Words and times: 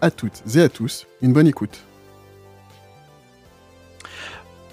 à 0.00 0.10
toutes 0.10 0.42
et 0.54 0.60
à 0.60 0.68
tous 0.68 1.06
une 1.22 1.32
bonne 1.32 1.46
écoute. 1.46 1.80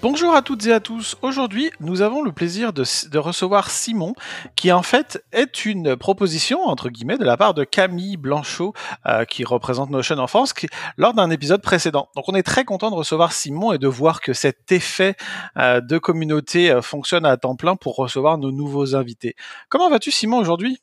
Bonjour 0.04 0.34
à 0.34 0.42
toutes 0.42 0.66
et 0.66 0.72
à 0.74 0.80
tous. 0.80 1.16
Aujourd'hui, 1.22 1.70
nous 1.80 2.02
avons 2.02 2.20
le 2.20 2.30
plaisir 2.30 2.74
de, 2.74 2.84
de 3.08 3.18
recevoir 3.18 3.70
Simon, 3.70 4.14
qui 4.54 4.70
en 4.70 4.82
fait 4.82 5.24
est 5.32 5.64
une 5.64 5.96
proposition 5.96 6.62
entre 6.62 6.90
guillemets 6.90 7.16
de 7.16 7.24
la 7.24 7.38
part 7.38 7.54
de 7.54 7.64
Camille 7.64 8.18
Blanchot, 8.18 8.74
euh, 9.06 9.24
qui 9.24 9.44
représente 9.44 9.88
Notion 9.88 10.18
en 10.18 10.26
France, 10.26 10.52
qui, 10.52 10.66
lors 10.98 11.14
d'un 11.14 11.30
épisode 11.30 11.62
précédent. 11.62 12.10
Donc, 12.16 12.28
on 12.28 12.34
est 12.34 12.42
très 12.42 12.66
content 12.66 12.90
de 12.90 12.96
recevoir 12.96 13.32
Simon 13.32 13.72
et 13.72 13.78
de 13.78 13.88
voir 13.88 14.20
que 14.20 14.34
cet 14.34 14.72
effet 14.72 15.16
euh, 15.56 15.80
de 15.80 15.96
communauté 15.96 16.70
euh, 16.70 16.82
fonctionne 16.82 17.24
à 17.24 17.38
temps 17.38 17.56
plein 17.56 17.74
pour 17.74 17.96
recevoir 17.96 18.36
nos 18.36 18.52
nouveaux 18.52 18.94
invités. 18.96 19.36
Comment 19.70 19.88
vas-tu, 19.88 20.10
Simon, 20.10 20.36
aujourd'hui? 20.36 20.82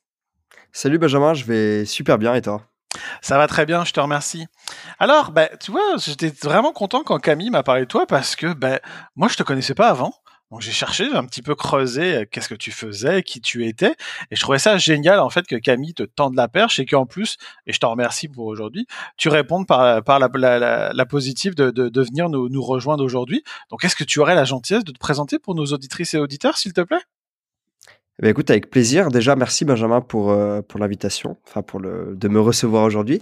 Salut 0.72 0.98
Benjamin, 0.98 1.36
je 1.36 1.46
vais 1.46 1.86
super 1.86 2.18
bien 2.18 2.34
et 2.34 2.42
toi? 2.42 2.71
Ça 3.22 3.38
va 3.38 3.48
très 3.48 3.66
bien, 3.66 3.86
je 3.86 3.94
te 3.94 4.00
remercie. 4.00 4.48
Alors, 5.00 5.32
bah, 5.32 5.50
tu 5.60 5.72
vois, 5.72 5.98
j'étais 5.98 6.34
vraiment 6.44 6.74
content 6.74 7.04
quand 7.04 7.20
Camille 7.20 7.50
m'a 7.50 7.64
parlé 7.64 7.82
de 7.82 7.88
toi 7.88 8.06
parce 8.06 8.36
que 8.36 8.54
bah, 8.54 8.80
moi, 9.16 9.28
je 9.28 9.36
te 9.36 9.44
connaissais 9.44 9.76
pas 9.76 9.90
avant. 9.90 10.14
Donc 10.52 10.60
j'ai 10.60 10.72
cherché, 10.72 11.06
j'ai 11.10 11.16
un 11.16 11.26
petit 11.26 11.42
peu 11.42 11.56
creusé 11.56 12.16
euh, 12.16 12.26
qu'est-ce 12.30 12.50
que 12.50 12.56
tu 12.56 12.72
faisais, 12.72 13.24
qui 13.24 13.40
tu 13.40 13.66
étais, 13.66 13.96
et 14.32 14.36
je 14.36 14.42
trouvais 14.42 14.60
ça 14.60 14.78
génial 14.78 15.20
en 15.22 15.30
fait 15.30 15.48
que 15.48 15.56
Camille 15.56 15.94
te 15.94 16.04
tende 16.04 16.36
la 16.36 16.50
perche 16.50 16.78
et 16.80 16.86
qu'en 16.86 17.06
plus, 17.06 17.38
et 17.68 17.74
je 17.74 17.80
te 17.80 17.86
remercie 17.86 18.28
pour 18.28 18.48
aujourd'hui, 18.48 18.86
tu 19.16 19.30
répondes 19.30 19.66
par, 19.66 20.02
la, 20.04 21.06
positive 21.06 21.56
de 21.56 22.02
venir 22.02 22.28
nous, 22.28 22.50
nous 22.50 22.62
rejoindre 22.62 23.04
aujourd'hui. 23.04 23.44
Donc 23.70 23.86
est-ce 23.86 23.96
que 23.96 24.04
tu 24.04 24.20
aurais 24.20 24.36
la 24.36 24.44
gentillesse 24.44 24.84
de 24.84 24.92
te 24.92 25.00
présenter 25.00 25.40
pour 25.40 25.56
nos 25.56 25.68
auditrices 25.68 26.14
et 26.16 26.18
auditeurs, 26.18 26.58
s'il 26.58 26.74
te 26.74 26.82
plaît? 26.82 27.02
Eh 28.20 28.24
ben, 28.24 28.30
écoute, 28.30 28.50
avec 28.50 28.70
plaisir. 28.70 29.10
Déjà, 29.10 29.36
merci 29.36 29.66
Benjamin 29.66 30.02
pour, 30.02 30.32
euh, 30.32 30.62
pour 30.62 30.80
l'invitation, 30.80 31.38
enfin 31.48 31.62
pour 31.62 31.80
le, 31.80 32.14
de 32.16 32.28
me 32.28 32.40
recevoir 32.40 32.84
aujourd'hui. 32.84 33.22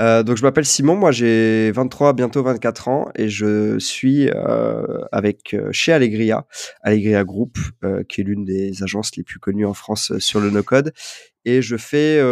Euh, 0.00 0.22
donc 0.22 0.36
je 0.36 0.42
m'appelle 0.42 0.64
Simon, 0.64 0.94
moi 0.94 1.10
j'ai 1.10 1.72
23, 1.72 2.12
bientôt 2.12 2.44
24 2.44 2.88
ans 2.88 3.08
et 3.16 3.28
je 3.28 3.76
suis 3.80 4.30
euh, 4.30 4.84
avec 5.10 5.56
chez 5.72 5.92
Allegria, 5.92 6.46
Allegria 6.82 7.24
Group, 7.24 7.58
qui 8.08 8.20
est 8.20 8.24
l'une 8.24 8.44
des 8.44 8.84
agences 8.84 9.16
les 9.16 9.24
plus 9.24 9.40
connues 9.40 9.66
en 9.66 9.74
France 9.74 10.16
sur 10.18 10.40
le 10.40 10.50
no-code. 10.50 10.92
Et 11.44 11.60
je 11.60 11.76
fais 11.76 12.22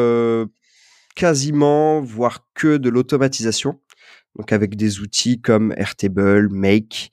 quasiment, 1.17 2.01
voire 2.01 2.47
que 2.55 2.77
de 2.77 2.89
l'automatisation. 2.89 3.81
Donc 4.37 4.53
avec 4.53 4.77
des 4.77 5.01
outils 5.01 5.41
comme 5.41 5.75
Airtable, 5.77 6.49
Make, 6.51 7.11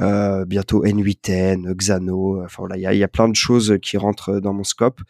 euh, 0.00 0.44
bientôt 0.44 0.84
N8N, 0.84 1.72
Xano. 1.74 2.42
Enfin 2.44 2.64
voilà, 2.66 2.76
il 2.92 2.98
y 2.98 3.02
a, 3.02 3.08
plein 3.08 3.28
de 3.28 3.34
choses 3.34 3.78
qui 3.80 3.96
rentrent 3.96 4.40
dans 4.40 4.52
mon 4.52 4.64
scope. 4.64 5.00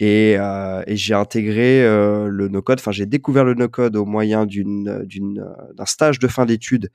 Et, 0.00 0.36
euh, 0.38 0.82
j'ai 0.86 1.14
intégré 1.14 1.84
euh, 1.84 2.28
le 2.28 2.48
no-code. 2.48 2.78
Enfin, 2.80 2.92
j'ai 2.92 3.06
découvert 3.06 3.44
le 3.44 3.54
no-code 3.54 3.96
au 3.96 4.04
moyen 4.04 4.46
d'un 4.46 5.86
stage 5.86 6.18
de 6.18 6.28
fin 6.28 6.46
d'études 6.46 6.90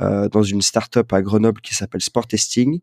dans 0.00 0.42
une 0.42 0.60
startup 0.60 1.12
à 1.12 1.22
Grenoble 1.22 1.60
qui 1.60 1.74
s'appelle 1.76 2.00
Sport 2.00 2.26
Testing, 2.26 2.80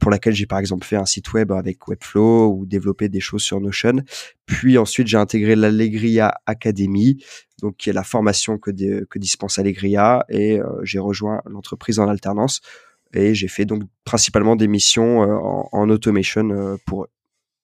pour 0.00 0.10
laquelle 0.10 0.34
j'ai 0.34 0.46
par 0.46 0.58
exemple 0.58 0.86
fait 0.86 0.96
un 0.96 1.04
site 1.04 1.32
web 1.32 1.52
avec 1.52 1.86
Webflow 1.86 2.52
ou 2.52 2.66
développé 2.66 3.08
des 3.08 3.20
choses 3.20 3.42
sur 3.42 3.60
Notion. 3.60 4.02
Puis 4.46 4.78
ensuite, 4.78 5.06
j'ai 5.06 5.16
intégré 5.16 5.54
l'Allegria 5.54 6.34
Academy, 6.46 7.22
donc 7.60 7.76
qui 7.76 7.90
est 7.90 7.92
la 7.92 8.04
formation 8.04 8.58
que, 8.58 8.70
que 9.04 9.18
dispense 9.18 9.58
Allegria, 9.58 10.24
et 10.28 10.58
euh, 10.58 10.66
j'ai 10.82 10.98
rejoint 10.98 11.40
l'entreprise 11.46 11.98
en 11.98 12.08
alternance. 12.08 12.60
Et 13.14 13.34
j'ai 13.34 13.48
fait 13.48 13.64
donc 13.64 13.82
principalement 14.04 14.56
des 14.56 14.68
missions 14.68 15.22
euh, 15.22 15.36
en, 15.72 15.88
automation 15.90 16.50
euh, 16.50 16.76
pour 16.86 17.04
eux. 17.04 17.08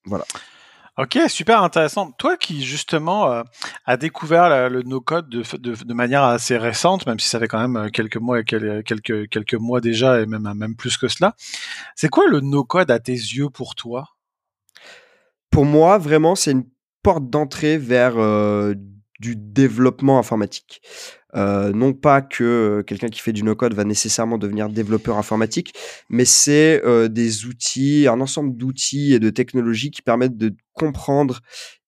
Voilà. 0.04 0.24
Ok, 0.98 1.18
super 1.28 1.62
intéressant. 1.62 2.12
Toi 2.12 2.36
qui 2.36 2.62
justement 2.62 3.32
euh, 3.32 3.42
a 3.86 3.96
découvert 3.96 4.68
le 4.68 4.82
no-code 4.82 5.26
de, 5.30 5.94
manière 5.94 6.22
assez 6.22 6.58
récente, 6.58 7.06
même 7.06 7.18
si 7.18 7.28
ça 7.30 7.38
fait 7.38 7.48
quand 7.48 7.60
même 7.60 7.76
euh, 7.76 7.88
quelques 7.88 8.18
mois 8.18 8.42
quel- 8.42 8.82
quelques 8.82 9.54
mois 9.54 9.80
déjà 9.80 10.20
et 10.20 10.26
même 10.26 10.52
même 10.54 10.76
plus 10.76 10.98
que 10.98 11.08
cela, 11.08 11.34
c'est 11.96 12.10
quoi 12.10 12.26
le 12.26 12.40
no-code 12.40 12.90
à 12.90 12.98
tes 12.98 13.12
yeux 13.12 13.48
pour 13.48 13.74
toi? 13.74 14.04
Pour 15.50 15.64
moi, 15.64 15.96
vraiment, 15.98 16.34
c'est 16.34 16.52
une 16.52 16.66
porte 17.02 17.28
d'entrée 17.28 17.78
vers 17.78 18.18
euh, 18.18 18.74
du 19.22 19.36
développement 19.36 20.18
informatique. 20.18 20.82
Euh, 21.34 21.72
non 21.72 21.94
pas 21.94 22.20
que 22.20 22.44
euh, 22.44 22.82
quelqu'un 22.82 23.08
qui 23.08 23.20
fait 23.20 23.32
du 23.32 23.42
no-code 23.42 23.72
va 23.72 23.84
nécessairement 23.84 24.36
devenir 24.36 24.68
développeur 24.68 25.16
informatique, 25.16 25.72
mais 26.10 26.26
c'est 26.26 26.84
euh, 26.84 27.08
des 27.08 27.46
outils, 27.46 28.06
un 28.06 28.20
ensemble 28.20 28.54
d'outils 28.56 29.14
et 29.14 29.20
de 29.20 29.30
technologies 29.30 29.90
qui 29.90 30.02
permettent 30.02 30.36
de 30.36 30.54
comprendre 30.74 31.40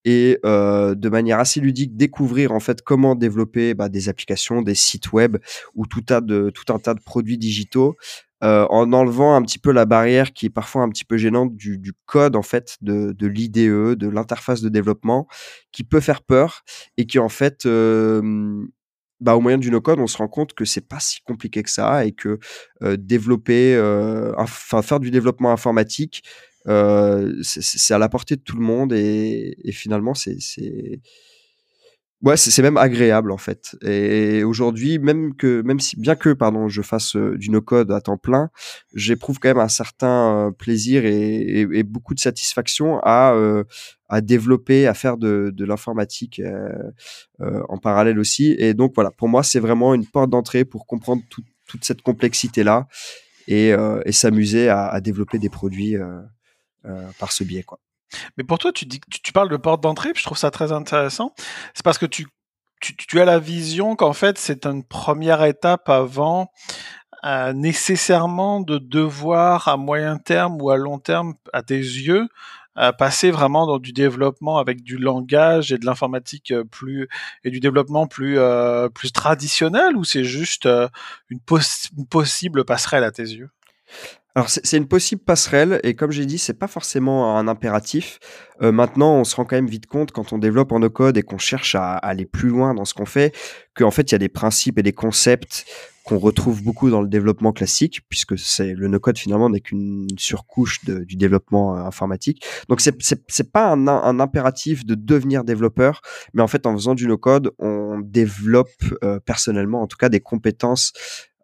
et 0.06 0.39
de 0.45 1.09
manière 1.09 1.39
assez 1.39 1.61
ludique 1.61 1.97
découvrir 1.97 2.53
en 2.53 2.61
fait 2.61 2.83
comment 2.83 3.15
développer 3.15 3.72
bah, 3.72 3.89
des 3.89 4.11
applications, 4.11 4.61
des 4.61 4.75
sites 4.75 5.15
web 5.15 5.39
ou 5.75 5.87
tout, 5.87 6.03
tout 6.03 6.72
un 6.75 6.78
tas 6.78 6.93
de 6.93 7.01
produits 7.01 7.39
digitaux 7.39 7.97
euh, 8.44 8.66
en 8.71 8.93
enlevant 8.93 9.34
un 9.34 9.43
petit 9.43 9.59
peu 9.59 9.72
la 9.72 9.87
barrière 9.87 10.32
qui 10.32 10.47
est 10.47 10.50
parfois 10.50 10.82
un 10.82 10.88
petit 10.91 11.05
peu 11.05 11.16
gênante 11.16 11.56
du, 11.56 11.81
code 12.06 12.37
en 12.37 12.43
fait 12.43 12.77
de, 12.82 13.12
de 13.12 13.27
l'IDE, 13.27 13.97
de 13.97 14.09
l'interface 14.09 14.60
de 14.60 14.69
développement, 14.69 15.27
qui 15.72 15.84
peut 15.84 16.00
faire 16.00 16.22
peur 16.22 16.62
et 16.97 17.06
qui 17.06 17.19
en 17.19 17.28
fait, 17.28 17.66
euh, 17.66 18.65
bah, 19.21 19.37
au 19.37 19.41
moyen 19.41 19.59
du 19.59 19.71
no-code, 19.71 19.99
on 20.00 20.06
se 20.06 20.19
rend 20.19 20.28
compte 20.28 20.54
que 20.54 20.65
c'est 20.65 20.87
pas 20.87 21.00
si 21.00 21.21
compliqué 21.22 21.62
que 21.62 21.71
ça 21.71 22.04
et 22.04 22.12
que 22.12 22.38
euh, 22.83 22.97
développer, 22.99 23.78
enfin 24.37 24.83
faire 24.83 25.00
du 25.00 25.10
développement 25.10 25.53
informatique, 25.53 26.22
c'est- 26.66 27.94
à 27.94 27.99
la 27.99 28.09
portée 28.09 28.37
de 28.37 28.43
tout 28.43 28.56
le 28.56 28.65
monde 28.65 28.93
et, 28.93 29.56
finalement 29.72 30.15
c'est 30.15 30.38
Ouais, 32.24 32.38
c'est 32.38 32.62
même 32.62 32.78
agréable 32.78 33.30
en 33.30 33.36
fait. 33.36 33.76
Et 33.82 34.44
aujourd'hui, 34.44 34.98
même 34.98 35.34
que, 35.36 35.60
même 35.62 35.78
si, 35.78 36.00
bien 36.00 36.14
que, 36.16 36.32
pardon, 36.32 36.68
je 36.68 36.80
fasse 36.80 37.16
euh, 37.16 37.36
du 37.36 37.50
no-code 37.50 37.90
à 37.92 38.00
temps 38.00 38.16
plein, 38.16 38.48
j'éprouve 38.94 39.38
quand 39.38 39.50
même 39.50 39.58
un 39.58 39.68
certain 39.68 40.46
euh, 40.48 40.50
plaisir 40.50 41.04
et, 41.04 41.12
et- 41.12 41.66
et 41.70 41.82
beaucoup 41.82 42.14
de 42.14 42.20
satisfaction 42.20 42.98
à, 43.02 43.34
euh, 43.34 43.64
à 44.08 44.22
développer, 44.22 44.86
à 44.86 44.94
faire 44.94 45.18
de, 45.18 45.50
de 45.54 45.64
l'informatique 45.66 46.40
en 47.68 47.78
parallèle 47.78 48.18
aussi. 48.18 48.54
Et 48.58 48.74
donc 48.74 48.92
voilà, 48.94 49.10
pour 49.10 49.28
moi, 49.28 49.42
c'est 49.42 49.60
vraiment 49.60 49.94
une 49.94 50.06
porte 50.06 50.30
d'entrée 50.30 50.64
pour 50.64 50.86
comprendre 50.86 51.22
tout- 51.30 51.42
toute 51.66 51.84
cette 51.84 52.02
complexité-là 52.02 52.86
et, 53.48 53.72
euh, 53.72 54.00
et 54.06 54.12
s'amuser 54.12 54.68
à, 54.68 54.86
à 54.86 55.00
développer 55.00 55.38
des 55.38 55.50
produits 55.50 55.96
par 57.18 57.32
ce 57.32 57.44
biais, 57.44 57.62
quoi. 57.62 57.78
Mais 58.36 58.44
pour 58.44 58.58
toi, 58.58 58.72
tu 58.72 58.86
dis 58.86 59.00
tu, 59.10 59.20
tu 59.22 59.32
parles 59.32 59.48
de 59.48 59.56
porte 59.56 59.80
d'entrée, 59.82 60.12
puis 60.12 60.20
je 60.20 60.26
trouve 60.26 60.38
ça 60.38 60.50
très 60.50 60.72
intéressant. 60.72 61.34
C'est 61.75 61.84
parce 61.84 61.98
que 61.98 62.06
tu, 62.06 62.26
as 63.20 63.25
la 63.25 63.38
vision 63.38 63.97
qu'en 63.97 64.12
fait, 64.12 64.38
c'est 64.38 64.66
une 64.66 64.84
première 64.84 65.42
étape 65.44 65.88
avant 65.88 66.50
euh, 67.24 67.53
nécessairement 67.54 68.60
de 68.60 68.76
devoir 68.78 69.69
à 69.69 69.76
moyen 69.78 70.19
terme 70.19 70.60
ou 70.60 70.70
à 70.70 70.76
long 70.76 70.98
terme, 70.98 71.34
à 71.54 71.62
tes 71.62 71.78
yeux, 71.78 72.28
euh, 72.76 72.92
passer 72.92 73.30
vraiment 73.30 73.66
dans 73.66 73.78
du 73.78 73.92
développement 73.92 74.58
avec 74.58 74.82
du 74.82 74.98
langage 74.98 75.72
et 75.72 75.78
de 75.78 75.86
l'informatique 75.86 76.50
euh, 76.50 76.64
plus 76.64 77.08
et 77.44 77.50
du 77.50 77.60
développement 77.60 78.06
plus 78.06 78.38
plus 78.92 79.12
traditionnel 79.12 79.97
ou 79.97 80.04
c'est 80.04 80.24
juste 80.24 80.68
une 81.30 81.41
possible 82.10 82.65
passerelle 82.65 83.04
à 83.04 83.10
tes 83.10 83.22
yeux? 83.22 83.50
Alors 84.36 84.48
c'est 84.48 84.77
une 84.77 84.89
possible 84.89 85.22
passerelle 85.22 85.78
et 85.84 85.95
comme 85.95 86.10
j'ai 86.10 86.27
dit, 86.27 86.39
c'est 86.39 86.59
pas 86.59 86.66
forcément 86.66 87.39
un 87.39 87.47
impératif. 87.47 88.19
Euh, 88.63 88.72
maintenant, 88.72 89.15
on 89.15 89.25
se 89.25 89.36
rend 89.36 89.45
quand 89.45 89.54
même 89.54 89.69
vite 89.69 89.86
compte 89.86 90.10
quand 90.10 90.33
on 90.33 90.39
développe 90.39 90.72
en 90.72 90.81
no-code 90.81 91.16
et 91.16 91.22
qu'on 91.22 91.39
cherche 91.39 91.77
à, 91.77 91.92
aller 91.92 92.27
plus 92.27 92.48
loin 92.48 92.75
dans 92.75 92.84
ce 92.84 92.95
qu'on 92.95 93.07
fait, 93.07 93.33
qu'en 93.77 93.92
fait 93.92 94.10
il 94.10 94.13
y 94.13 94.16
a 94.16 94.19
des 94.19 94.28
principes 94.28 94.77
et 94.77 94.83
des 94.83 94.92
concepts 94.92 95.66
qu'on 96.04 96.19
retrouve 96.19 96.65
beaucoup 96.65 96.91
dans 96.91 97.01
le 97.01 97.09
développement 97.09 97.53
classique, 97.53 98.01
puisque 98.09 98.36
c'est 98.36 98.75
le 98.75 98.89
no-code 98.89 99.19
finalement 99.19 99.48
n'est 99.48 99.60
qu'une 99.60 100.09
surcouche 100.19 100.84
de- 100.84 101.04
du 101.04 101.15
développement 101.15 101.77
euh, 101.77 101.83
informatique. 101.84 102.45
Donc 102.69 102.80
c'est 102.80 102.97
c'est 103.28 103.53
pas 103.53 103.69
un, 103.71 103.87
un 103.87 104.19
impératif 104.19 104.84
de 104.84 104.97
devenir 104.97 105.45
développeur, 105.45 106.01
mais 106.34 106.42
en 106.42 106.48
fait 106.48 106.66
en 106.66 106.75
faisant 106.75 106.97
du 106.97 107.07
no-code, 107.07 107.53
on 107.60 108.01
développe 108.01 108.69
euh, 109.04 109.21
personnellement 109.21 109.80
en 109.80 109.87
tout 109.87 109.97
cas 109.97 110.09
des 110.09 110.21
compétences 110.21 110.92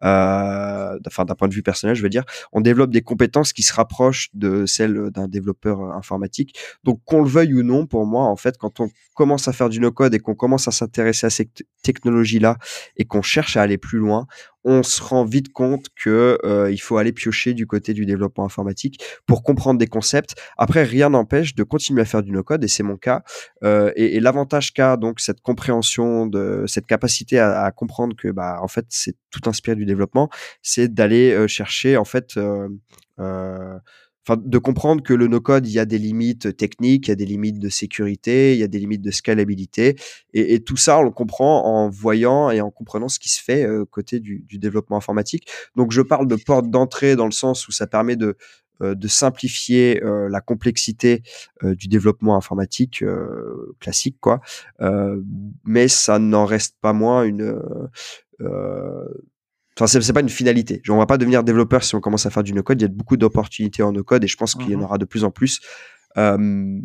enfin 0.01 1.25
d'un 1.25 1.35
point 1.35 1.47
de 1.47 1.53
vue 1.53 1.63
personnel, 1.63 1.95
je 1.95 2.01
veux 2.01 2.09
dire, 2.09 2.23
on 2.51 2.61
développe 2.61 2.91
des 2.91 3.01
compétences 3.01 3.53
qui 3.53 3.63
se 3.63 3.73
rapprochent 3.73 4.29
de 4.33 4.65
celles 4.65 5.11
d'un 5.11 5.27
développeur 5.27 5.81
euh, 5.81 5.91
informatique. 5.91 6.57
Donc 6.83 7.01
qu'on 7.05 7.21
le 7.21 7.29
veuille 7.29 7.53
ou 7.53 7.63
non, 7.63 7.85
pour 7.85 8.05
moi, 8.05 8.25
en 8.25 8.35
fait, 8.35 8.57
quand 8.57 8.79
on 8.79 8.89
commence 9.15 9.47
à 9.47 9.53
faire 9.53 9.69
du 9.69 9.79
no-code 9.79 10.13
et 10.13 10.19
qu'on 10.19 10.35
commence 10.35 10.67
à 10.67 10.71
s'intéresser 10.71 11.27
à 11.27 11.29
ces 11.29 11.49
technologies-là 11.83 12.57
et 12.97 13.05
qu'on 13.05 13.21
cherche 13.21 13.57
à 13.57 13.61
aller 13.61 13.77
plus 13.77 13.99
loin, 13.99 14.25
on 14.63 14.83
se 14.83 15.01
rend 15.01 15.25
vite 15.25 15.51
compte 15.51 15.87
que 15.95 16.37
euh, 16.43 16.71
il 16.71 16.77
faut 16.77 16.97
aller 16.97 17.11
piocher 17.11 17.53
du 17.53 17.65
côté 17.67 17.93
du 17.93 18.05
développement 18.05 18.45
informatique 18.45 19.03
pour 19.25 19.43
comprendre 19.43 19.79
des 19.79 19.87
concepts. 19.87 20.35
Après, 20.57 20.83
rien 20.83 21.09
n'empêche 21.09 21.55
de 21.55 21.63
continuer 21.63 22.01
à 22.01 22.05
faire 22.05 22.23
du 22.23 22.31
no-code 22.31 22.63
et 22.63 22.67
c'est 22.67 22.83
mon 22.83 22.97
cas. 22.97 23.23
Euh, 23.63 23.91
et, 23.95 24.19
l'avantage 24.19 24.71
qu'a 24.73 24.97
donc 24.97 25.19
cette 25.19 25.41
compréhension 25.41 26.27
de 26.27 26.63
cette 26.67 26.85
capacité 26.85 27.39
à, 27.39 27.63
à 27.63 27.71
comprendre 27.71 28.15
que 28.15 28.27
bah 28.27 28.59
en 28.61 28.67
fait 28.67 28.85
c'est 28.89 29.15
tout 29.31 29.49
inspiré 29.49 29.75
du 29.75 29.85
développement, 29.85 30.29
c'est 30.61 30.93
d'aller 30.93 31.31
euh, 31.31 31.47
chercher 31.47 31.97
en 31.97 32.05
fait 32.05 32.37
euh, 32.37 32.69
euh, 33.19 33.77
enfin 34.27 34.41
de 34.43 34.57
comprendre 34.57 35.03
que 35.03 35.13
le 35.13 35.27
no-code, 35.27 35.67
il 35.67 35.73
y 35.73 35.79
a 35.79 35.85
des 35.85 35.97
limites 35.97 36.55
techniques, 36.55 37.07
il 37.07 37.09
y 37.09 37.13
a 37.13 37.15
des 37.15 37.25
limites 37.25 37.59
de 37.59 37.69
sécurité, 37.69 38.53
il 38.53 38.59
y 38.59 38.63
a 38.63 38.67
des 38.67 38.79
limites 38.79 39.01
de 39.01 39.11
scalabilité, 39.11 39.95
et, 40.33 40.63
tout 40.63 40.77
ça, 40.77 40.99
on 40.99 41.03
le 41.03 41.11
comprend 41.11 41.65
en 41.65 41.89
voyant 41.89 42.51
et 42.51 42.61
en 42.61 42.71
comprenant 42.71 43.09
ce 43.09 43.19
qui 43.19 43.29
se 43.29 43.41
fait 43.41 43.65
euh, 43.65 43.85
côté 43.85 44.19
du, 44.19 44.45
développement 44.51 44.97
informatique. 44.97 45.47
Donc, 45.75 45.91
je 45.91 46.01
parle 46.01 46.27
de 46.27 46.35
porte 46.35 46.69
d'entrée 46.69 47.15
dans 47.15 47.25
le 47.25 47.31
sens 47.31 47.67
où 47.67 47.71
ça 47.71 47.87
permet 47.87 48.15
de 48.15 48.37
euh, 48.81 48.95
simplifier 49.07 50.03
euh, 50.03 50.27
la 50.29 50.41
complexité 50.41 51.21
euh, 51.63 51.75
du 51.75 51.87
développement 51.87 52.35
informatique 52.35 53.03
classique, 53.79 54.17
quoi. 54.19 54.41
mais 55.65 55.87
ça 55.87 56.19
n'en 56.19 56.45
reste 56.45 56.77
pas 56.81 56.93
moins 56.93 57.23
une 57.23 57.59
Enfin, 59.79 59.87
c'est 59.87 60.13
pas 60.13 60.19
une 60.19 60.29
finalité. 60.29 60.81
On 60.89 60.97
va 60.97 61.05
pas 61.05 61.17
devenir 61.17 61.43
développeur 61.43 61.83
si 61.83 61.95
on 61.95 62.01
commence 62.01 62.25
à 62.25 62.29
faire 62.29 62.43
du 62.43 62.53
no-code. 62.53 62.81
Il 62.81 62.83
y 62.83 62.85
a 62.85 62.89
beaucoup 62.89 63.17
d'opportunités 63.17 63.83
en 63.83 63.91
no-code 63.91 64.23
et 64.23 64.27
je 64.27 64.35
pense 64.35 64.55
qu'il 64.55 64.69
y 64.69 64.75
en 64.75 64.81
aura 64.81 64.97
de 64.97 65.05
plus 65.05 65.23
en 65.23 65.31
plus. 65.31 65.61
Euh, 66.17 66.79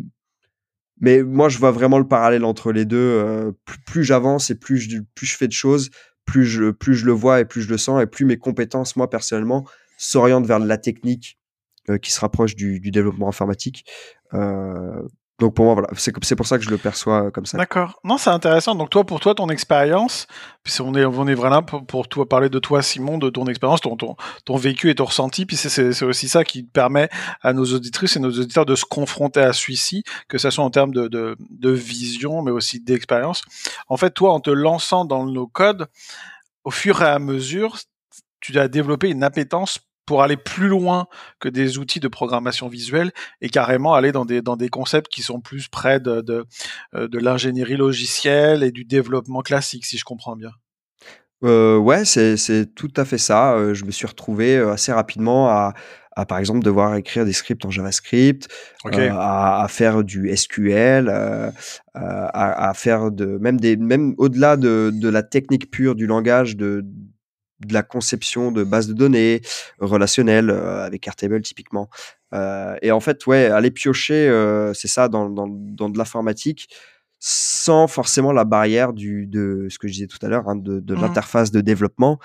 mais 1.00 1.22
moi, 1.22 1.48
je 1.48 1.58
vois 1.58 1.72
vraiment 1.72 1.98
le 1.98 2.06
parallèle 2.06 2.44
entre 2.44 2.72
les 2.72 2.84
deux. 2.84 2.96
Euh, 2.96 3.52
plus, 3.64 3.78
plus 3.78 4.04
j'avance 4.04 4.50
et 4.50 4.54
plus 4.54 4.78
je, 4.78 4.98
plus 5.14 5.26
je 5.26 5.36
fais 5.36 5.48
de 5.48 5.52
choses, 5.52 5.90
plus 6.24 6.46
je, 6.46 6.70
plus 6.70 6.94
je 6.94 7.06
le 7.06 7.12
vois 7.12 7.40
et 7.40 7.44
plus 7.44 7.62
je 7.62 7.68
le 7.68 7.76
sens 7.76 8.02
et 8.02 8.06
plus 8.06 8.24
mes 8.24 8.38
compétences, 8.38 8.96
moi 8.96 9.10
personnellement, 9.10 9.66
s'orientent 9.98 10.46
vers 10.46 10.60
la 10.60 10.78
technique 10.78 11.38
euh, 11.90 11.98
qui 11.98 12.12
se 12.12 12.20
rapproche 12.20 12.54
du, 12.54 12.80
du 12.80 12.90
développement 12.92 13.28
informatique. 13.28 13.84
Donc 15.38 15.54
pour 15.54 15.66
moi, 15.66 15.74
voilà, 15.74 15.88
c'est 15.96 16.34
pour 16.34 16.46
ça 16.46 16.56
que 16.56 16.64
je 16.64 16.70
le 16.70 16.78
perçois 16.78 17.26
euh, 17.26 17.30
comme 17.30 17.44
ça. 17.44 17.58
D'accord. 17.58 18.00
Non, 18.04 18.16
c'est 18.16 18.30
intéressant. 18.30 18.74
Donc 18.74 18.88
toi, 18.88 19.04
pour 19.04 19.20
toi, 19.20 19.34
ton 19.34 19.50
expérience, 19.50 20.26
puis 20.62 20.72
on 20.80 20.94
est, 20.94 21.04
on 21.04 21.26
est 21.26 21.34
vraiment 21.34 21.62
pour, 21.62 21.84
pour 21.84 22.08
toi 22.08 22.26
parler 22.26 22.48
de 22.48 22.58
toi, 22.58 22.80
Simon, 22.80 23.18
de 23.18 23.28
ton 23.28 23.46
expérience, 23.46 23.82
ton, 23.82 23.96
ton, 23.96 24.16
ton 24.46 24.56
vécu 24.56 24.88
et 24.88 24.94
ton 24.94 25.04
ressenti. 25.04 25.44
Puis 25.44 25.56
c'est 25.56 26.02
aussi 26.04 26.28
ça 26.28 26.42
qui 26.42 26.62
permet 26.62 27.10
à 27.42 27.52
nos 27.52 27.66
auditrices 27.66 28.16
et 28.16 28.20
nos 28.20 28.30
auditeurs 28.30 28.64
de 28.64 28.74
se 28.74 28.86
confronter 28.86 29.40
à 29.40 29.52
celui-ci, 29.52 30.04
que 30.28 30.38
ce 30.38 30.48
soit 30.48 30.64
en 30.64 30.70
termes 30.70 30.94
de, 30.94 31.08
de, 31.08 31.36
de 31.38 31.70
vision, 31.70 32.40
mais 32.40 32.50
aussi 32.50 32.80
d'expérience. 32.80 33.42
En 33.88 33.98
fait, 33.98 34.10
toi, 34.10 34.32
en 34.32 34.40
te 34.40 34.50
lançant 34.50 35.04
dans 35.04 35.26
nos 35.26 35.46
codes, 35.46 35.86
au 36.64 36.70
fur 36.70 37.02
et 37.02 37.06
à 37.06 37.18
mesure, 37.18 37.76
tu 38.40 38.58
as 38.58 38.68
développé 38.68 39.10
une 39.10 39.22
appétence 39.22 39.80
pour 40.06 40.22
aller 40.22 40.36
plus 40.36 40.68
loin 40.68 41.06
que 41.40 41.48
des 41.48 41.78
outils 41.78 42.00
de 42.00 42.08
programmation 42.08 42.68
visuelle 42.68 43.12
et 43.40 43.48
carrément 43.48 43.94
aller 43.94 44.12
dans 44.12 44.24
des, 44.24 44.40
dans 44.40 44.56
des 44.56 44.68
concepts 44.68 45.10
qui 45.10 45.22
sont 45.22 45.40
plus 45.40 45.68
près 45.68 46.00
de, 46.00 46.20
de, 46.20 46.46
euh, 46.94 47.08
de 47.08 47.18
l'ingénierie 47.18 47.76
logicielle 47.76 48.62
et 48.62 48.70
du 48.70 48.84
développement 48.84 49.42
classique, 49.42 49.84
si 49.84 49.98
je 49.98 50.04
comprends 50.04 50.36
bien. 50.36 50.52
Euh, 51.44 51.76
ouais, 51.76 52.04
c'est 52.04 52.74
tout 52.74 52.92
à 52.96 53.04
fait 53.04 53.18
ça. 53.18 53.54
Euh, 53.54 53.74
je 53.74 53.84
me 53.84 53.90
suis 53.90 54.06
retrouvé 54.06 54.56
euh, 54.56 54.72
assez 54.72 54.92
rapidement 54.92 55.50
à, 55.50 55.74
à 56.16 56.24
par 56.24 56.38
exemple 56.38 56.64
devoir 56.64 56.96
écrire 56.96 57.26
des 57.26 57.34
scripts 57.34 57.64
en 57.66 57.70
JavaScript, 57.70 58.48
okay. 58.84 59.08
à, 59.08 59.60
à, 59.60 59.68
faire 59.68 60.02
du 60.02 60.34
SQL, 60.34 61.08
euh, 61.08 61.50
à, 61.94 62.68
à, 62.70 62.74
faire 62.74 63.10
de 63.10 63.38
même 63.38 63.60
des 63.60 63.76
même 63.76 64.14
au-delà 64.16 64.56
de, 64.56 64.90
de 64.94 65.08
la 65.10 65.22
technique 65.22 65.70
pure 65.70 65.94
du 65.94 66.06
langage 66.06 66.56
de 66.56 66.84
de 67.60 67.72
la 67.72 67.82
conception 67.82 68.52
de 68.52 68.64
bases 68.64 68.88
de 68.88 68.92
données 68.92 69.40
relationnelles 69.78 70.50
euh, 70.50 70.84
avec 70.84 71.06
Airtable 71.06 71.40
typiquement. 71.42 71.88
Euh, 72.34 72.76
et 72.82 72.92
en 72.92 73.00
fait, 73.00 73.26
ouais, 73.26 73.46
aller 73.46 73.70
piocher, 73.70 74.28
euh, 74.28 74.74
c'est 74.74 74.88
ça, 74.88 75.08
dans, 75.08 75.30
dans, 75.30 75.46
dans 75.48 75.88
de 75.88 75.96
l'informatique, 75.96 76.68
sans 77.18 77.86
forcément 77.86 78.32
la 78.32 78.44
barrière 78.44 78.92
du, 78.92 79.26
de 79.26 79.68
ce 79.70 79.78
que 79.78 79.88
je 79.88 79.94
disais 79.94 80.06
tout 80.06 80.18
à 80.22 80.28
l'heure, 80.28 80.48
hein, 80.48 80.56
de, 80.56 80.80
de 80.80 80.94
mmh. 80.94 81.00
l'interface 81.00 81.50
de 81.50 81.60
développement 81.60 82.18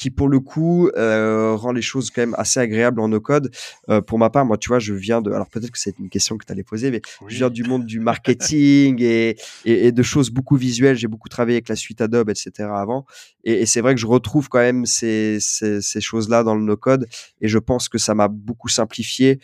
qui 0.00 0.10
pour 0.10 0.30
le 0.30 0.40
coup 0.40 0.88
euh, 0.96 1.54
rend 1.54 1.72
les 1.72 1.82
choses 1.82 2.10
quand 2.10 2.22
même 2.22 2.34
assez 2.38 2.58
agréables 2.58 3.00
en 3.00 3.08
no 3.08 3.20
code. 3.20 3.50
Euh, 3.90 4.00
pour 4.00 4.18
ma 4.18 4.30
part, 4.30 4.46
moi, 4.46 4.56
tu 4.56 4.68
vois, 4.68 4.78
je 4.78 4.94
viens 4.94 5.20
de, 5.20 5.30
alors 5.30 5.50
peut-être 5.50 5.70
que 5.70 5.78
c'est 5.78 5.98
une 5.98 6.08
question 6.08 6.38
que 6.38 6.46
tu 6.46 6.52
allais 6.52 6.62
poser, 6.62 6.90
mais 6.90 7.02
oui. 7.20 7.26
je 7.28 7.36
viens 7.36 7.50
du 7.50 7.64
monde 7.64 7.84
du 7.84 8.00
marketing 8.10 9.02
et, 9.02 9.36
et, 9.66 9.88
et, 9.88 9.92
de 9.92 10.02
choses 10.02 10.30
beaucoup 10.30 10.56
visuelles. 10.56 10.96
J'ai 10.96 11.06
beaucoup 11.06 11.28
travaillé 11.28 11.56
avec 11.56 11.68
la 11.68 11.76
suite 11.76 12.00
Adobe, 12.00 12.30
etc. 12.30 12.70
avant, 12.74 13.04
et, 13.44 13.60
et 13.60 13.66
c'est 13.66 13.82
vrai 13.82 13.94
que 13.94 14.00
je 14.00 14.06
retrouve 14.06 14.48
quand 14.48 14.60
même 14.60 14.86
ces, 14.86 15.36
ces, 15.38 15.82
ces 15.82 16.00
choses-là 16.00 16.44
dans 16.44 16.54
le 16.54 16.62
no 16.62 16.78
code, 16.78 17.06
et 17.42 17.48
je 17.48 17.58
pense 17.58 17.90
que 17.90 17.98
ça 17.98 18.14
m'a 18.14 18.28
beaucoup 18.28 18.68
simplifié. 18.68 19.38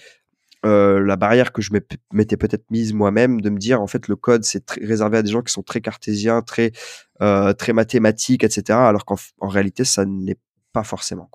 Euh, 0.64 1.00
la 1.00 1.17
barrière 1.17 1.53
que 1.53 1.62
je 1.62 1.70
m'étais 2.12 2.37
peut-être 2.37 2.64
mise 2.70 2.93
moi-même 2.93 3.41
de 3.41 3.50
me 3.50 3.58
dire 3.58 3.81
en 3.81 3.87
fait 3.87 4.08
le 4.08 4.17
code 4.17 4.43
c'est 4.43 4.64
réservé 4.82 5.19
à 5.19 5.23
des 5.23 5.31
gens 5.31 5.43
qui 5.43 5.53
sont 5.53 5.62
très 5.62 5.81
cartésiens, 5.81 6.43
très 6.43 6.73
euh, 7.20 7.53
très 7.53 7.73
mathématiques, 7.73 8.43
etc. 8.43 8.62
Alors 8.70 9.05
qu'en 9.05 9.17
en 9.38 9.49
réalité 9.49 9.85
ça 9.85 10.05
ne 10.06 10.25
l'est 10.25 10.41
pas 10.76 10.84
forcément. 10.84 11.31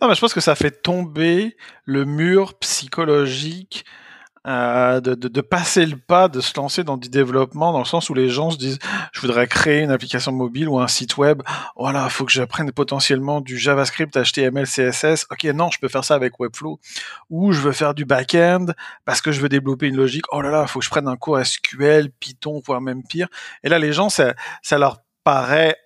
Non, 0.00 0.08
mais 0.08 0.16
je 0.16 0.20
pense 0.20 0.34
que 0.34 0.40
ça 0.40 0.56
fait 0.56 0.82
tomber 0.82 1.56
le 1.84 2.04
mur 2.04 2.58
psychologique 2.58 3.84
euh, 4.44 5.00
de, 5.00 5.40
passer 5.40 5.86
le 5.86 5.96
pas, 5.96 6.26
de 6.26 6.40
se 6.40 6.52
lancer 6.56 6.82
dans 6.82 6.96
du 6.96 7.08
développement, 7.08 7.72
dans 7.72 7.78
le 7.78 7.84
sens 7.84 8.10
où 8.10 8.14
les 8.14 8.28
gens 8.28 8.50
se 8.50 8.56
disent, 8.56 8.80
je 9.12 9.20
voudrais 9.20 9.46
créer 9.46 9.82
une 9.82 9.92
application 9.92 10.32
mobile 10.32 10.68
ou 10.68 10.80
un 10.80 10.88
site 10.88 11.16
web. 11.16 11.42
Voilà, 11.76 12.08
faut 12.08 12.24
que 12.24 12.32
j'apprenne 12.32 12.72
potentiellement 12.72 13.40
du 13.40 13.56
JavaScript, 13.56 14.18
HTML, 14.18 14.66
CSS. 14.66 15.26
Ok, 15.30 15.44
non, 15.54 15.70
je 15.70 15.78
peux 15.78 15.88
faire 15.88 16.04
ça 16.04 16.16
avec 16.16 16.40
Webflow. 16.40 16.80
Ou 17.28 17.52
je 17.52 17.60
veux 17.60 17.72
faire 17.72 17.94
du 17.94 18.04
back-end 18.04 18.66
parce 19.04 19.20
que 19.20 19.30
je 19.30 19.40
veux 19.40 19.48
développer 19.48 19.86
une 19.86 19.96
logique. 19.96 20.24
Oh 20.32 20.40
là 20.40 20.50
là, 20.50 20.66
faut 20.66 20.80
que 20.80 20.84
je 20.84 20.90
prenne 20.90 21.06
un 21.06 21.16
cours 21.16 21.38
SQL, 21.38 22.10
Python, 22.18 22.60
voire 22.66 22.80
même 22.80 23.04
pire. 23.04 23.28
Et 23.62 23.68
là, 23.68 23.78
les 23.78 23.92
gens, 23.92 24.08
ça, 24.08 24.34
ça 24.60 24.76
leur 24.76 24.98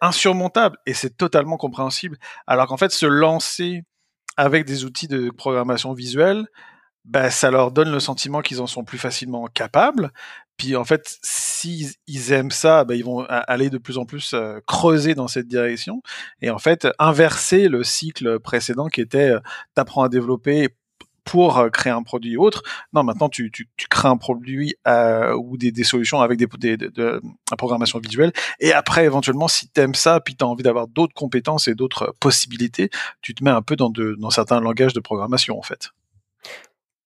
insurmontable 0.00 0.78
et 0.86 0.94
c'est 0.94 1.16
totalement 1.16 1.56
compréhensible. 1.56 2.18
Alors 2.46 2.66
qu'en 2.66 2.76
fait, 2.76 2.92
se 2.92 3.06
lancer 3.06 3.82
avec 4.36 4.64
des 4.64 4.84
outils 4.84 5.08
de 5.08 5.30
programmation 5.30 5.92
visuelle, 5.92 6.46
ben, 7.04 7.30
ça 7.30 7.50
leur 7.50 7.70
donne 7.70 7.90
le 7.90 8.00
sentiment 8.00 8.40
qu'ils 8.40 8.60
en 8.60 8.66
sont 8.66 8.84
plus 8.84 8.98
facilement 8.98 9.46
capables. 9.46 10.10
Puis 10.56 10.76
en 10.76 10.84
fait, 10.84 11.18
s'ils 11.22 11.92
ils 12.06 12.32
aiment 12.32 12.50
ça, 12.50 12.84
ben, 12.84 12.94
ils 12.94 13.04
vont 13.04 13.24
aller 13.28 13.70
de 13.70 13.78
plus 13.78 13.98
en 13.98 14.06
plus 14.06 14.32
euh, 14.34 14.60
creuser 14.66 15.14
dans 15.14 15.28
cette 15.28 15.48
direction 15.48 16.02
et 16.40 16.50
en 16.50 16.58
fait 16.58 16.88
inverser 16.98 17.68
le 17.68 17.82
cycle 17.84 18.38
précédent 18.38 18.88
qui 18.88 19.00
était 19.00 19.30
euh, 19.30 19.40
t'apprends 19.74 20.04
à 20.04 20.08
développer 20.08 20.68
pour 21.24 21.58
euh, 21.58 21.70
créer 21.70 21.92
un 21.92 22.02
produit 22.02 22.36
autre. 22.36 22.62
Non, 22.92 23.02
maintenant 23.02 23.28
tu, 23.28 23.50
tu, 23.50 23.68
tu 23.76 23.88
crées 23.88 24.08
un 24.08 24.16
produit 24.16 24.74
euh, 24.86 25.34
ou 25.34 25.56
des, 25.56 25.72
des, 25.72 25.84
solutions 25.84 26.20
avec 26.20 26.38
des, 26.38 26.46
des 26.58 26.76
de, 26.76 26.86
de, 26.86 26.90
de, 26.90 27.56
programmation 27.56 27.98
visuelle. 27.98 28.32
Et 28.60 28.72
après, 28.72 29.04
éventuellement, 29.04 29.48
si 29.48 29.68
tu 29.68 29.80
aimes 29.80 29.94
ça, 29.94 30.20
puis 30.20 30.36
tu 30.36 30.44
as 30.44 30.48
envie 30.48 30.62
d'avoir 30.62 30.86
d'autres 30.86 31.14
compétences 31.14 31.68
et 31.68 31.74
d'autres 31.74 32.14
possibilités, 32.20 32.90
tu 33.22 33.34
te 33.34 33.42
mets 33.42 33.50
un 33.50 33.62
peu 33.62 33.76
dans, 33.76 33.90
de, 33.90 34.16
dans 34.18 34.30
certains 34.30 34.60
langages 34.60 34.92
de 34.92 35.00
programmation 35.00 35.58
en 35.58 35.62
fait. 35.62 35.90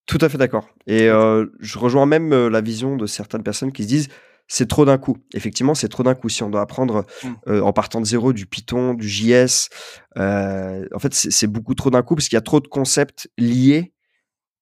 Tout 0.08 0.18
à 0.22 0.30
fait 0.30 0.38
d'accord. 0.38 0.70
Et 0.87 1.08
euh, 1.08 1.46
je 1.60 1.78
rejoins 1.78 2.06
même 2.06 2.32
euh, 2.32 2.48
la 2.48 2.62
vision 2.62 2.96
de 2.96 3.06
certaines 3.06 3.42
personnes 3.42 3.72
qui 3.72 3.82
se 3.82 3.88
disent 3.88 4.08
c'est 4.50 4.66
trop 4.66 4.87
d'un 4.87 4.96
coup. 4.96 5.18
Effectivement, 5.34 5.75
c'est 5.75 5.90
trop 5.90 6.02
d'un 6.02 6.14
coup. 6.14 6.30
Si 6.30 6.42
on 6.42 6.48
doit 6.48 6.62
apprendre 6.62 7.04
euh, 7.46 7.60
en 7.60 7.75
partant 7.75 8.00
de 8.00 8.06
zéro 8.06 8.32
du 8.32 8.46
Python, 8.46 8.94
du 8.94 9.06
JS, 9.06 9.68
en 10.16 10.98
fait, 10.98 11.12
c'est 11.12 11.46
beaucoup 11.46 11.75
trop 11.75 11.90
d'un 11.90 12.02
coup 12.02 12.14
parce 12.14 12.28
qu'il 12.28 12.37
y 12.37 12.38
a 12.38 12.42
trop 12.42 12.60
de 12.60 12.66
concepts 12.66 13.30
liés 13.37 13.92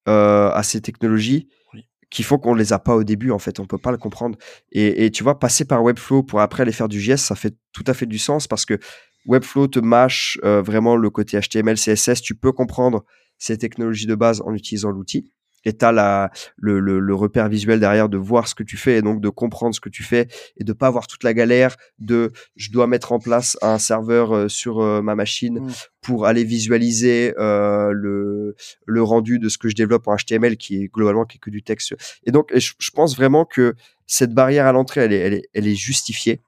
euh, 0.08 0.50
à 0.52 0.62
ces 0.62 0.80
technologies 0.80 1.48
oui. 1.75 1.86
qui 2.10 2.22
font 2.22 2.38
qu'on 2.38 2.54
les 2.54 2.72
a 2.72 2.78
pas 2.78 2.94
au 2.94 3.04
début. 3.04 3.30
En 3.30 3.38
fait, 3.38 3.60
on 3.60 3.66
peut 3.66 3.78
pas 3.78 3.90
le 3.90 3.98
comprendre. 3.98 4.38
Et, 4.72 5.04
et, 5.04 5.10
tu 5.10 5.22
vois, 5.22 5.38
passer 5.38 5.64
par 5.64 5.82
Webflow 5.82 6.22
pour 6.22 6.40
après 6.40 6.62
aller 6.62 6.72
faire 6.72 6.88
du 6.88 7.00
JS, 7.00 7.16
ça 7.16 7.34
fait 7.34 7.54
tout 7.72 7.84
à 7.86 7.94
fait 7.94 8.06
du 8.06 8.18
sens 8.18 8.46
parce 8.46 8.64
que 8.64 8.78
Webflow 9.26 9.68
te 9.68 9.78
mâche 9.80 10.38
euh, 10.44 10.62
vraiment 10.62 10.96
le 10.96 11.10
côté 11.10 11.38
HTML, 11.40 11.76
CSS. 11.76 12.22
Tu 12.22 12.34
peux 12.34 12.52
comprendre 12.52 13.04
ces 13.38 13.58
technologies 13.58 14.06
de 14.06 14.14
base 14.14 14.40
en 14.42 14.54
utilisant 14.54 14.90
l'outil 14.90 15.30
et 15.66 15.76
tu 15.76 15.85
as 15.85 16.30
le, 16.56 16.80
le, 16.80 17.00
le, 17.00 17.14
repère 17.14 17.49
visuel 17.49 17.80
derrière 17.80 18.08
de 18.08 18.16
voir 18.16 18.49
ce 18.49 18.54
que 18.54 18.62
tu 18.62 18.76
fais 18.76 18.99
et 18.99 19.02
donc 19.02 19.20
de 19.20 19.28
comprendre 19.28 19.75
ce 19.75 19.80
que 19.80 19.88
tu 19.88 20.04
fais 20.04 20.28
et 20.56 20.64
de 20.64 20.73
pas 20.73 20.87
avoir 20.87 21.08
toute 21.08 21.25
la 21.25 21.35
galère 21.35 21.76
de 21.99 22.32
je 22.54 22.70
dois 22.70 22.87
mettre 22.87 23.12
en 23.12 23.18
place 23.18 23.58
un 23.61 23.78
serveur 23.78 24.35
euh, 24.35 24.49
sur 24.49 24.80
euh, 24.80 25.02
ma 25.02 25.16
machine 25.16 25.61
mmh. 25.61 25.73
pour 26.02 26.26
aller 26.26 26.44
visualiser 26.44 27.35
euh, 27.38 27.90
le, 27.92 28.54
le 28.87 29.02
rendu 29.02 29.40
de 29.40 29.49
ce 29.49 29.58
que 29.58 29.68
je 29.68 29.75
développe 29.75 30.06
en 30.06 30.16
HTML 30.16 30.56
qui 30.56 30.85
est 30.85 30.87
globalement 30.87 31.25
qui 31.25 31.38
est 31.38 31.40
que 31.40 31.50
du 31.50 31.62
texte. 31.62 31.94
Et 32.25 32.30
donc 32.30 32.50
je, 32.56 32.73
je 32.78 32.90
pense 32.92 33.16
vraiment 33.16 33.44
que 33.44 33.75
cette 34.06 34.32
barrière 34.32 34.66
à 34.66 34.73
l'entrée 34.73 35.00
elle 35.00 35.12
est, 35.12 35.18
elle 35.18 35.35
est, 35.35 35.49
elle 35.52 35.66
est 35.66 35.75
justifiée 35.75 36.40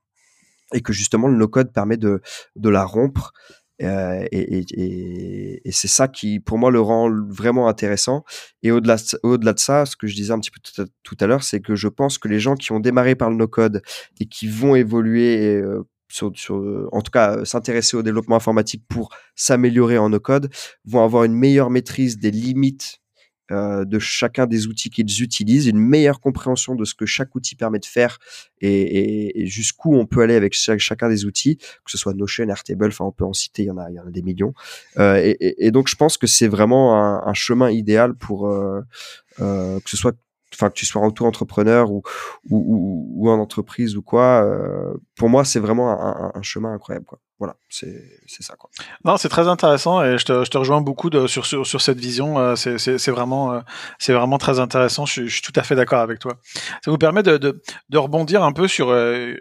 et 0.75 0.81
que 0.81 0.93
justement 0.93 1.29
le 1.29 1.37
no-code 1.37 1.73
permet 1.73 1.97
de, 1.97 2.21
de 2.57 2.69
la 2.69 2.85
rompre 2.85 3.33
Euh, 3.83 4.25
et, 4.33 5.61
c'est 5.71 5.89
ça 5.89 6.09
qui, 6.09 6.41
pour 6.41 6.59
moi, 6.59 6.71
le 6.71 6.81
rend 6.81 7.11
vraiment 7.29 7.69
intéressant. 7.69 8.25
Et 8.63 8.73
au-delà, 8.73 8.97
au-delà 9.23 9.53
de 9.53 9.59
ça, 9.59 9.87
ce 9.87 9.97
que 9.97 10.07
je 10.07 10.15
disais 10.15 10.33
un 10.33 10.41
petit 10.41 10.51
peu 10.51 10.61
tout 11.03 11.17
à, 11.21 11.27
l'heure, 11.27 11.43
c'est 11.43 11.61
que 11.61 11.75
je 11.75 11.89
pense 11.89 12.19
que 12.19 12.29
les 12.29 12.41
gens 12.41 12.55
qui 12.55 12.73
ont 12.73 12.81
démarré 12.81 13.15
par 13.15 13.31
le 13.31 13.37
no-code 13.37 13.83
et 14.21 14.27
qui 14.27 14.49
vont 14.49 14.75
évoluer 14.75 15.57
euh, 15.57 15.83
en 16.91 17.03
tout 17.03 17.11
cas, 17.13 17.45
s'intéresser 17.45 17.97
au 17.97 18.03
développement 18.03 18.37
informatique 18.37 18.83
pour 18.89 19.11
s'améliorer 19.35 19.99
en 19.99 20.09
no-code, 20.09 20.51
vont 20.87 21.05
avoir 21.05 21.25
une 21.25 21.35
meilleure 21.35 21.69
maîtrise 21.71 22.19
des 22.19 22.31
limites 22.31 23.01
euh, 23.51 23.85
de 23.85 23.99
chacun 23.99 24.47
des 24.47 24.67
outils 24.67 24.91
qu'ils 24.91 25.23
utilisent, 25.23 25.67
une 25.67 25.79
meilleure 25.79 26.21
compréhension 26.21 26.75
de 26.75 26.85
ce 26.85 26.95
que 26.95 27.07
chaque 27.07 27.35
outil 27.35 27.57
permet 27.57 27.79
de 27.79 27.87
faire 27.87 28.19
et, 28.61 29.41
et, 29.41 29.47
jusqu'où 29.47 29.95
on 29.95 30.07
peut 30.07 30.23
aller 30.23 30.35
avec 30.35 30.55
chacun 30.55 31.09
des 31.09 31.25
outils, 31.25 31.57
que 31.57 31.91
ce 31.91 31.99
soit 31.99 32.15
Notion, 32.15 32.49
Airtable, 32.49 32.89
enfin 32.89 33.05
on 33.07 33.13
peut 33.13 33.25
en 33.25 33.33
citer, 33.33 33.63
il 33.63 33.67
y 33.67 33.71
en 33.71 33.79
a, 33.79 33.91
il 33.91 33.95
y 33.95 34.01
en 34.01 34.07
a 34.07 34.11
des 34.11 34.23
millions. 34.23 34.53
Euh, 34.99 35.17
et, 35.17 35.67
et, 35.67 35.71
donc 35.71 35.89
je 35.89 35.97
pense 35.97 36.19
que 36.19 36.27
c'est 36.27 36.49
vraiment 36.49 36.97
un, 36.97 37.27
un, 37.27 37.35
chemin 37.35 37.71
idéal 37.71 38.15
pour 38.15 38.49
euh, 38.49 38.81
euh 39.41 39.81
que 39.81 39.91
ce 39.91 39.97
soit 39.97 40.17
enfin 40.55 40.71
que 40.71 40.75
tu 40.75 40.87
sois 40.87 41.05
auto-entrepreneur 41.07 41.91
ou, 41.91 42.03
ou, 42.51 43.07
ou, 43.15 43.31
en 43.31 43.39
entreprise 43.39 43.97
ou 43.97 44.03
quoi, 44.03 44.43
euh, 44.45 44.95
pour 45.15 45.29
moi 45.29 45.45
c'est 45.45 45.61
vraiment 45.61 45.91
un, 45.91 46.33
un, 46.35 46.43
chemin 46.43 46.73
incroyable 46.73 47.07
quoi 47.07 47.21
voilà, 47.39 47.55
c'est 47.69 48.03
ça 48.41 48.57
quoi. 48.57 48.69
Non, 49.05 49.17
c'est 49.17 49.29
très 49.29 49.47
intéressant 49.47 50.03
et 50.03 50.19
je 50.19 50.25
te, 50.25 50.45
je 50.45 50.51
te 50.51 50.59
rejoins 50.59 50.81
beaucoup 50.81 51.09
de, 51.09 51.29
sur, 51.29 51.47
sur, 51.47 51.65
sur, 51.65 51.81
cette 51.81 52.01
vision. 52.01 52.37
Euh, 52.41 52.57
c'est 52.57 53.11
vraiment, 53.13 53.53
euh, 53.53 53.61
c'est 54.01 54.13
vraiment 54.13 54.39
très 54.39 54.59
intéressant. 54.59 55.07
Je, 55.07 55.25
je, 55.27 55.35
suis 55.35 55.43
tout 55.43 55.53
à 55.55 55.63
fait 55.63 55.77
d'accord 55.77 56.01
avec 56.01 56.19
toi. 56.19 56.39
Ça 56.85 56.91
vous 56.91 56.99
permet 56.99 57.23
de, 57.23 57.37
de, 57.37 57.63
de 57.91 57.99
rebondir 57.99 58.43
un 58.43 58.53
peu 58.53 58.67
sur 58.67 58.91
euh, 58.91 59.37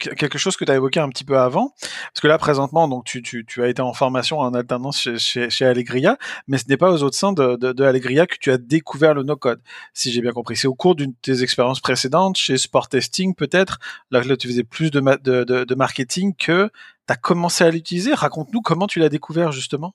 quelque 0.00 0.38
chose 0.38 0.56
que 0.56 0.64
tu 0.64 0.72
as 0.72 0.76
évoqué 0.76 0.98
un 0.98 1.10
petit 1.10 1.24
peu 1.24 1.38
avant, 1.38 1.74
parce 1.78 2.20
que 2.22 2.26
là 2.26 2.38
présentement, 2.38 2.88
donc 2.88 3.04
tu, 3.04 3.20
tu, 3.20 3.44
tu 3.44 3.62
as 3.62 3.68
été 3.68 3.82
en 3.82 3.92
formation 3.92 4.38
en 4.38 4.54
alternance 4.54 5.00
chez, 5.02 5.18
chez, 5.18 5.50
chez 5.50 5.66
Allegria, 5.66 6.16
mais 6.48 6.56
ce 6.56 6.64
n'est 6.68 6.78
pas 6.78 6.90
aux 6.90 7.02
autres 7.02 7.16
sein 7.16 7.34
de, 7.34 7.56
de, 7.56 7.84
Allegria 7.84 8.26
que 8.26 8.36
tu 8.40 8.50
as 8.50 8.56
découvert 8.56 9.12
le 9.12 9.24
no-code, 9.24 9.60
si 9.92 10.10
j'ai 10.10 10.22
bien 10.22 10.32
compris. 10.32 10.56
C'est 10.56 10.68
au 10.68 10.74
cours 10.74 10.94
d'une 10.94 11.10
de 11.10 11.16
tes 11.20 11.42
expériences 11.42 11.80
précédentes 11.80 12.38
chez 12.38 12.56
Sport 12.56 12.88
Testing 12.88 13.34
peut-être, 13.34 13.78
là, 14.10 14.22
là 14.22 14.38
tu 14.38 14.48
faisais 14.48 14.64
plus 14.64 14.90
de, 14.90 15.00
de, 15.00 15.64
de 15.64 15.74
marketing 15.74 16.34
que 16.34 16.70
tu 17.06 17.12
as 17.12 17.16
commencé 17.16 17.64
à 17.64 17.70
l'utiliser? 17.70 18.14
Raconte-nous 18.14 18.60
comment 18.60 18.86
tu 18.86 19.00
l'as 19.00 19.08
découvert 19.08 19.52
justement. 19.52 19.94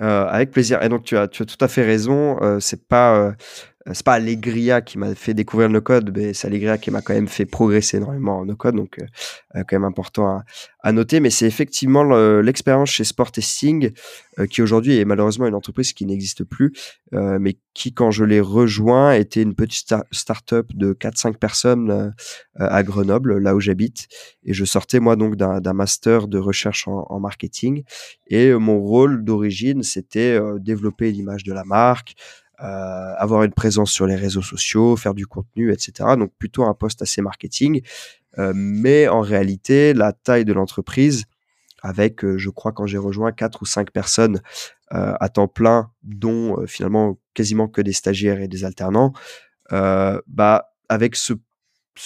Euh, 0.00 0.26
avec 0.26 0.50
plaisir. 0.50 0.82
Et 0.82 0.88
donc 0.88 1.04
tu 1.04 1.16
as, 1.16 1.28
tu 1.28 1.42
as 1.42 1.46
tout 1.46 1.62
à 1.62 1.68
fait 1.68 1.84
raison. 1.84 2.42
Euh, 2.42 2.60
c'est 2.60 2.88
pas 2.88 3.14
euh, 3.16 3.32
c'est 3.86 4.04
pas 4.04 4.14
Allegria 4.14 4.82
qui 4.82 4.98
m'a 4.98 5.14
fait 5.14 5.32
découvrir 5.32 5.70
le 5.70 5.80
code, 5.80 6.14
mais 6.14 6.34
c'est 6.34 6.46
Allegria 6.46 6.76
qui 6.76 6.90
m'a 6.90 7.00
quand 7.00 7.14
même 7.14 7.28
fait 7.28 7.46
progresser 7.46 7.96
énormément 7.96 8.40
en 8.40 8.44
no 8.44 8.54
code, 8.54 8.76
donc 8.76 8.98
euh, 8.98 9.06
euh, 9.56 9.64
quand 9.66 9.76
même 9.76 9.84
important 9.84 10.42
à, 10.82 10.92
noter. 10.92 11.20
Mais 11.20 11.30
c'est 11.30 11.46
effectivement 11.46 12.04
l'expérience 12.40 12.90
chez 12.90 13.04
Sport 13.04 13.32
Testing, 13.32 13.90
euh, 14.38 14.46
qui 14.46 14.60
aujourd'hui 14.60 14.98
est 14.98 15.06
malheureusement 15.06 15.46
une 15.46 15.54
entreprise 15.54 15.94
qui 15.94 16.04
n'existe 16.04 16.44
plus, 16.44 16.72
mais 17.12 17.56
qui, 17.74 17.92
quand 17.92 18.10
je 18.10 18.24
l'ai 18.24 18.40
rejoint, 18.40 19.12
était 19.12 19.42
une 19.42 19.54
petite 19.54 19.94
start-up 20.12 20.68
de 20.74 20.92
4-5 20.92 21.36
personnes 21.36 22.14
à 22.56 22.82
Grenoble, 22.82 23.38
là 23.38 23.54
où 23.54 23.60
j'habite. 23.60 24.06
Et 24.44 24.52
je 24.52 24.64
sortais 24.64 25.00
moi 25.00 25.16
donc 25.16 25.36
d'un 25.36 25.72
master 25.72 26.28
de 26.28 26.38
recherche 26.38 26.86
en 26.86 27.18
marketing. 27.18 27.82
Et 28.28 28.52
mon 28.52 28.80
rôle 28.80 29.24
d'origine, 29.24 29.82
c'était 29.82 30.38
développer 30.60 31.10
l'image 31.10 31.42
de 31.42 31.52
la 31.52 31.64
marque, 31.64 32.14
euh, 32.62 33.14
avoir 33.16 33.42
une 33.44 33.52
présence 33.52 33.90
sur 33.90 34.06
les 34.06 34.16
réseaux 34.16 34.42
sociaux, 34.42 34.94
faire 34.94 35.14
du 35.14 35.26
contenu, 35.26 35.72
etc. 35.72 36.10
Donc 36.18 36.32
plutôt 36.38 36.64
un 36.64 36.74
poste 36.74 37.00
assez 37.00 37.22
marketing. 37.22 37.80
Euh, 38.38 38.52
mais 38.54 39.08
en 39.08 39.22
réalité, 39.22 39.94
la 39.94 40.12
taille 40.12 40.44
de 40.44 40.52
l'entreprise, 40.52 41.24
avec, 41.82 42.22
euh, 42.22 42.36
je 42.36 42.50
crois, 42.50 42.72
quand 42.72 42.84
j'ai 42.84 42.98
rejoint 42.98 43.32
quatre 43.32 43.62
ou 43.62 43.64
cinq 43.64 43.90
personnes 43.92 44.40
à 44.92 45.28
temps 45.28 45.46
plein, 45.46 45.92
dont 46.02 46.66
finalement 46.66 47.16
quasiment 47.32 47.68
que 47.68 47.80
des 47.80 47.92
stagiaires 47.92 48.40
et 48.40 48.48
des 48.48 48.64
alternants, 48.64 49.12
bah 49.70 50.72
avec 50.88 51.14
ce, 51.14 51.34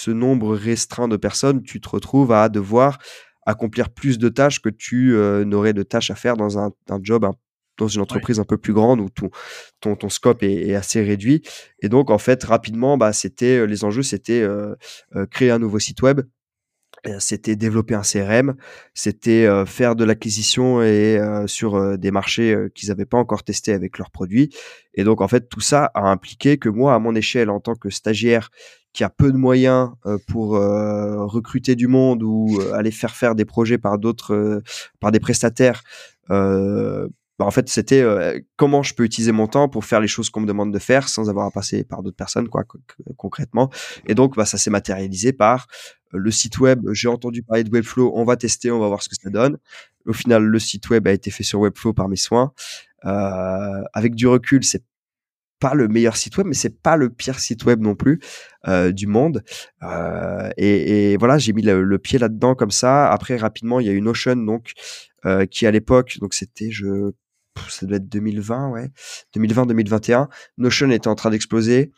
nombre 0.07 0.55
restreint 0.55 1.07
de 1.07 1.17
personnes, 1.17 1.63
tu 1.63 1.81
te 1.81 1.89
retrouves 1.89 2.31
à 2.31 2.47
devoir 2.47 2.99
accomplir 3.47 3.89
plus 3.89 4.19
de 4.19 4.29
tâches 4.29 4.61
que 4.61 4.69
tu 4.69 5.15
n'aurais 5.47 5.73
de 5.73 5.81
tâches 5.81 6.11
à 6.11 6.15
faire 6.15 6.37
dans 6.37 6.59
un, 6.59 6.73
un 6.91 6.99
job 7.01 7.25
dans 7.77 7.87
une 7.87 8.01
entreprise 8.01 8.39
un 8.39 8.43
peu 8.43 8.57
plus 8.57 8.73
grande 8.73 8.99
où 8.99 9.09
ton, 9.09 9.29
ton, 9.81 9.95
ton 9.95 10.09
scope 10.09 10.43
est, 10.43 10.69
est, 10.69 10.75
assez 10.75 11.01
réduit. 11.01 11.41
Et 11.81 11.89
donc, 11.89 12.09
en 12.09 12.17
fait, 12.17 12.43
rapidement, 12.43 12.97
bah, 12.97 13.13
c'était 13.13 13.57
euh, 13.57 13.65
les 13.65 13.83
enjeux, 13.83 14.03
c'était 14.03 14.41
euh, 14.41 14.75
euh, 15.15 15.25
créer 15.25 15.51
un 15.51 15.59
nouveau 15.59 15.79
site 15.79 16.01
web, 16.01 16.21
c'était 17.19 17.55
développer 17.55 17.93
un 17.93 18.01
CRM, 18.01 18.55
c'était 18.93 19.45
euh, 19.45 19.65
faire 19.65 19.95
de 19.95 20.03
l'acquisition 20.03 20.81
et 20.81 21.19
euh, 21.19 21.45
sur 21.47 21.97
des 21.97 22.11
marchés 22.11 22.55
qu'ils 22.73 22.89
n'avaient 22.89 23.05
pas 23.05 23.17
encore 23.17 23.43
testé 23.43 23.73
avec 23.73 23.97
leurs 23.97 24.09
produits. 24.09 24.49
Et 24.93 25.03
donc 25.03 25.21
en 25.21 25.27
fait 25.27 25.47
tout 25.49 25.61
ça 25.61 25.91
a 25.93 26.09
impliqué 26.09 26.57
que 26.57 26.69
moi 26.69 26.95
à 26.95 26.99
mon 26.99 27.13
échelle 27.15 27.49
en 27.49 27.59
tant 27.59 27.75
que 27.75 27.89
stagiaire 27.89 28.49
qui 28.93 29.03
a 29.03 29.09
peu 29.09 29.31
de 29.31 29.37
moyens 29.37 29.91
pour 30.27 30.51
recruter 30.51 31.75
du 31.75 31.87
monde 31.87 32.23
ou 32.23 32.59
aller 32.73 32.91
faire 32.91 33.13
faire 33.13 33.35
des 33.35 33.43
projets 33.43 33.77
par 33.77 33.99
d'autres 33.99 34.63
par 35.01 35.11
des 35.11 35.19
prestataires 35.19 35.83
bah, 37.37 37.45
en 37.45 37.51
fait, 37.51 37.67
c'était 37.67 38.01
euh, 38.01 38.39
comment 38.55 38.81
je 38.81 38.93
peux 38.93 39.03
utiliser 39.03 39.33
mon 39.33 39.47
temps 39.47 39.67
pour 39.67 39.83
faire 39.83 39.99
les 39.99 40.07
choses 40.07 40.29
qu'on 40.29 40.41
me 40.41 40.47
demande 40.47 40.73
de 40.73 40.79
faire 40.79 41.09
sans 41.09 41.29
avoir 41.29 41.45
à 41.45 41.51
passer 41.51 41.83
par 41.83 42.01
d'autres 42.01 42.15
personnes, 42.15 42.47
quoi, 42.47 42.63
concrètement. 43.17 43.69
Et 44.07 44.15
donc, 44.15 44.37
bah, 44.37 44.45
ça 44.45 44.57
s'est 44.57 44.69
matérialisé 44.69 45.33
par 45.33 45.67
euh, 46.13 46.17
le 46.17 46.31
site 46.31 46.59
web. 46.59 46.81
J'ai 46.93 47.09
entendu 47.09 47.43
parler 47.43 47.65
de 47.65 47.69
Webflow, 47.69 48.13
on 48.15 48.23
va 48.23 48.37
tester, 48.37 48.71
on 48.71 48.79
va 48.79 48.87
voir 48.87 49.03
ce 49.03 49.09
que 49.09 49.15
ça 49.21 49.29
donne. 49.29 49.57
Au 50.05 50.13
final, 50.13 50.43
le 50.43 50.59
site 50.59 50.89
web 50.89 51.07
a 51.07 51.11
été 51.11 51.29
fait 51.29 51.43
sur 51.43 51.59
Webflow 51.59 51.93
par 51.93 52.07
mes 52.07 52.15
soins. 52.15 52.53
Euh, 53.05 53.83
avec 53.93 54.15
du 54.15 54.27
recul, 54.27 54.63
c'est 54.63 54.83
pas 55.59 55.73
le 55.73 55.89
meilleur 55.89 56.15
site 56.15 56.37
web, 56.37 56.47
mais 56.47 56.53
c'est 56.53 56.81
pas 56.81 56.95
le 56.95 57.09
pire 57.09 57.39
site 57.39 57.65
web 57.65 57.81
non 57.81 57.95
plus 57.95 58.19
du 58.93 59.07
monde. 59.07 59.43
Et, 60.57 61.17
voilà, 61.17 61.37
j'ai 61.37 61.53
mis 61.53 61.63
le, 61.63 61.97
pied 61.97 62.19
là-dedans 62.19 62.55
comme 62.55 62.71
ça. 62.71 63.09
Après, 63.09 63.35
rapidement, 63.37 63.79
il 63.79 63.87
y 63.87 63.89
a 63.89 63.93
une 63.93 64.03
Notion 64.03 64.35
donc 64.35 64.73
qui 65.49 65.65
à 65.65 65.71
l'époque, 65.71 66.17
donc 66.19 66.33
c'était 66.33 66.71
je 66.71 67.13
ça 67.69 67.85
doit 67.85 67.97
être 67.97 68.09
2020, 68.09 68.69
ouais, 68.69 68.89
2020-2021. 69.35 70.27
Notion 70.57 70.89
était 70.91 71.07
en 71.07 71.15
train 71.15 71.29
d'exploser. 71.29 71.91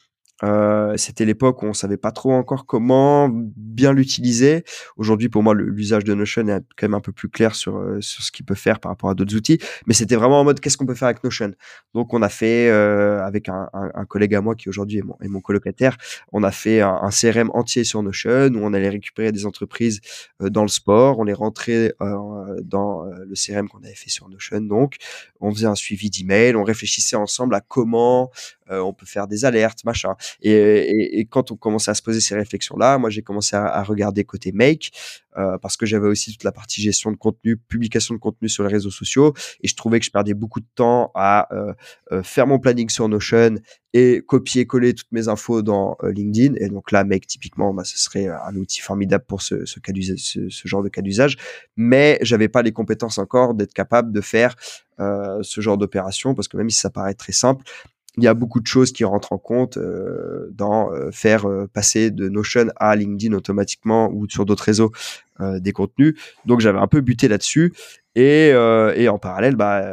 Euh, 0.44 0.96
c'était 0.98 1.26
l'époque 1.26 1.64
où 1.64 1.66
on 1.66 1.74
savait 1.74 1.98
pas 1.98 2.12
trop 2.12 2.34
encore 2.34 2.66
comment 2.66 3.30
bien 3.32 3.94
l'utiliser. 3.94 4.64
Aujourd'hui, 4.96 5.30
pour 5.30 5.44
moi, 5.44 5.56
l'usage 5.56 6.04
de 6.04 6.14
Notion 6.14 6.48
est 6.48 6.64
quand 6.78 6.88
même 6.88 6.94
un 6.94 7.02
peu 7.02 7.12
plus 7.12 7.30
clair 7.30 7.56
sur 7.56 7.78
euh, 7.78 8.00
sur 8.02 8.24
ce 8.24 8.32
qu'il 8.32 8.46
peut 8.46 8.56
faire 8.56 8.80
par 8.80 8.92
rapport 8.92 9.10
à 9.10 9.16
d'autres 9.16 9.36
outils. 9.36 9.60
Mais 9.88 9.94
c'était 9.94 10.16
vraiment 10.16 10.40
en 10.40 10.44
mode 10.44 10.60
qu'est-ce 10.60 10.78
qu'on 10.78 10.86
peut 10.86 10.96
faire 10.96 11.08
avec 11.08 11.24
Notion? 11.24 11.54
Donc, 11.94 12.14
on 12.14 12.22
a 12.22 12.30
fait 12.30 12.70
euh, 12.70 13.20
avec 13.24 13.50
un, 13.50 13.70
un, 13.74 13.90
un, 13.94 14.06
collègue 14.06 14.36
à 14.36 14.42
moi 14.42 14.56
qui 14.56 14.70
aujourd'hui 14.70 15.00
est 15.00 15.02
mon, 15.02 15.16
est 15.22 15.28
mon 15.28 15.42
colocataire, 15.42 15.98
on 16.32 16.44
a 16.44 16.52
fait 16.52 16.82
un, 16.82 17.00
un, 17.02 17.10
CRM 17.10 17.50
entier 17.54 17.84
sur 17.84 18.04
Notion 18.04 18.50
où 18.54 18.60
on 18.60 18.74
allait 18.74 18.90
récupérer 18.90 19.32
des 19.32 19.46
entreprises 19.46 20.02
euh, 20.42 20.50
dans 20.50 20.62
le 20.62 20.68
sport, 20.68 21.20
on 21.20 21.24
les 21.24 21.34
rentrait 21.34 21.94
euh, 22.02 22.62
dans 22.62 23.04
le 23.04 23.34
CRM 23.34 23.68
qu'on 23.70 23.80
avait 23.80 23.96
fait 23.96 24.10
sur 24.10 24.30
Notion. 24.30 24.62
Donc, 24.62 24.98
on 25.40 25.52
faisait 25.52 25.68
un 25.68 25.76
suivi 25.76 26.10
d'email, 26.10 26.56
on 26.56 26.64
réfléchissait 26.64 27.16
ensemble 27.16 27.56
à 27.56 27.62
comment 27.62 28.32
on 28.70 28.92
peut 28.92 29.06
faire 29.06 29.28
des 29.28 29.46
alertes, 29.46 29.86
machin. 29.86 30.16
Et, 30.42 31.28
quand 31.30 31.52
on 31.52 31.56
commençait 31.56 31.92
à 31.92 31.94
se 31.94 32.02
poser 32.02 32.22
ces 32.22 32.36
réflexions-là, 32.36 32.98
moi 32.98 33.10
j'ai 33.10 33.22
commencé 33.22 33.56
à, 33.56 33.84
regarder 33.84 34.24
côté 34.24 34.52
make 34.52 34.92
euh, 35.38 35.58
parce 35.60 35.78
que 35.78 35.86
j'avais 35.86 36.08
aussi 36.08 36.32
toute 36.32 36.44
la 36.44 36.52
partie 36.52 36.82
gestion 36.82 37.12
de 37.12 37.18
contenu, 37.18 37.58
publication 37.58 38.16
de 38.16 38.20
contenu 38.20 38.50
sur 38.50 38.64
les 38.64 38.70
réseaux 38.70 38.90
sociaux, 38.90 39.34
et 39.62 39.68
je 39.68 39.76
trouvais 39.76 40.00
que 40.00 40.06
je 40.06 40.12
perdais 40.12 40.34
beaucoup 40.34 40.60
de 40.60 40.66
temps 40.74 41.12
à 41.14 41.54
euh, 41.54 41.74
euh, 42.12 42.24
faire 42.24 42.48
mon 42.48 42.60
planning 42.60 42.90
sur 42.90 43.08
Notion 43.08 43.56
et 43.94 44.22
copier-coller 44.26 44.94
toutes 44.94 45.12
mes 45.12 45.28
infos 45.28 45.62
dans 45.62 45.98
LinkedIn. 46.04 46.56
Et 46.58 46.70
donc 46.70 46.92
là, 46.92 47.04
Make 47.04 47.26
typiquement, 47.26 47.74
bah, 47.74 47.84
ce 47.84 47.98
serait 47.98 48.28
un 48.28 48.56
outil 48.56 48.82
formidable 48.82 49.26
pour 49.28 49.42
ce, 49.42 49.66
ce, 49.66 49.80
genre 50.66 50.84
de 50.84 50.90
cas 50.90 51.02
d'usage, 51.02 51.38
mais 51.76 52.20
j'avais 52.22 52.50
pas 52.50 52.62
les 52.62 52.72
compétences 52.72 53.18
encore 53.18 53.54
d'être 53.54 53.74
capable 53.74 54.12
de 54.12 54.22
faire 54.22 54.56
ce 55.00 55.62
genre 55.62 55.78
d'opération 55.78 56.34
parce 56.34 56.48
que 56.48 56.58
même 56.58 56.70
si 56.70 56.80
ça 56.80 56.90
paraît 56.90 57.14
très 57.14 57.32
simple, 57.32 57.64
il 58.18 58.24
y 58.24 58.28
a 58.28 58.34
beaucoup 58.34 58.60
de 58.60 58.68
choses 58.68 58.92
qui 58.92 59.04
rentrent 59.04 59.32
en 59.32 59.38
compte 59.38 59.78
euh, 59.78 60.50
dans 60.52 60.92
euh, 60.92 61.12
faire 61.12 61.48
euh, 61.48 61.68
passer 61.72 62.10
de 62.10 62.30
Notion 62.30 62.68
à 62.78 62.96
LinkedIn 62.96 63.36
automatiquement 63.36 64.10
ou 64.12 64.28
sur 64.28 64.46
d'autres 64.46 64.64
réseaux 64.64 64.92
des 65.40 65.72
contenus. 65.72 66.16
Donc 66.46 66.62
j'avais 66.62 66.80
un 66.80 66.88
peu 66.88 67.02
buté 67.02 67.28
là-dessus. 67.28 67.74
Et, 68.18 68.50
euh, 68.52 68.96
et, 68.96 69.10
en 69.10 69.20
parallèle, 69.20 69.56
bah, 69.56 69.86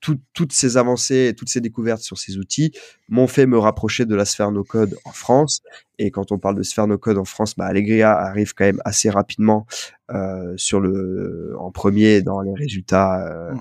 tout, 0.00 0.18
toutes 0.34 0.52
ces 0.52 0.76
avancées, 0.76 1.32
toutes 1.38 1.48
ces 1.48 1.60
découvertes 1.60 2.02
sur 2.02 2.18
ces 2.18 2.36
outils 2.36 2.72
m'ont 3.08 3.28
fait 3.28 3.46
me 3.46 3.56
rapprocher 3.56 4.04
de 4.04 4.16
la 4.16 4.24
sphère 4.24 4.50
no 4.50 4.64
code 4.64 4.96
en 5.04 5.12
France. 5.12 5.62
Et 6.00 6.10
quand 6.10 6.32
on 6.32 6.40
parle 6.40 6.56
de 6.56 6.64
sphère 6.64 6.88
no 6.88 6.98
code 6.98 7.18
en 7.18 7.24
France, 7.24 7.54
bah, 7.56 7.66
Allegria 7.66 8.18
arrive 8.18 8.52
quand 8.52 8.64
même 8.64 8.82
assez 8.84 9.10
rapidement 9.10 9.64
euh, 10.10 10.54
sur 10.56 10.80
le, 10.80 11.54
en 11.60 11.70
premier 11.70 12.20
dans 12.20 12.40
les 12.40 12.52
résultats 12.52 13.52
mmh 13.52 13.58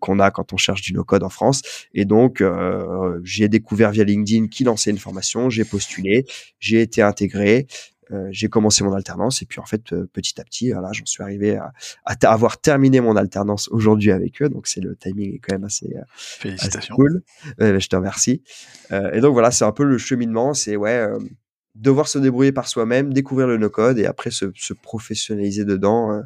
qu'on 0.00 0.20
a 0.20 0.30
quand 0.30 0.52
on 0.52 0.58
cherche 0.58 0.82
du 0.82 0.92
no 0.92 1.02
code 1.02 1.22
en 1.22 1.30
France. 1.30 1.62
Et 1.94 2.04
donc, 2.04 2.44
j'ai 3.24 3.48
découvert 3.48 3.90
via 3.90 4.04
LinkedIn 4.04 4.48
qui 4.48 4.62
lançait 4.62 4.90
une 4.90 4.98
formation, 4.98 5.48
j'ai 5.48 5.64
postulé, 5.64 6.26
j'ai 6.60 6.82
été 6.82 7.00
intégré. 7.00 7.66
Euh, 8.10 8.28
j'ai 8.30 8.48
commencé 8.48 8.84
mon 8.84 8.92
alternance 8.92 9.42
et 9.42 9.46
puis 9.46 9.60
en 9.60 9.66
fait 9.66 9.92
euh, 9.92 10.08
petit 10.12 10.40
à 10.40 10.44
petit 10.44 10.68
là 10.70 10.90
j'en 10.92 11.04
suis 11.04 11.22
arrivé 11.22 11.56
à, 11.56 11.72
à 12.04 12.14
avoir 12.32 12.58
terminé 12.58 13.00
mon 13.00 13.16
alternance 13.16 13.68
aujourd'hui 13.68 14.10
avec 14.12 14.40
eux 14.42 14.48
donc 14.48 14.66
c'est 14.66 14.80
le 14.80 14.96
timing 14.96 15.34
est 15.34 15.38
quand 15.38 15.54
même 15.54 15.64
assez, 15.64 15.94
euh, 15.96 16.02
Félicitations. 16.14 16.78
assez 16.78 16.88
cool 16.94 17.22
Euh, 17.60 17.78
je 17.78 17.88
te 17.88 17.96
remercie 17.96 18.42
et 18.90 19.20
donc 19.20 19.32
voilà 19.32 19.50
c'est 19.50 19.64
un 19.64 19.72
peu 19.72 19.84
le 19.84 19.98
cheminement 19.98 20.54
c'est 20.54 20.76
ouais 20.76 21.06
devoir 21.74 22.08
se 22.08 22.18
débrouiller 22.18 22.52
par 22.52 22.66
soi-même 22.68 23.12
découvrir 23.12 23.46
le 23.46 23.56
no 23.56 23.70
code 23.70 23.98
et 23.98 24.06
après 24.06 24.30
se, 24.30 24.46
se 24.54 24.72
professionnaliser 24.74 25.64
dedans 25.64 26.22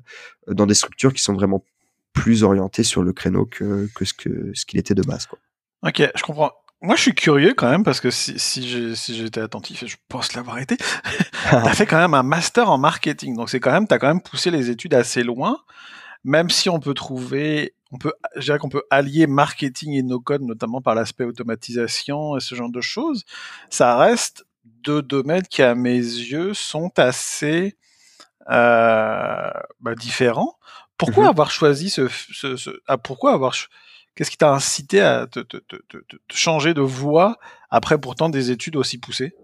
dans 0.46 0.66
des 0.66 0.74
structures 0.74 1.12
qui 1.12 1.22
sont 1.22 1.34
vraiment 1.34 1.64
plus 2.12 2.44
orientées 2.44 2.82
sur 2.84 3.02
le 3.02 3.12
créneau 3.12 3.46
que, 3.46 3.88
que 3.94 4.04
ce 4.04 4.14
que 4.14 4.52
ce 4.54 4.66
qu'il 4.66 4.78
était 4.78 4.94
de 4.94 5.02
base 5.02 5.26
quoi. 5.26 5.38
Ok, 5.82 6.00
je 6.14 6.22
comprends. 6.22 6.52
Moi, 6.82 6.96
je 6.96 7.02
suis 7.02 7.14
curieux 7.14 7.54
quand 7.54 7.70
même 7.70 7.84
parce 7.84 8.00
que 8.00 8.10
si, 8.10 8.38
si 8.38 8.68
j'ai 8.68 8.96
si 8.96 9.16
j'étais 9.16 9.40
attentif, 9.40 9.82
et 9.84 9.86
je 9.86 9.96
pense 10.08 10.34
l'avoir 10.34 10.58
été, 10.58 10.76
t'as 11.50 11.74
fait 11.74 11.86
quand 11.86 11.98
même 11.98 12.14
un 12.14 12.22
master 12.24 12.70
en 12.70 12.76
marketing. 12.78 13.36
Donc 13.36 13.50
c'est 13.50 13.60
quand 13.60 13.70
même, 13.72 13.86
t'as 13.86 13.98
quand 13.98 14.08
même 14.08 14.20
poussé 14.22 14.50
les 14.50 14.68
études 14.68 14.94
assez 14.94 15.22
loin, 15.22 15.58
même 16.24 16.50
si 16.50 16.68
on 16.68 16.80
peut 16.80 16.94
trouver, 16.94 17.74
on 17.92 17.98
peut, 17.98 18.12
je 18.36 18.40
dirais 18.42 18.58
qu'on 18.58 18.68
peut 18.68 18.82
allier 18.90 19.26
marketing 19.28 19.92
et 19.94 20.02
no 20.02 20.18
code, 20.18 20.42
notamment 20.42 20.80
par 20.80 20.94
l'aspect 20.96 21.24
automatisation 21.24 22.36
et 22.36 22.40
ce 22.40 22.54
genre 22.56 22.70
de 22.70 22.80
choses. 22.80 23.24
Ça 23.70 23.96
reste 23.96 24.44
deux 24.64 25.02
domaines 25.02 25.46
qui, 25.48 25.62
à 25.62 25.74
mes 25.76 25.96
yeux, 25.98 26.52
sont 26.54 26.90
assez 26.98 27.76
euh, 28.50 29.50
bah, 29.80 29.94
différents. 29.94 30.58
Pourquoi 30.98 31.24
Mhm. 31.24 31.30
avoir 31.30 31.50
choisi 31.50 31.90
ce, 31.90 32.08
ce, 32.08 32.56
ce- 32.56 32.80
ah, 32.86 32.98
pourquoi 32.98 33.32
avoir 33.34 33.54
ch- 33.54 33.68
Qu'est-ce 34.14 34.30
qui 34.30 34.36
t'a 34.36 34.52
incité 34.52 35.00
à 35.00 35.26
te, 35.26 35.40
changer 36.30 36.74
de 36.74 36.82
voie 36.82 37.38
après 37.70 37.98
pourtant 37.98 38.28
des 38.28 38.50
études 38.50 38.76
aussi 38.76 38.98
poussées? 38.98 39.34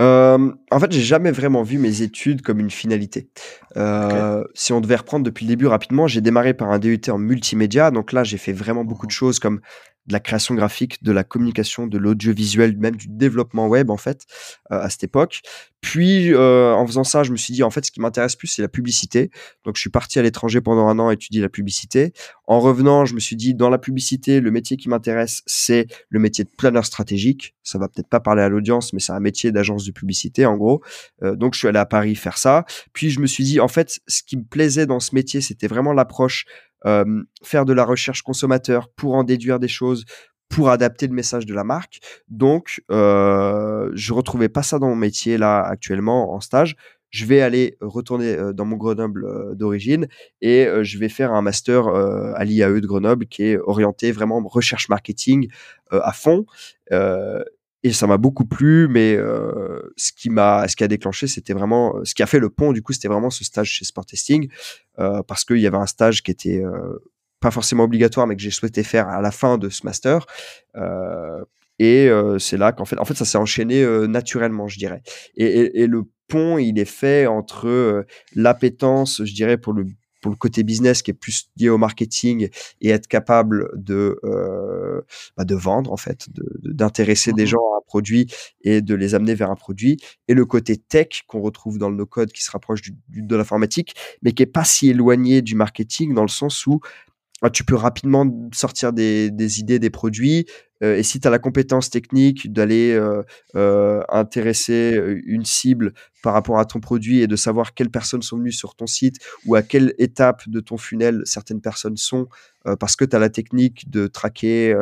Euh, 0.00 0.52
en 0.70 0.80
fait, 0.80 0.90
j'ai 0.92 1.02
jamais 1.02 1.30
vraiment 1.30 1.62
vu 1.62 1.76
mes 1.76 2.00
études 2.00 2.40
comme 2.40 2.58
une 2.58 2.70
finalité. 2.70 3.28
Euh, 3.76 4.44
Si 4.54 4.72
on 4.72 4.80
devait 4.80 4.96
reprendre 4.96 5.24
depuis 5.24 5.44
le 5.44 5.50
début 5.50 5.66
rapidement, 5.66 6.06
j'ai 6.06 6.20
démarré 6.20 6.54
par 6.54 6.70
un 6.70 6.78
DUT 6.78 7.00
en 7.08 7.18
multimédia. 7.18 7.90
Donc 7.90 8.12
là, 8.12 8.24
j'ai 8.24 8.38
fait 8.38 8.52
vraiment 8.52 8.84
beaucoup 8.84 9.06
de 9.06 9.12
choses 9.12 9.38
comme 9.38 9.60
de 10.06 10.12
la 10.12 10.20
création 10.20 10.54
graphique, 10.54 11.02
de 11.02 11.12
la 11.12 11.24
communication, 11.24 11.86
de 11.86 11.98
l'audiovisuel, 11.98 12.76
même 12.76 12.96
du 12.96 13.08
développement 13.08 13.68
web 13.68 13.90
en 13.90 13.96
fait 13.96 14.26
euh, 14.72 14.80
à 14.80 14.90
cette 14.90 15.04
époque. 15.04 15.42
Puis 15.80 16.34
euh, 16.34 16.74
en 16.74 16.86
faisant 16.86 17.04
ça, 17.04 17.22
je 17.22 17.32
me 17.32 17.36
suis 17.36 17.54
dit 17.54 17.62
en 17.62 17.70
fait 17.70 17.84
ce 17.84 17.90
qui 17.90 18.00
m'intéresse 18.00 18.36
plus 18.36 18.48
c'est 18.48 18.62
la 18.62 18.68
publicité. 18.68 19.30
Donc 19.64 19.76
je 19.76 19.80
suis 19.80 19.90
parti 19.90 20.18
à 20.18 20.22
l'étranger 20.22 20.60
pendant 20.60 20.88
un 20.88 20.98
an 20.98 21.10
étudier 21.10 21.40
la 21.40 21.48
publicité. 21.48 22.12
En 22.46 22.60
revenant, 22.60 23.04
je 23.04 23.14
me 23.14 23.20
suis 23.20 23.36
dit 23.36 23.54
dans 23.54 23.70
la 23.70 23.78
publicité, 23.78 24.40
le 24.40 24.50
métier 24.50 24.76
qui 24.76 24.88
m'intéresse 24.88 25.42
c'est 25.46 25.86
le 26.08 26.18
métier 26.18 26.44
de 26.44 26.50
planeur 26.50 26.84
stratégique. 26.84 27.54
Ça 27.62 27.78
va 27.78 27.88
peut-être 27.88 28.08
pas 28.08 28.20
parler 28.20 28.42
à 28.42 28.48
l'audience, 28.48 28.92
mais 28.92 29.00
c'est 29.00 29.12
un 29.12 29.20
métier 29.20 29.52
d'agence 29.52 29.84
de 29.84 29.92
publicité 29.92 30.44
en 30.44 30.56
gros. 30.56 30.82
Euh, 31.22 31.36
donc 31.36 31.54
je 31.54 31.60
suis 31.60 31.68
allé 31.68 31.78
à 31.78 31.86
Paris 31.86 32.14
faire 32.14 32.36
ça. 32.36 32.64
Puis 32.92 33.10
je 33.10 33.20
me 33.20 33.26
suis 33.26 33.44
dit 33.44 33.59
en 33.60 33.68
fait 33.68 34.00
ce 34.06 34.22
qui 34.22 34.36
me 34.36 34.44
plaisait 34.44 34.86
dans 34.86 35.00
ce 35.00 35.14
métier 35.14 35.40
c'était 35.40 35.68
vraiment 35.68 35.92
l'approche 35.92 36.46
faire 37.42 37.66
de 37.66 37.74
la 37.74 37.84
recherche 37.84 38.22
consommateur 38.22 38.88
pour 38.96 39.14
en 39.14 39.22
déduire 39.22 39.58
des 39.58 39.68
choses, 39.68 40.06
pour 40.48 40.70
adapter 40.70 41.06
le 41.06 41.12
message 41.12 41.44
de 41.44 41.52
la 41.52 41.62
marque. 41.62 42.00
Donc, 42.28 42.80
euh, 42.90 43.90
je 43.92 44.14
retrouvais 44.14 44.48
pas 44.48 44.62
ça 44.62 44.78
dans 44.78 44.88
mon 44.88 44.96
métier 44.96 45.36
là 45.36 45.60
actuellement 45.60 46.32
en 46.32 46.40
stage. 46.40 46.76
Je 47.10 47.26
vais 47.26 47.42
aller 47.42 47.76
retourner 47.82 48.34
dans 48.54 48.64
mon 48.64 48.76
Grenoble 48.76 49.56
d'origine 49.56 50.08
et 50.40 50.66
je 50.80 50.98
vais 50.98 51.10
faire 51.10 51.32
un 51.32 51.42
master 51.42 51.88
à 51.88 52.44
l'IAE 52.44 52.80
de 52.80 52.86
Grenoble 52.86 53.26
qui 53.26 53.42
est 53.42 53.58
orienté 53.58 54.12
vraiment 54.12 54.40
recherche 54.46 54.88
marketing 54.88 55.50
à 55.90 56.12
fond. 56.12 56.46
Euh, 57.84 57.88
et 57.88 57.92
ça 57.92 58.06
m'a 58.06 58.16
beaucoup 58.16 58.44
plu, 58.44 58.88
mais 58.88 59.14
euh, 59.16 59.80
ce 59.96 60.12
qui 60.12 60.30
m'a, 60.30 60.68
ce 60.68 60.76
qui 60.76 60.84
a 60.84 60.88
déclenché, 60.88 61.26
c'était 61.26 61.54
vraiment, 61.54 61.94
ce 62.04 62.14
qui 62.14 62.22
a 62.22 62.26
fait 62.26 62.38
le 62.38 62.50
pont, 62.50 62.72
du 62.72 62.82
coup, 62.82 62.92
c'était 62.92 63.08
vraiment 63.08 63.30
ce 63.30 63.44
stage 63.44 63.70
chez 63.70 63.84
Sport 63.84 64.06
Testing, 64.06 64.50
euh, 64.98 65.22
parce 65.22 65.44
qu'il 65.44 65.58
y 65.58 65.66
avait 65.66 65.76
un 65.76 65.86
stage 65.86 66.22
qui 66.22 66.30
était 66.30 66.62
euh, 66.62 66.98
pas 67.40 67.50
forcément 67.50 67.84
obligatoire, 67.84 68.26
mais 68.26 68.36
que 68.36 68.42
j'ai 68.42 68.50
souhaité 68.50 68.82
faire 68.82 69.08
à 69.08 69.20
la 69.20 69.30
fin 69.30 69.58
de 69.58 69.68
ce 69.68 69.84
master. 69.84 70.26
Euh, 70.76 71.42
et 71.78 72.08
euh, 72.10 72.38
c'est 72.38 72.58
là 72.58 72.72
qu'en 72.72 72.84
fait, 72.84 72.98
en 72.98 73.06
fait, 73.06 73.14
ça 73.14 73.24
s'est 73.24 73.38
enchaîné 73.38 73.82
euh, 73.82 74.06
naturellement, 74.06 74.68
je 74.68 74.78
dirais. 74.78 75.02
Et, 75.34 75.82
et, 75.82 75.86
le 75.86 76.02
pont, 76.28 76.58
il 76.58 76.78
est 76.78 76.84
fait 76.84 77.26
entre 77.26 77.68
euh, 77.68 78.06
l'appétence, 78.34 79.24
je 79.24 79.32
dirais, 79.32 79.56
pour 79.56 79.72
le 79.72 79.86
pour 80.20 80.30
le 80.30 80.36
côté 80.36 80.62
business 80.62 81.02
qui 81.02 81.10
est 81.10 81.14
plus 81.14 81.50
lié 81.56 81.68
au 81.68 81.78
marketing 81.78 82.48
et 82.80 82.90
être 82.90 83.06
capable 83.06 83.70
de 83.74 84.18
euh, 84.24 85.00
bah 85.36 85.44
de 85.44 85.54
vendre 85.54 85.92
en 85.92 85.96
fait, 85.96 86.28
d'intéresser 86.62 87.32
de, 87.32 87.36
de, 87.36 87.42
des 87.42 87.46
gens 87.46 87.58
à 87.74 87.78
un 87.78 87.82
produit 87.86 88.26
et 88.62 88.82
de 88.82 88.94
les 88.94 89.14
amener 89.14 89.34
vers 89.34 89.50
un 89.50 89.56
produit. 89.56 89.98
Et 90.28 90.34
le 90.34 90.44
côté 90.44 90.76
tech 90.76 91.22
qu'on 91.26 91.40
retrouve 91.40 91.78
dans 91.78 91.90
le 91.90 91.96
no 91.96 92.06
code 92.06 92.32
qui 92.32 92.42
se 92.42 92.50
rapproche 92.50 92.82
du, 92.82 92.94
du, 93.08 93.22
de 93.22 93.36
l'informatique 93.36 93.94
mais 94.22 94.32
qui 94.32 94.42
est 94.42 94.46
pas 94.46 94.64
si 94.64 94.90
éloigné 94.90 95.42
du 95.42 95.54
marketing 95.54 96.14
dans 96.14 96.22
le 96.22 96.28
sens 96.28 96.66
où 96.66 96.80
tu 97.48 97.64
peux 97.64 97.74
rapidement 97.74 98.26
sortir 98.52 98.92
des, 98.92 99.30
des 99.30 99.60
idées, 99.60 99.78
des 99.78 99.90
produits. 99.90 100.46
Euh, 100.82 100.96
et 100.96 101.02
si 101.02 101.20
tu 101.20 101.28
as 101.28 101.30
la 101.30 101.38
compétence 101.38 101.90
technique 101.90 102.52
d'aller 102.52 102.92
euh, 102.92 103.22
euh, 103.54 104.02
intéresser 104.08 105.00
une 105.24 105.44
cible 105.44 105.92
par 106.22 106.32
rapport 106.32 106.58
à 106.58 106.64
ton 106.64 106.80
produit 106.80 107.20
et 107.20 107.26
de 107.26 107.36
savoir 107.36 107.74
quelles 107.74 107.90
personnes 107.90 108.22
sont 108.22 108.38
venues 108.38 108.52
sur 108.52 108.74
ton 108.74 108.86
site 108.86 109.16
ou 109.46 109.54
à 109.54 109.62
quelle 109.62 109.94
étape 109.98 110.48
de 110.48 110.60
ton 110.60 110.76
funnel 110.76 111.22
certaines 111.24 111.60
personnes 111.60 111.96
sont, 111.96 112.28
parce 112.78 112.94
que 112.94 113.06
tu 113.06 113.16
as 113.16 113.18
la 113.18 113.30
technique 113.30 113.90
de 113.90 114.06
traquer 114.06 114.76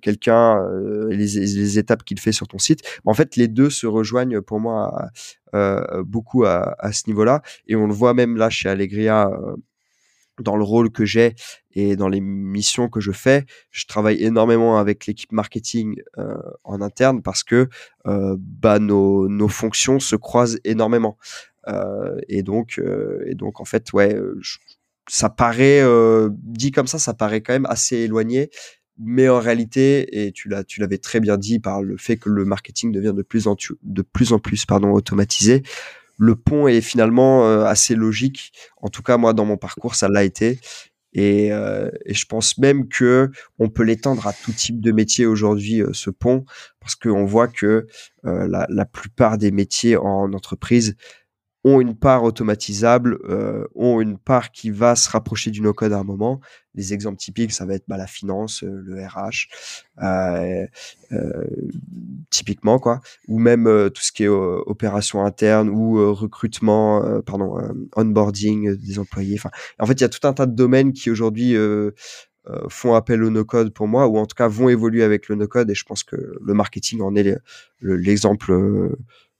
quelqu'un 0.00 0.66
et 1.10 1.16
les, 1.16 1.78
étapes 1.78 2.02
qu'il 2.02 2.18
fait 2.18 2.32
sur 2.32 2.48
ton 2.48 2.56
site, 2.56 2.80
en 3.04 3.12
fait, 3.12 3.36
les 3.36 3.46
deux 3.46 3.68
se 3.68 3.86
rejoignent 3.86 4.40
pour 4.40 4.58
moi 4.58 4.90
beaucoup 6.06 6.46
à, 6.46 6.76
à 6.78 6.92
ce 6.92 7.02
niveau-là. 7.08 7.42
Et 7.66 7.76
on 7.76 7.86
le 7.86 7.92
voit 7.92 8.14
même 8.14 8.38
là 8.38 8.48
chez 8.48 8.70
Allegria 8.70 9.30
dans 10.42 10.56
le 10.56 10.64
rôle 10.64 10.90
que 10.90 11.04
j'ai 11.04 11.34
et 11.72 11.96
dans 11.96 12.08
les 12.08 12.20
missions 12.20 12.88
que 12.88 13.00
je 13.00 13.12
fais, 13.12 13.44
je 13.70 13.86
travaille 13.86 14.22
énormément 14.22 14.78
avec 14.78 15.06
l'équipe 15.06 15.32
marketing 15.32 15.96
euh, 16.18 16.36
en 16.64 16.80
interne 16.80 17.22
parce 17.22 17.44
que 17.44 17.68
euh, 18.06 18.36
bah, 18.38 18.78
nos, 18.78 19.28
nos 19.28 19.48
fonctions 19.48 20.00
se 20.00 20.16
croisent 20.16 20.58
énormément. 20.64 21.18
Euh, 21.68 22.16
et 22.28 22.42
donc, 22.42 22.80
et 23.26 23.34
donc 23.34 23.60
en 23.60 23.64
fait, 23.64 23.92
ouais, 23.92 24.16
je, 24.40 24.58
ça 25.08 25.28
paraît 25.28 25.82
dit 26.32 26.70
comme 26.70 26.86
ça, 26.86 26.98
ça 26.98 27.14
paraît 27.14 27.42
quand 27.42 27.52
même 27.52 27.66
assez 27.66 27.96
éloigné. 27.96 28.50
Mais 28.98 29.28
en 29.28 29.40
réalité, 29.40 30.24
et 30.26 30.32
tu 30.32 30.48
l'as, 30.48 30.64
tu 30.64 30.80
l'avais 30.80 30.96
très 30.96 31.20
bien 31.20 31.36
dit 31.36 31.58
par 31.58 31.82
le 31.82 31.98
fait 31.98 32.16
que 32.16 32.30
le 32.30 32.46
marketing 32.46 32.92
devient 32.92 33.12
de 33.14 33.22
plus 33.22 33.46
en, 33.46 33.54
de 33.82 34.02
plus, 34.02 34.32
en 34.32 34.38
plus 34.38 34.64
pardon, 34.64 34.92
automatisé, 34.92 35.62
le 36.18 36.36
pont 36.36 36.66
est 36.66 36.80
finalement 36.80 37.46
euh, 37.46 37.64
assez 37.64 37.94
logique. 37.94 38.52
En 38.78 38.88
tout 38.88 39.02
cas, 39.02 39.16
moi, 39.16 39.32
dans 39.32 39.44
mon 39.44 39.56
parcours, 39.56 39.94
ça 39.94 40.08
l'a 40.08 40.24
été. 40.24 40.60
Et, 41.12 41.50
euh, 41.52 41.90
et, 42.04 42.14
je 42.14 42.26
pense 42.26 42.58
même 42.58 42.88
que 42.88 43.30
on 43.58 43.70
peut 43.70 43.84
l'étendre 43.84 44.26
à 44.26 44.32
tout 44.34 44.52
type 44.52 44.80
de 44.80 44.92
métier 44.92 45.24
aujourd'hui, 45.24 45.80
euh, 45.80 45.90
ce 45.92 46.10
pont, 46.10 46.44
parce 46.80 46.94
qu'on 46.94 47.24
voit 47.24 47.48
que 47.48 47.86
la, 48.22 48.84
plupart 48.84 49.38
des 49.38 49.50
métiers 49.50 49.96
en 49.96 50.32
entreprise 50.32 50.96
ont 51.66 51.80
une 51.80 51.96
part 51.96 52.22
automatisable, 52.22 53.18
euh, 53.28 53.66
ont 53.74 54.00
une 54.00 54.18
part 54.18 54.52
qui 54.52 54.70
va 54.70 54.94
se 54.94 55.10
rapprocher 55.10 55.50
du 55.50 55.60
no-code 55.60 55.92
à 55.92 55.98
un 55.98 56.04
moment. 56.04 56.40
Les 56.76 56.94
exemples 56.94 57.18
typiques, 57.18 57.50
ça 57.50 57.66
va 57.66 57.74
être 57.74 57.82
bah, 57.88 57.96
la 57.96 58.06
finance, 58.06 58.62
euh, 58.62 58.82
le 58.84 59.04
RH, 59.04 59.48
euh, 60.00 60.66
typiquement 62.30 62.78
quoi, 62.78 63.00
ou 63.26 63.40
même 63.40 63.64
tout 63.92 64.00
ce 64.00 64.12
qui 64.12 64.22
est 64.22 64.28
opération 64.28 65.24
interne 65.24 65.68
ou 65.68 66.14
recrutement, 66.14 67.20
pardon, 67.22 67.58
onboarding 67.96 68.76
des 68.76 68.98
employés. 69.00 69.36
Enfin, 69.36 69.50
en 69.80 69.86
fait, 69.86 69.94
il 69.94 70.02
y 70.02 70.04
a 70.04 70.08
tout 70.08 70.24
un 70.28 70.34
tas 70.34 70.46
de 70.46 70.54
domaines 70.54 70.92
qui 70.92 71.10
aujourd'hui 71.10 71.56
font 72.68 72.94
appel 72.94 73.24
au 73.24 73.30
no-code 73.30 73.72
pour 73.72 73.88
moi, 73.88 74.06
ou 74.06 74.18
en 74.18 74.26
tout 74.26 74.36
cas 74.36 74.46
vont 74.46 74.68
évoluer 74.68 75.02
avec 75.02 75.28
le 75.28 75.34
no-code. 75.34 75.68
Et 75.68 75.74
je 75.74 75.84
pense 75.84 76.04
que 76.04 76.16
le 76.40 76.54
marketing 76.54 77.00
en 77.00 77.16
est 77.16 77.36
l'exemple 77.80 78.52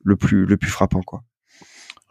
le 0.05 0.17
plus 0.17 0.45
le 0.47 0.57
plus 0.57 0.71
frappant 0.71 1.03
quoi. 1.03 1.23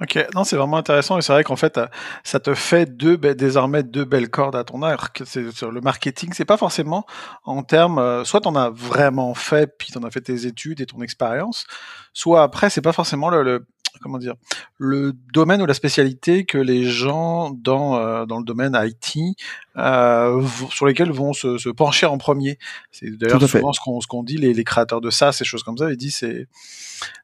Ok, 0.01 0.19
non, 0.36 0.43
c'est 0.43 0.58
vraiment 0.58 0.75
intéressant 0.75 1.17
et 1.17 1.21
c'est 1.21 1.31
vrai 1.31 1.45
qu'en 1.45 1.55
fait, 1.55 1.79
ça 2.25 2.41
te 2.41 2.53
fait 2.53 2.86
deux, 2.86 3.17
désormais 3.17 3.81
deux 3.81 4.03
belles 4.03 4.29
cordes 4.29 4.55
à 4.58 4.65
ton 4.65 4.81
arc. 4.81 5.23
C'est 5.25 5.51
sur 5.51 5.71
le 5.71 5.79
marketing, 5.79 6.34
c'est 6.34 6.43
pas 6.43 6.58
forcément 6.58 7.05
en 7.45 7.63
termes, 7.63 7.97
euh, 7.97 8.25
soit 8.25 8.41
t'en 8.41 8.58
as 8.58 8.69
vraiment 8.69 9.34
fait, 9.34 9.73
puis 9.77 9.93
t'en 9.93 10.03
as 10.03 10.12
fait 10.12 10.19
tes 10.19 10.47
études 10.47 10.81
et 10.81 10.86
ton 10.86 11.01
expérience, 11.01 11.65
soit 12.12 12.43
après, 12.43 12.69
c'est 12.69 12.81
pas 12.81 12.91
forcément 12.91 13.29
le, 13.29 13.41
le, 13.43 13.65
comment 14.01 14.17
dire, 14.17 14.34
le 14.77 15.13
domaine 15.34 15.62
ou 15.62 15.65
la 15.65 15.73
spécialité 15.73 16.43
que 16.43 16.58
les 16.58 16.84
gens 16.84 17.51
dans 17.51 17.95
euh, 17.95 18.25
dans 18.25 18.39
le 18.39 18.43
domaine 18.43 18.77
IT 18.81 19.38
euh, 19.77 20.45
sur 20.71 20.86
lesquels 20.86 21.12
vont 21.12 21.31
se, 21.31 21.58
se 21.58 21.69
pencher 21.69 22.05
en 22.05 22.17
premier. 22.17 22.58
C'est 22.91 23.12
d'ailleurs 23.17 23.41
souvent 23.47 23.71
ce 23.71 23.79
qu'on 23.79 24.01
ce 24.01 24.08
qu'on 24.08 24.23
dit 24.23 24.38
les, 24.38 24.53
les 24.53 24.63
créateurs 24.65 24.99
de 24.99 25.10
ça, 25.10 25.31
ces 25.31 25.45
choses 25.45 25.63
comme 25.63 25.77
ça, 25.77 25.89
ils 25.89 25.97
disent 25.97 26.17
c'est 26.17 26.47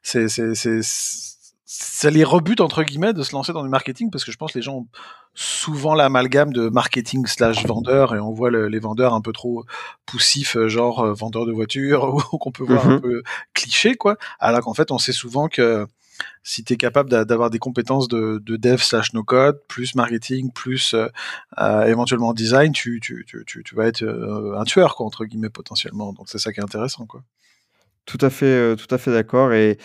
c'est 0.02 0.28
c'est 0.28 1.31
ça 1.74 2.10
les 2.10 2.22
rebute 2.24 2.60
entre 2.60 2.82
guillemets 2.82 3.14
de 3.14 3.22
se 3.22 3.32
lancer 3.32 3.54
dans 3.54 3.62
du 3.62 3.70
marketing 3.70 4.10
parce 4.10 4.24
que 4.24 4.30
je 4.32 4.36
pense 4.36 4.52
que 4.52 4.58
les 4.58 4.62
gens 4.62 4.76
ont 4.76 4.86
souvent 5.34 5.94
l'amalgame 5.94 6.52
de 6.52 6.68
marketing 6.68 7.26
slash 7.26 7.64
vendeur 7.64 8.14
et 8.14 8.20
on 8.20 8.32
voit 8.32 8.50
le, 8.50 8.68
les 8.68 8.78
vendeurs 8.78 9.14
un 9.14 9.22
peu 9.22 9.32
trop 9.32 9.64
poussifs 10.04 10.58
genre 10.66 11.00
euh, 11.00 11.14
vendeur 11.14 11.46
de 11.46 11.52
voitures 11.52 12.14
ou 12.32 12.38
qu'on 12.38 12.52
peut 12.52 12.64
voir 12.64 12.86
Mhm. 12.86 12.92
un 12.92 12.98
peu 13.00 13.22
cliché 13.54 13.94
quoi 13.94 14.16
alors 14.38 14.60
qu'en 14.60 14.74
fait 14.74 14.90
on 14.90 14.98
sait 14.98 15.12
souvent 15.12 15.48
que 15.48 15.86
si 16.42 16.62
tu 16.62 16.74
es 16.74 16.76
capable 16.76 17.08
d'avoir 17.08 17.48
des 17.48 17.58
compétences 17.58 18.06
de, 18.06 18.40
de 18.44 18.56
dev 18.56 18.76
slash 18.78 19.12
no 19.14 19.24
code, 19.24 19.58
plus 19.66 19.94
marketing, 19.94 20.52
plus 20.52 20.94
euh, 20.94 21.08
euh, 21.58 21.86
éventuellement 21.86 22.32
design, 22.34 22.72
tu, 22.72 23.00
tu, 23.00 23.24
tu, 23.26 23.44
tu, 23.64 23.74
vas 23.74 23.86
être 23.86 24.02
euh, 24.02 24.56
un 24.56 24.64
tueur, 24.64 24.94
quoi, 24.94 25.06
entre 25.06 25.24
guillemets, 25.24 25.48
potentiellement. 25.48 26.12
Donc 26.12 26.28
c'est 26.28 26.38
ça 26.38 26.52
qui 26.52 26.60
est 26.60 26.62
intéressant. 26.62 27.06
Quoi. 27.06 27.22
Tout 28.04 28.18
à 28.20 28.30
fait, 28.30 28.76
tout 28.76 28.94
à 28.94 28.98
fait 28.98 29.10
d'accord. 29.10 29.52
Et, 29.52 29.78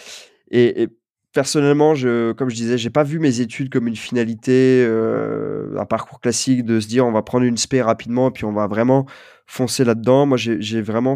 et, 0.52 0.90
personnellement, 1.38 1.94
je, 1.94 2.32
comme 2.32 2.50
je 2.50 2.56
disais, 2.56 2.80
j'ai 2.80 2.90
pas 2.90 3.04
vu 3.04 3.20
mes 3.20 3.42
études 3.42 3.70
comme 3.70 3.88
une 3.88 3.96
finalité, 3.96 4.84
un 5.78 5.86
parcours 5.86 6.20
classique 6.20 6.66
de 6.66 6.80
se 6.80 6.88
dire 6.88 7.06
on 7.06 7.12
va 7.12 7.22
prendre 7.22 7.46
une 7.46 7.58
spé 7.58 7.80
rapidement 7.80 8.30
et 8.30 8.32
puis 8.32 8.44
on 8.44 8.54
va 8.54 8.66
vraiment 8.66 9.06
foncer 9.46 9.84
là-dedans. 9.84 10.26
Moi, 10.26 10.38
j'ai 10.38 10.82
vraiment 10.82 11.16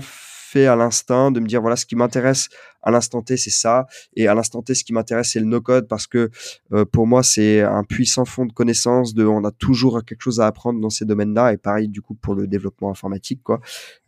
fait 0.52 0.68
à 0.68 0.76
l'instinct 0.76 1.32
de 1.32 1.40
me 1.40 1.48
dire 1.48 1.62
voilà 1.62 1.76
ce 1.76 1.88
qui 1.88 1.96
m'intéresse 1.96 2.50
à 2.84 2.92
l'instant 2.92 3.24
T 3.24 3.36
c'est 3.36 3.50
ça. 3.50 3.88
Et 4.16 4.28
à 4.28 4.36
l'instant 4.36 4.62
T 4.62 4.76
ce 4.76 4.84
qui 4.84 4.94
m'intéresse 4.94 5.32
c'est 5.32 5.40
le 5.40 5.46
no 5.46 5.60
code 5.60 5.88
parce 5.88 6.06
que 6.08 6.30
euh, 6.74 6.86
pour 6.86 7.08
moi 7.08 7.24
c'est 7.24 7.62
un 7.62 7.84
puissant 7.84 8.26
fond 8.26 8.46
de 8.46 8.54
connaissances 8.54 9.16
de 9.16 9.26
on 9.26 9.44
a 9.44 9.52
toujours 9.52 10.04
quelque 10.04 10.22
chose 10.22 10.40
à 10.40 10.46
apprendre 10.48 10.80
dans 10.80 10.90
ces 10.92 11.06
domaines-là. 11.06 11.54
Et 11.54 11.58
pareil 11.58 11.88
du 11.88 12.02
coup 12.04 12.16
pour 12.16 12.36
le 12.36 12.46
développement 12.48 12.92
informatique 12.92 13.42
quoi. 13.44 13.60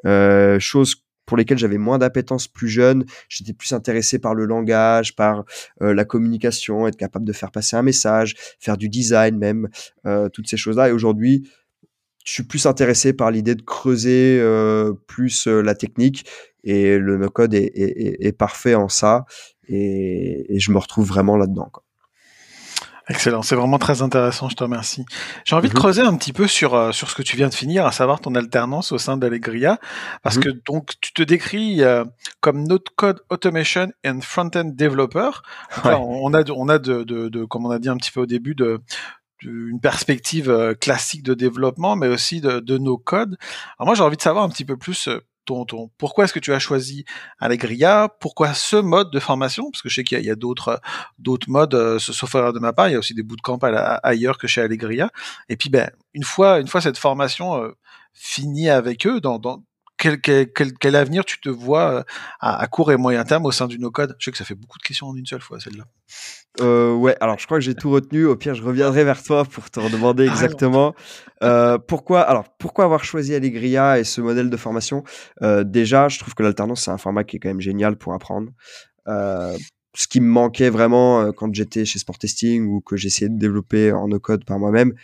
Euh, 0.05 0.59
chose 0.59 0.95
pour 1.25 1.37
lesquelles 1.37 1.57
j'avais 1.57 1.77
moins 1.77 1.97
d'appétence 1.97 2.47
plus 2.47 2.69
jeune. 2.69 3.05
J'étais 3.29 3.53
plus 3.53 3.71
intéressé 3.73 4.19
par 4.19 4.35
le 4.35 4.45
langage, 4.45 5.15
par 5.15 5.43
euh, 5.81 5.93
la 5.93 6.05
communication, 6.05 6.87
être 6.87 6.97
capable 6.97 7.25
de 7.25 7.33
faire 7.33 7.51
passer 7.51 7.75
un 7.75 7.81
message, 7.81 8.35
faire 8.59 8.77
du 8.77 8.89
design 8.89 9.37
même, 9.37 9.69
euh, 10.05 10.29
toutes 10.29 10.47
ces 10.47 10.57
choses-là. 10.57 10.89
Et 10.89 10.91
aujourd'hui, 10.91 11.49
je 12.25 12.31
suis 12.31 12.43
plus 12.43 12.65
intéressé 12.65 13.13
par 13.13 13.31
l'idée 13.31 13.55
de 13.55 13.61
creuser 13.61 14.39
euh, 14.39 14.93
plus 15.07 15.47
la 15.47 15.75
technique 15.75 16.25
et 16.63 16.97
le 16.97 17.17
no-code 17.17 17.53
est, 17.53 18.37
parfait 18.37 18.75
en 18.75 18.87
ça 18.87 19.25
et, 19.67 20.55
et 20.55 20.59
je 20.59 20.71
me 20.71 20.77
retrouve 20.77 21.05
vraiment 21.05 21.35
là-dedans. 21.35 21.69
Excellent, 23.09 23.41
c'est 23.41 23.55
vraiment 23.55 23.79
très 23.79 24.01
intéressant, 24.01 24.47
je 24.49 24.55
te 24.55 24.63
remercie. 24.63 25.05
J'ai 25.43 25.55
envie 25.55 25.67
de 25.67 25.73
mhm. 25.73 25.79
creuser 25.79 26.01
un 26.01 26.15
petit 26.15 26.31
peu 26.31 26.47
sur, 26.47 26.73
euh, 26.73 26.91
sur 26.91 27.09
ce 27.09 27.15
que 27.15 27.21
tu 27.21 27.35
viens 27.35 27.49
de 27.49 27.53
finir, 27.53 27.85
à 27.85 27.91
savoir 27.91 28.21
ton 28.21 28.33
alternance 28.35 28.91
au 28.91 28.97
sein 28.97 29.17
d'Allegria, 29.17 29.79
parce 30.21 30.37
mhm. 30.37 30.43
que 30.43 30.49
donc 30.65 30.91
tu 31.01 31.11
te 31.13 31.21
décris 31.21 31.81
comme 32.39 32.65
Node 32.65 32.89
Code 32.95 33.21
Automation 33.29 33.91
and 34.05 34.21
Front-End 34.21 34.71
Developer. 34.73 35.31
on 35.85 36.33
a, 36.33 36.49
on 36.49 36.69
a 36.69 36.79
de, 36.79 37.03
de, 37.03 37.29
de, 37.29 37.45
comme 37.45 37.65
on 37.65 37.71
a 37.71 37.79
dit 37.79 37.89
un 37.89 37.97
petit 37.97 38.11
peu 38.11 38.21
au 38.21 38.25
début, 38.25 38.55
de, 38.55 38.81
une 39.45 39.79
perspective 39.79 40.49
euh, 40.49 40.73
classique 40.73 41.23
de 41.23 41.33
développement, 41.33 41.95
mais 41.95 42.07
aussi 42.07 42.41
de, 42.41 42.59
de 42.59 42.77
nos 42.77 42.97
codes. 42.97 43.37
Alors 43.77 43.87
moi, 43.87 43.95
j'ai 43.95 44.03
envie 44.03 44.17
de 44.17 44.21
savoir 44.21 44.43
un 44.43 44.49
petit 44.49 44.65
peu 44.65 44.77
plus 44.77 45.07
euh, 45.07 45.19
ton, 45.45 45.89
pourquoi 45.97 46.25
est-ce 46.25 46.33
que 46.33 46.39
tu 46.39 46.53
as 46.53 46.59
choisi 46.59 47.05
Allegria? 47.39 48.09
Pourquoi 48.19 48.53
ce 48.53 48.75
mode 48.75 49.11
de 49.11 49.19
formation? 49.19 49.69
Parce 49.71 49.81
que 49.81 49.89
je 49.89 49.95
sais 49.95 50.03
qu'il 50.03 50.21
y 50.23 50.29
a, 50.29 50.35
d'autres 50.35 50.81
d'autres 51.19 51.49
modes, 51.49 51.75
euh, 51.75 51.99
sauf 51.99 52.35
de 52.35 52.59
ma 52.59 52.73
part, 52.73 52.89
il 52.89 52.93
y 52.93 52.95
a 52.95 52.99
aussi 52.99 53.13
des 53.13 53.23
bootcamps 53.23 53.59
ailleurs 54.03 54.37
que 54.37 54.47
chez 54.47 54.61
Allegria. 54.61 55.09
Et 55.49 55.57
puis, 55.57 55.69
ben, 55.69 55.89
une 56.13 56.23
fois, 56.23 56.59
une 56.59 56.67
fois 56.67 56.81
cette 56.81 56.97
formation 56.97 57.63
euh, 57.63 57.71
finie 58.13 58.69
avec 58.69 59.05
eux, 59.07 59.19
dans, 59.19 59.39
dans 59.39 59.63
quel, 60.03 60.51
quel, 60.51 60.73
quel, 60.73 60.95
avenir 60.95 61.23
tu 61.23 61.39
te 61.39 61.49
vois 61.49 62.03
à, 62.41 62.61
à, 62.61 62.67
court 62.67 62.91
et 62.91 62.97
moyen 62.97 63.23
terme 63.23 63.45
au 63.45 63.51
sein 63.51 63.67
du 63.67 63.79
no-code? 63.79 64.15
Je 64.19 64.25
sais 64.25 64.31
que 64.31 64.37
ça 64.37 64.43
fait 64.43 64.55
beaucoup 64.55 64.77
de 64.77 64.83
questions 64.83 65.07
en 65.07 65.15
une 65.15 65.25
seule 65.25 65.41
fois, 65.41 65.59
celle-là. 65.59 65.85
Euh, 66.59 66.93
ouais, 66.93 67.15
alors 67.21 67.39
je 67.39 67.45
crois 67.45 67.57
que 67.57 67.63
j'ai 67.63 67.73
tout 67.73 67.89
retenu. 67.89 68.25
Au 68.25 68.35
pire, 68.35 68.53
je 68.53 68.63
reviendrai 68.63 69.03
vers 69.03 69.23
toi 69.23 69.45
pour 69.45 69.69
te 69.71 69.79
demander 69.91 70.27
ah, 70.27 70.31
exactement 70.31 70.93
euh, 71.41 71.77
pourquoi. 71.77 72.21
Alors, 72.21 72.45
pourquoi 72.57 72.85
avoir 72.85 73.03
choisi 73.03 73.33
Allegria 73.33 73.97
et 73.97 74.03
ce 74.03 74.19
modèle 74.19 74.49
de 74.49 74.57
formation? 74.57 75.03
Euh, 75.41 75.63
Déjà, 75.63 76.09
je 76.09 76.19
trouve 76.19 76.35
que 76.35 76.43
l'alternance 76.43 76.83
c'est 76.83 76.91
un 76.91 76.97
format 76.97 77.23
qui 77.23 77.37
est 77.37 77.39
quand 77.39 77.49
même 77.49 77.61
génial 77.61 77.95
pour 77.95 78.13
apprendre. 78.13 78.51
Euh, 79.07 79.57
ce 79.95 80.07
qui 80.07 80.19
me 80.19 80.27
manquait 80.27 80.69
vraiment 80.69 81.21
euh, 81.21 81.31
quand 81.31 81.53
j'étais 81.53 81.85
chez 81.85 81.99
Sport 81.99 82.17
Testing 82.17 82.65
ou 82.67 82.81
que 82.81 82.97
j'essayais 82.97 83.29
de 83.29 83.37
développer 83.37 83.91
en 83.91 84.07
no 84.07 84.19
code 84.19 84.43
par 84.43 84.59
moi-même, 84.59 84.89
euh, 84.89 84.97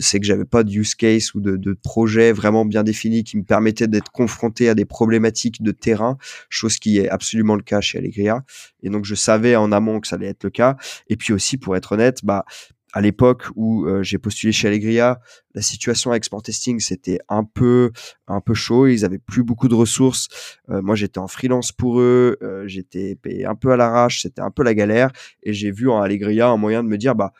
c'est 0.00 0.20
que 0.20 0.26
j'avais 0.26 0.44
pas 0.44 0.64
de 0.64 0.70
use 0.70 0.94
case 0.94 1.34
ou 1.34 1.40
de, 1.40 1.72
projet 1.82 2.32
vraiment 2.32 2.64
bien 2.64 2.82
défini 2.82 3.24
qui 3.24 3.36
me 3.36 3.44
permettait 3.44 3.86
d'être 3.86 4.10
confronté 4.10 4.68
à 4.68 4.74
des 4.74 4.84
problématiques 4.84 5.62
de 5.62 5.72
terrain, 5.72 6.16
chose 6.48 6.78
qui 6.78 6.98
est 6.98 7.08
absolument 7.08 7.54
le 7.54 7.62
cas 7.62 7.80
chez 7.80 7.98
Allegria. 7.98 8.44
Et 8.82 8.90
donc 8.90 9.04
je 9.04 9.14
savais 9.14 9.56
en 9.56 9.72
amont 9.72 10.00
que 10.00 10.08
ça 10.08 10.16
allait 10.16 10.28
être 10.28 10.44
le 10.44 10.50
cas. 10.50 10.76
Et 11.08 11.16
puis 11.16 11.32
aussi, 11.32 11.58
pour 11.58 11.76
être 11.76 11.92
honnête, 11.92 12.20
bah 12.24 12.44
à 12.92 13.02
l'époque 13.02 13.44
où 13.56 13.84
euh, 13.84 14.02
j'ai 14.02 14.16
postulé 14.16 14.52
chez 14.52 14.68
Allegria, 14.68 15.20
la 15.54 15.60
situation 15.60 16.12
avec 16.12 16.24
Sport 16.24 16.42
Testing 16.42 16.80
c'était 16.80 17.18
un 17.28 17.44
peu 17.44 17.90
un 18.26 18.40
peu 18.40 18.54
chaud. 18.54 18.86
Ils 18.86 19.04
avaient 19.04 19.18
plus 19.18 19.42
beaucoup 19.42 19.68
de 19.68 19.74
ressources. 19.74 20.28
Euh, 20.70 20.80
moi, 20.80 20.94
j'étais 20.94 21.18
en 21.18 21.28
freelance 21.28 21.72
pour 21.72 22.00
eux. 22.00 22.38
j'étais 22.64 23.14
payé 23.16 23.44
un 23.44 23.54
peu 23.54 23.70
à 23.70 23.76
l'arrache. 23.76 24.22
C'était 24.22 24.40
un 24.40 24.50
peu 24.50 24.62
la 24.62 24.72
galère. 24.72 25.10
Et 25.42 25.52
j'ai 25.52 25.70
vu 25.72 25.90
en 25.90 26.00
Allegria 26.00 26.48
un 26.48 26.56
moyen 26.56 26.82
de 26.82 26.88
me 26.88 26.96
dire 26.96 27.14
bah 27.14 27.32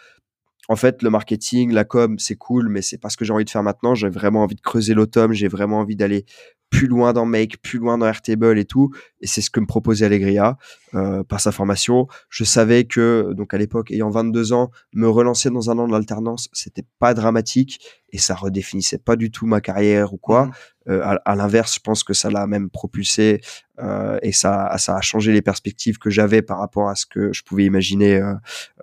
en 0.69 0.77
fait, 0.77 1.03
le 1.03 1.11
marketing, 1.11 1.73
la 1.73 1.85
com, 1.85 2.19
c'est 2.19 2.37
cool, 2.37 2.69
mais 2.69 2.83
c'est 2.83 2.99
pas 2.99 3.09
ce 3.09 3.17
que 3.17 3.25
j'ai 3.25 3.33
envie 3.33 3.45
de 3.45 3.51
faire 3.51 3.63
maintenant. 3.63 3.95
J'ai 3.95 4.09
vraiment 4.09 4.43
envie 4.43 4.57
de 4.57 4.61
creuser 4.61 4.95
l'automne, 4.95 5.33
j'ai 5.33 5.49
vraiment 5.49 5.79
envie 5.79 5.97
d'aller 5.97 6.25
plus 6.71 6.89
loin 6.89 7.13
dans 7.13 7.27
Make, 7.27 7.63
plus 7.63 7.79
loin 7.79 7.99
dans 7.99 8.07
Airtable 8.07 8.59
et 8.59 8.65
tout. 8.65 8.91
Et 9.27 9.29
c'est 9.29 9.41
ce 9.41 9.51
que 9.51 9.59
me 9.59 9.67
proposait 9.67 10.07
Allegria 10.07 10.57
euh, 10.95 11.25
par 11.25 11.41
sa 11.41 11.51
formation. 11.51 12.07
Je 12.31 12.45
savais 12.45 12.85
que, 12.85 13.33
donc 13.37 13.53
à 13.55 13.59
l'époque, 13.59 13.91
ayant 13.91 14.09
22 14.09 14.53
ans, 14.53 14.71
me 14.93 15.09
relancer 15.09 15.51
dans 15.51 15.69
un 15.69 15.77
an 15.79 15.89
de 15.89 15.93
l'alternance, 15.93 16.49
c'était 16.53 16.85
pas 17.01 17.13
dramatique 17.13 17.81
et 18.13 18.19
ça 18.19 18.37
redéfinissait 18.37 18.99
pas 18.99 19.17
du 19.17 19.33
tout 19.33 19.45
ma 19.45 19.61
carrière 19.61 20.15
ou 20.15 20.17
quoi. 20.17 20.47
Mmh. 20.47 20.53
Euh, 20.91 21.17
à, 21.25 21.35
l'inverse, 21.35 21.75
je 21.75 21.81
pense 21.81 22.05
que 22.05 22.15
ça 22.15 22.31
l'a 22.31 22.47
même 22.47 22.71
propulsé 22.71 23.41
euh, 23.81 24.17
et 24.23 24.31
ça, 24.31 24.73
ça 24.79 24.97
a 24.97 25.01
changé 25.01 25.33
les 25.33 25.43
perspectives 25.43 25.99
que 25.99 26.09
j'avais 26.09 26.41
par 26.41 26.61
rapport 26.61 26.89
à 26.89 26.95
ce 26.95 27.05
que 27.05 27.33
je 27.33 27.43
pouvais 27.43 27.65
imaginer 27.65 28.23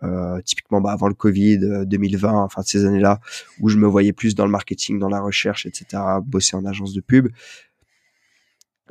euh 0.03 0.41
typiquement 0.43 0.81
bah, 0.81 0.91
avant 0.91 1.07
le 1.07 1.13
Covid, 1.13 1.85
2020, 1.85 2.33
enfin 2.33 2.61
ces 2.63 2.83
années-là, 2.83 3.21
où 3.61 3.69
je 3.69 3.77
me 3.77 3.87
voyais 3.87 4.11
plus 4.11 4.35
dans 4.35 4.43
le 4.43 4.51
marketing, 4.51 4.99
dans 4.99 5.07
la 5.07 5.21
recherche, 5.21 5.65
etc., 5.65 6.03
bosser 6.25 6.57
en 6.57 6.65
agence 6.65 6.91
de 6.91 6.99
pub. 6.99 7.29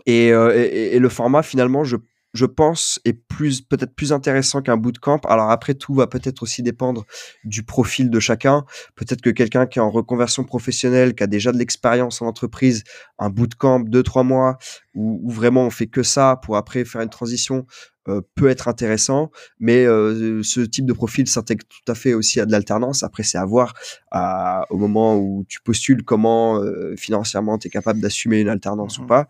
Et, 0.06 0.28
et, 0.28 0.96
et 0.96 0.98
le 0.98 1.08
format, 1.08 1.42
finalement, 1.42 1.84
je 1.84 1.96
je 2.34 2.46
pense, 2.46 2.98
est 3.04 3.12
plus 3.12 3.60
peut-être 3.60 3.94
plus 3.94 4.12
intéressant 4.12 4.62
qu'un 4.62 4.76
bootcamp. 4.76 5.20
Alors 5.24 5.50
après, 5.50 5.74
tout 5.74 5.94
va 5.94 6.06
peut-être 6.06 6.42
aussi 6.42 6.62
dépendre 6.62 7.04
du 7.44 7.62
profil 7.62 8.10
de 8.10 8.20
chacun. 8.20 8.64
Peut-être 8.94 9.20
que 9.20 9.30
quelqu'un 9.30 9.66
qui 9.66 9.78
est 9.78 9.82
en 9.82 9.90
reconversion 9.90 10.44
professionnelle, 10.44 11.14
qui 11.14 11.22
a 11.22 11.26
déjà 11.26 11.52
de 11.52 11.58
l'expérience 11.58 12.22
en 12.22 12.26
entreprise, 12.26 12.84
un 13.18 13.28
bootcamp 13.28 13.80
deux 13.80 14.02
trois 14.02 14.22
mois, 14.22 14.56
où, 14.94 15.20
où, 15.22 15.30
vraiment 15.30 15.66
on 15.66 15.70
fait 15.70 15.86
que 15.86 16.02
ça 16.02 16.40
pour 16.42 16.56
après 16.56 16.84
faire 16.84 17.00
une 17.00 17.08
transition, 17.08 17.66
euh, 18.08 18.20
peut 18.34 18.48
être 18.48 18.66
intéressant, 18.66 19.30
mais 19.60 19.84
euh, 19.86 20.42
ce 20.42 20.60
type 20.60 20.86
de 20.86 20.92
profil 20.92 21.28
s'intègre 21.28 21.64
tout 21.68 21.92
à 21.92 21.94
fait 21.94 22.14
aussi 22.14 22.40
à 22.40 22.46
de 22.46 22.50
l'alternance. 22.50 23.04
Après, 23.04 23.22
c'est 23.22 23.38
à 23.38 23.44
voir 23.44 23.74
à, 24.10 24.66
au 24.70 24.76
moment 24.76 25.16
où 25.16 25.44
tu 25.48 25.60
postules 25.60 26.02
comment 26.02 26.60
euh, 26.60 26.96
financièrement 26.96 27.58
tu 27.58 27.68
es 27.68 27.70
capable 27.70 28.00
d'assumer 28.00 28.40
une 28.40 28.48
alternance 28.48 28.98
ou 28.98 29.04
mmh 29.04 29.06
pas, 29.06 29.28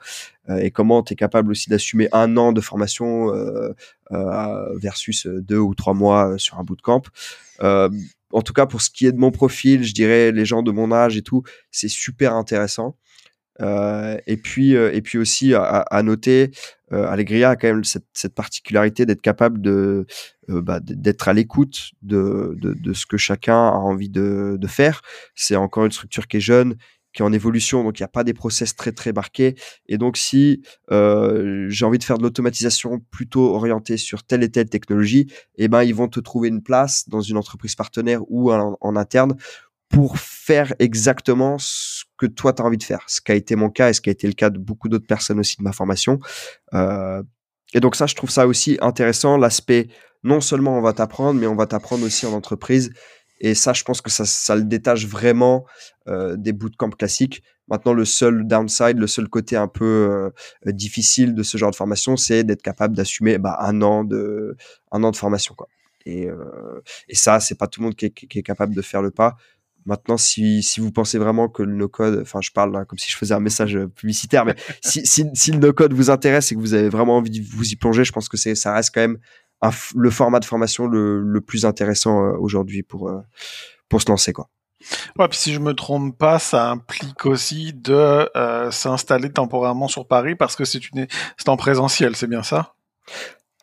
et 0.59 0.70
comment 0.70 1.03
tu 1.03 1.12
es 1.12 1.16
capable 1.16 1.51
aussi 1.51 1.68
d'assumer 1.68 2.09
un 2.12 2.37
an 2.38 2.53
de 2.53 2.62
formation 2.62 3.31
versus 4.11 5.27
deux 5.27 5.59
ou 5.59 5.75
trois 5.75 5.94
mois 5.94 6.37
sur 6.38 6.59
un 6.59 6.64
bootcamp. 6.64 7.03
en 7.61 8.42
tout 8.42 8.53
cas, 8.55 8.66
pour 8.66 8.81
ce 8.81 8.90
qui 8.90 9.07
est 9.07 9.12
de 9.12 9.18
mon 9.18 9.31
profil, 9.31 9.85
je 9.85 9.92
dirais 9.92 10.33
les 10.33 10.44
gens 10.44 10.62
de 10.62 10.72
mon 10.72 10.90
âge 10.92 11.16
et 11.16 11.22
tout, 11.22 11.42
c'est 11.70 11.88
super 11.88 12.35
intéressant. 12.35 12.96
Euh, 13.61 14.19
et 14.27 14.37
puis, 14.37 14.77
euh, 14.77 14.93
et 14.93 15.03
puis 15.03 15.19
aussi 15.19 15.55
à, 15.55 16.03
noter, 16.03 16.51
euh, 16.93 17.07
Allegria 17.07 17.51
a 17.51 17.57
quand 17.57 17.69
même 17.69 17.85
cette, 17.85 18.35
particularité 18.35 19.07
d'être 19.07 19.23
capable 19.23 19.67
euh, 19.69 20.05
bah, 20.49 20.81
d'être 20.81 21.29
à 21.29 21.33
l'écoute 21.33 21.93
de, 22.03 22.57
ce 22.93 23.07
que 23.07 23.17
chacun 23.17 23.69
a 23.69 23.73
envie 23.73 24.11
de, 24.11 24.59
faire. 24.67 25.03
C'est 25.35 25.57
encore 25.57 25.85
une 25.85 25.93
structure 25.93 26.27
qui 26.27 26.38
est 26.38 26.41
jeune, 26.41 26.77
qui 27.12 27.21
est 27.21 27.25
en 27.25 27.33
évolution, 27.33 27.85
donc 27.85 27.99
il 27.99 28.03
n'y 28.03 28.07
a 28.07 28.09
pas 28.09 28.25
des 28.25 28.33
process 28.33 28.75
très 28.75 28.93
très 28.93 29.12
marqués. 29.12 29.55
Et 29.87 29.99
donc 29.99 30.17
si 30.17 30.62
j'ai 30.91 31.85
envie 31.85 31.99
de 31.99 32.05
faire 32.05 32.19
de 32.19 32.23
l'automatisation 32.23 33.01
plutôt 33.11 33.55
orientée 33.55 33.99
sur 33.99 34.23
telle 34.25 34.43
et 34.43 34.51
telle 34.51 34.71
technologie, 34.71 35.31
eh 35.57 35.69
ben 35.69 35.83
ils 35.83 35.95
vont 35.95 36.09
te 36.09 36.21
trouver 36.21 36.49
une 36.49 36.62
place 36.62 37.09
dans 37.09 37.21
une 37.21 37.37
entreprise 37.37 37.75
partenaire 37.75 38.23
ou 38.29 38.51
en 38.51 38.97
interne 38.97 39.37
pour 39.93 40.19
faire 40.19 40.75
exactement 40.79 41.59
ce 41.59 42.05
que 42.17 42.27
toi 42.27 42.53
tu 42.53 42.63
as 42.63 42.65
envie 42.65 42.79
de 42.79 42.83
faire. 42.83 43.05
Ce 43.07 43.21
qui 43.21 43.31
a 43.31 43.35
été 43.37 43.55
mon 43.55 43.71
cas 43.71 43.91
et 43.91 43.93
ce 43.93 44.01
qui 44.01 44.09
a 44.09 44.13
été 44.13 44.27
le 44.27 44.33
cas 44.33 44.51
de 44.51 44.59
beaucoup 44.59 44.89
d'autres 44.89 45.07
personnes 45.07 45.39
aussi 45.39 45.57
de 45.59 45.63
ma 45.63 45.73
formation. 45.73 46.19
Euh, 46.75 47.23
et 47.75 47.81
donc 47.81 47.95
ça, 47.95 48.07
je 48.07 48.15
trouve 48.15 48.31
ça 48.31 48.47
aussi 48.47 48.79
intéressant, 48.81 49.37
l'aspect 49.37 49.89
non 50.25 50.41
seulement 50.41 50.79
on 50.79 50.81
va 50.81 50.93
t'apprendre, 50.93 51.39
mais 51.39 51.47
on 51.47 51.55
va 51.55 51.67
t'apprendre 51.67 52.05
aussi 52.05 52.27
en 52.27 52.33
entreprise. 52.33 52.93
Et 53.41 53.55
ça, 53.55 53.73
je 53.73 53.83
pense 53.83 54.01
que 54.01 54.11
ça, 54.11 54.25
ça 54.25 54.55
le 54.55 54.63
détache 54.63 55.07
vraiment 55.07 55.67
euh, 56.09 56.37
des 56.37 56.53
bootcamps 56.53 56.91
classiques. 56.91 57.43
Maintenant, 57.69 57.93
le 57.93 58.05
seul 58.05 58.47
downside, 58.47 58.99
le 58.99 59.07
seul 59.07 59.29
côté 59.29 59.57
un 59.57 59.69
peu 59.69 60.33
euh, 60.67 60.73
difficile 60.73 61.35
de 61.35 61.43
ce 61.43 61.59
genre 61.59 61.71
de 61.71 61.77
formation, 61.77 62.17
c'est 62.17 62.45
d'être 62.45 62.63
capable 62.63 62.97
d'assumer 62.97 63.39
bah, 63.39 63.59
un 63.61 63.83
an 63.83 64.05
de 64.05 64.57
un 64.93 65.03
an 65.03 65.11
de 65.11 65.17
formation, 65.17 65.55
quoi. 65.55 65.69
Et, 66.07 66.27
euh, 66.27 66.81
et 67.09 67.15
ça, 67.15 67.41
c'est 67.41 67.57
pas 67.57 67.67
tout 67.67 67.81
le 67.81 67.87
monde 67.87 67.97
qui 67.97 68.07
est, 68.07 68.11
qui 68.11 68.39
est, 68.39 68.43
capable 68.43 68.75
de 68.75 68.83
faire 68.83 69.03
le 69.03 69.11
pas. 69.11 69.37
Maintenant, 69.87 70.16
si, 70.16 70.62
si 70.62 70.81
vous 70.81 70.92
pensez 70.92 71.18
vraiment 71.18 71.49
que 71.49 71.62
le 71.62 71.73
no-code, 71.75 72.21
enfin, 72.23 72.40
je 72.40 72.51
parle 72.51 72.73
là, 72.73 72.85
comme 72.85 72.99
si 72.99 73.11
je 73.11 73.16
faisais 73.16 73.35
un 73.35 73.40
message 73.40 73.77
euh, 73.77 73.88
publicitaire, 73.88 74.45
mais 74.45 74.55
si, 74.83 75.07
si, 75.07 75.27
si 75.35 75.53
le 75.53 75.59
no-code 75.59 75.92
vous 75.92 76.11
intéresse 76.11 76.53
et 76.53 76.55
que 76.55 76.61
vous 76.61 76.75
avez 76.75 76.88
vraiment 76.88 77.16
envie 77.16 77.31
de 77.31 77.47
vous 77.47 77.71
y 77.71 77.77
plonger, 77.77 78.05
je 78.05 78.12
pense 78.12 78.29
que 78.29 78.37
c'est, 78.37 78.55
ça 78.55 78.75
reste 78.75 78.95
quand 78.95 79.01
même 79.01 79.18
le 79.95 80.11
format 80.11 80.40
de 80.40 80.45
formation 80.45 80.87
le, 80.87 81.40
plus 81.40 81.64
intéressant 81.64 82.25
euh, 82.25 82.33
aujourd'hui 82.38 82.83
pour 82.83 83.12
pour 83.88 84.03
se 84.03 84.11
lancer 84.11 84.33
quoi. 84.33 84.49
Ouais, 85.16 85.29
puis 85.29 85.38
si 85.38 85.53
je 85.53 85.61
me 85.61 85.73
trompe 85.73 86.18
pas, 86.18 86.40
ça 86.40 86.68
implique 86.68 87.27
aussi 87.27 87.73
de 87.73 88.29
s'installer 88.73 89.31
temporairement 89.31 89.87
sur 89.87 90.09
Paris 90.09 90.35
parce 90.35 90.57
que 90.57 90.64
c'est 90.64 90.90
une 90.90 91.07
c'est 91.37 91.49
en 91.49 91.57
présentiel, 91.57 92.16
c'est 92.16 92.27
bien 92.27 92.42
ça? 92.42 92.75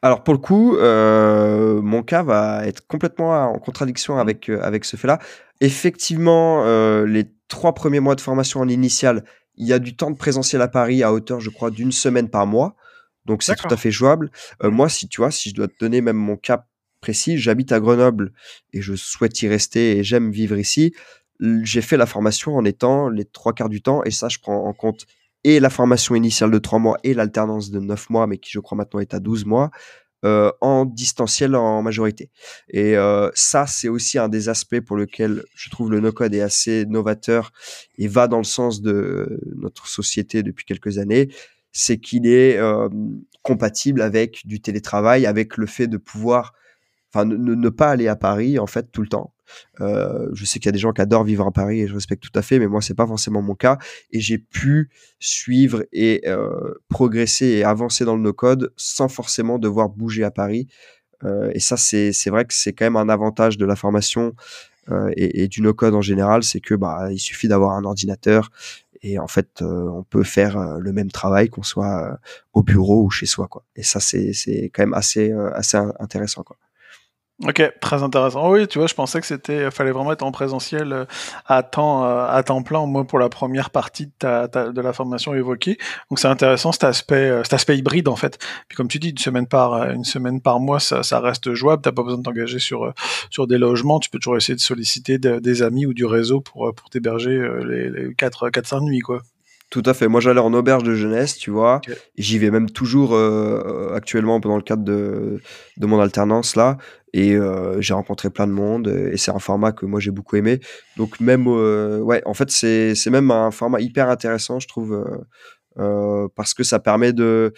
Alors 0.01 0.23
pour 0.23 0.33
le 0.33 0.39
coup, 0.39 0.77
euh, 0.77 1.81
mon 1.81 2.03
cas 2.03 2.23
va 2.23 2.65
être 2.65 2.85
complètement 2.87 3.31
en 3.51 3.59
contradiction 3.59 4.15
mmh. 4.15 4.19
avec 4.19 4.49
euh, 4.49 4.61
avec 4.61 4.85
ce 4.85 4.95
fait-là. 4.95 5.19
Effectivement, 5.61 6.63
euh, 6.65 7.05
les 7.05 7.25
trois 7.49 7.73
premiers 7.73 7.99
mois 7.99 8.15
de 8.15 8.21
formation 8.21 8.61
en 8.61 8.69
initiale, 8.69 9.25
il 9.55 9.67
y 9.67 9.73
a 9.73 9.79
du 9.79 9.95
temps 9.95 10.09
de 10.11 10.17
présentiel 10.17 10.61
à 10.61 10.69
Paris 10.69 11.03
à 11.03 11.11
hauteur, 11.11 11.41
je 11.41 11.49
crois, 11.49 11.69
d'une 11.69 11.91
semaine 11.91 12.29
par 12.29 12.47
mois. 12.47 12.75
Donc 13.25 13.43
c'est 13.43 13.55
tout 13.55 13.67
à 13.69 13.77
fait 13.77 13.91
jouable. 13.91 14.31
Mmh. 14.63 14.69
Moi, 14.69 14.89
si 14.89 15.07
tu 15.09 15.19
vois, 15.19 15.31
si 15.31 15.49
je 15.49 15.55
dois 15.55 15.67
te 15.67 15.77
donner 15.79 16.01
même 16.01 16.15
mon 16.15 16.37
cas 16.37 16.65
précis, 17.01 17.37
j'habite 17.37 17.71
à 17.71 17.79
Grenoble 17.79 18.31
et 18.73 18.81
je 18.81 18.95
souhaite 18.95 19.41
y 19.41 19.47
rester 19.47 19.97
et 19.97 20.03
j'aime 20.03 20.31
vivre 20.31 20.57
ici. 20.57 20.93
J'ai 21.63 21.81
fait 21.81 21.97
la 21.97 22.05
formation 22.05 22.55
en 22.55 22.65
étant 22.65 23.09
les 23.09 23.25
trois 23.25 23.53
quarts 23.53 23.69
du 23.69 23.81
temps 23.81 24.03
et 24.03 24.11
ça, 24.11 24.29
je 24.29 24.39
prends 24.39 24.65
en 24.65 24.73
compte 24.73 25.05
et 25.43 25.59
la 25.59 25.69
formation 25.69 26.15
initiale 26.15 26.51
de 26.51 26.57
3 26.57 26.79
mois 26.79 26.97
et 27.03 27.13
l'alternance 27.13 27.71
de 27.71 27.79
9 27.79 28.09
mois, 28.09 28.27
mais 28.27 28.37
qui 28.37 28.51
je 28.51 28.59
crois 28.59 28.77
maintenant 28.77 28.99
est 28.99 29.13
à 29.13 29.19
12 29.19 29.45
mois, 29.45 29.71
euh, 30.25 30.51
en 30.59 30.83
distanciel 30.83 31.55
en 31.55 31.81
majorité. 31.81 32.29
Et 32.69 32.97
euh, 32.97 33.29
ça, 33.35 33.67
c'est 33.67 33.87
aussi 33.87 34.19
un 34.19 34.27
des 34.27 34.49
aspects 34.49 34.81
pour 34.81 34.97
lequel 34.97 35.45
je 35.55 35.69
trouve 35.69 35.91
le 35.91 36.01
no-code 36.01 36.35
est 36.35 36.41
assez 36.41 36.85
novateur 36.85 37.51
et 37.97 38.09
va 38.09 38.27
dans 38.27 38.39
le 38.39 38.43
sens 38.43 38.81
de 38.81 39.39
notre 39.55 39.87
société 39.87 40.43
depuis 40.43 40.65
quelques 40.65 40.97
années, 40.97 41.29
c'est 41.71 41.99
qu'il 41.99 42.27
est, 42.27 42.57
euh, 42.57 42.89
compatible 43.43 44.01
avec 44.01 44.45
du 44.45 44.59
télétravail, 44.59 45.25
avec 45.25 45.55
le 45.55 45.65
fait 45.65 45.87
de 45.87 45.95
pouvoir, 45.97 46.53
enfin, 47.13 47.23
ne, 47.23 47.35
ne, 47.37 47.69
pas 47.69 47.89
aller 47.89 48.09
à 48.09 48.17
Paris 48.17 48.59
en 48.59 48.67
fait 48.67 48.91
tout 48.91 49.01
le 49.01 49.07
temps. 49.07 49.33
Euh, 49.81 50.29
je 50.33 50.45
sais 50.45 50.59
qu'il 50.59 50.67
y 50.67 50.69
a 50.69 50.73
des 50.73 50.79
gens 50.79 50.91
qui 50.93 51.01
adorent 51.01 51.23
vivre 51.23 51.45
à 51.45 51.51
Paris 51.51 51.81
et 51.81 51.87
je 51.87 51.93
respecte 51.93 52.23
tout 52.23 52.37
à 52.37 52.41
fait, 52.41 52.59
mais 52.59 52.67
moi 52.67 52.81
c'est 52.81 52.93
pas 52.93 53.07
forcément 53.07 53.41
mon 53.41 53.55
cas. 53.55 53.77
Et 54.11 54.19
j'ai 54.19 54.37
pu 54.37 54.89
suivre 55.19 55.85
et 55.91 56.21
euh, 56.27 56.73
progresser 56.89 57.45
et 57.47 57.63
avancer 57.63 58.05
dans 58.05 58.15
le 58.15 58.21
no-code 58.21 58.73
sans 58.75 59.07
forcément 59.09 59.59
devoir 59.59 59.89
bouger 59.89 60.23
à 60.23 60.31
Paris. 60.31 60.67
Euh, 61.23 61.51
et 61.53 61.59
ça 61.59 61.77
c'est 61.77 62.13
c'est 62.13 62.29
vrai 62.29 62.45
que 62.45 62.53
c'est 62.53 62.73
quand 62.73 62.85
même 62.85 62.95
un 62.95 63.09
avantage 63.09 63.57
de 63.57 63.65
la 63.65 63.75
formation 63.75 64.33
et, 65.15 65.43
et, 65.43 65.47
du 65.47 65.61
no-code 65.61 65.93
en 65.93 66.01
général, 66.01 66.41
c'est 66.41 66.61
que 66.61 66.73
bah 66.73 67.09
il 67.11 67.19
suffit 67.19 67.47
d'avoir 67.47 67.73
un 67.73 67.83
ordinateur 67.83 68.49
et 69.03 69.19
en 69.19 69.27
fait 69.27 69.61
on 69.61 70.01
peut 70.01 70.23
faire 70.23 70.79
le 70.79 70.91
même 70.91 71.11
travail 71.11 71.49
qu'on 71.49 71.61
soit 71.61 72.17
au 72.53 72.63
bureau 72.63 73.03
ou 73.03 73.11
chez 73.11 73.27
soi 73.27 73.47
quoi. 73.47 73.63
Et 73.75 73.83
ça 73.83 73.99
c'est 73.99 74.33
c'est 74.33 74.71
quand 74.73 74.81
même 74.81 74.95
assez 74.95 75.31
assez 75.53 75.77
intéressant 75.99 76.41
quoi. 76.41 76.57
Ok, 77.47 77.63
très 77.79 78.03
intéressant. 78.03 78.51
Oui, 78.51 78.67
tu 78.67 78.79
vois, 78.79 78.87
je 78.87 78.93
pensais 78.93 79.21
que 79.21 79.25
c'était, 79.25 79.71
fallait 79.71 79.93
vraiment 79.93 80.11
être 80.11 80.23
en 80.23 80.31
présentiel 80.33 80.91
euh, 80.91 81.05
à 81.45 81.63
temps, 81.63 82.03
euh, 82.03 82.27
à 82.27 82.43
temps 82.43 82.61
plein, 82.63 82.79
au 82.79 82.85
moins 82.85 83.05
pour 83.05 83.17
la 83.17 83.29
première 83.29 83.69
partie 83.69 84.07
de, 84.07 84.11
ta, 84.47 84.71
la 84.75 84.91
formation 84.91 85.33
évoquée. 85.33 85.77
Donc 86.09 86.19
c'est 86.19 86.27
intéressant 86.27 86.73
cet 86.73 86.83
aspect, 86.83 87.15
euh, 87.15 87.43
cet 87.43 87.53
aspect 87.53 87.77
hybride 87.77 88.09
en 88.09 88.17
fait. 88.17 88.39
Puis 88.67 88.75
comme 88.75 88.89
tu 88.89 88.99
dis, 88.99 89.11
une 89.11 89.17
semaine 89.17 89.47
par, 89.47 89.89
une 89.89 90.03
semaine 90.03 90.41
par 90.41 90.59
mois, 90.59 90.81
ça, 90.81 91.01
ça 91.01 91.21
reste 91.21 91.53
jouable. 91.53 91.81
T'as 91.81 91.93
pas 91.93 92.03
besoin 92.03 92.17
de 92.17 92.23
t'engager 92.23 92.59
sur 92.59 92.93
sur 93.29 93.47
des 93.47 93.57
logements. 93.57 94.01
Tu 94.01 94.09
peux 94.09 94.19
toujours 94.19 94.35
essayer 94.35 94.55
de 94.55 94.59
solliciter 94.59 95.17
des 95.17 95.61
amis 95.61 95.85
ou 95.85 95.93
du 95.93 96.05
réseau 96.05 96.41
pour 96.41 96.73
pour 96.75 96.89
t'héberger 96.89 97.39
les, 97.65 97.89
les 97.89 98.13
4 98.15 98.49
4 98.49 98.67
5 98.67 98.81
nuits 98.81 98.99
quoi. 98.99 99.21
Tout 99.69 99.83
à 99.85 99.93
fait. 99.93 100.07
Moi, 100.07 100.19
j'allais 100.19 100.39
en 100.39 100.53
auberge 100.53 100.83
de 100.83 100.95
jeunesse, 100.95 101.37
tu 101.37 101.51
vois. 101.51 101.79
J'y 102.17 102.39
vais 102.39 102.49
même 102.49 102.71
toujours 102.71 103.13
euh, 103.13 103.93
actuellement 103.93 104.39
pendant 104.39 104.57
le 104.57 104.63
cadre 104.63 104.83
de, 104.83 105.41
de 105.77 105.85
mon 105.85 105.99
alternance 105.99 106.55
là. 106.55 106.77
Et 107.13 107.35
euh, 107.35 107.79
j'ai 107.79 107.93
rencontré 107.93 108.31
plein 108.31 108.47
de 108.47 108.51
monde. 108.51 108.87
Et 108.87 109.17
c'est 109.17 109.31
un 109.31 109.39
format 109.39 109.71
que 109.71 109.85
moi 109.85 109.99
j'ai 109.99 110.09
beaucoup 110.09 110.37
aimé. 110.37 110.59
Donc 110.97 111.19
même, 111.19 111.45
euh, 111.47 111.99
ouais, 111.99 112.23
en 112.25 112.33
fait, 112.33 112.49
c'est 112.49 112.95
c'est 112.95 113.11
même 113.11 113.29
un 113.29 113.51
format 113.51 113.79
hyper 113.79 114.09
intéressant, 114.09 114.59
je 114.59 114.67
trouve, 114.67 115.05
parce 116.35 116.55
que 116.55 116.63
ça 116.63 116.79
permet 116.79 117.13
de 117.13 117.53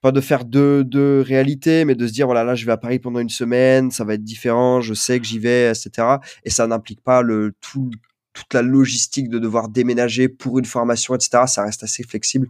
pas 0.00 0.12
de 0.12 0.20
faire 0.20 0.44
deux, 0.44 0.84
deux 0.84 1.22
réalités, 1.22 1.84
mais 1.84 1.94
de 1.94 2.06
se 2.06 2.12
dire 2.12 2.26
voilà 2.26 2.44
là 2.44 2.54
je 2.54 2.64
vais 2.64 2.72
à 2.72 2.76
Paris 2.76 2.98
pendant 2.98 3.18
une 3.18 3.28
semaine, 3.30 3.90
ça 3.90 4.04
va 4.04 4.14
être 4.14 4.22
différent, 4.22 4.80
je 4.80 4.94
sais 4.94 5.18
que 5.18 5.26
j'y 5.26 5.38
vais, 5.38 5.70
etc. 5.70 6.18
Et 6.44 6.50
ça 6.50 6.66
n'implique 6.66 7.02
pas 7.02 7.22
le 7.22 7.52
tout 7.60 7.90
toute 8.38 8.54
la 8.54 8.62
logistique 8.62 9.28
de 9.28 9.38
devoir 9.38 9.68
déménager 9.68 10.28
pour 10.28 10.58
une 10.58 10.64
formation, 10.64 11.14
etc. 11.14 11.44
Ça 11.46 11.64
reste 11.64 11.82
assez 11.82 12.02
flexible. 12.02 12.48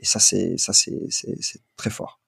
Et 0.00 0.04
ça, 0.04 0.20
c'est 0.20 0.56
ça, 0.58 0.72
c'est 0.72 1.60
très 1.76 1.90
fort. 1.90 2.20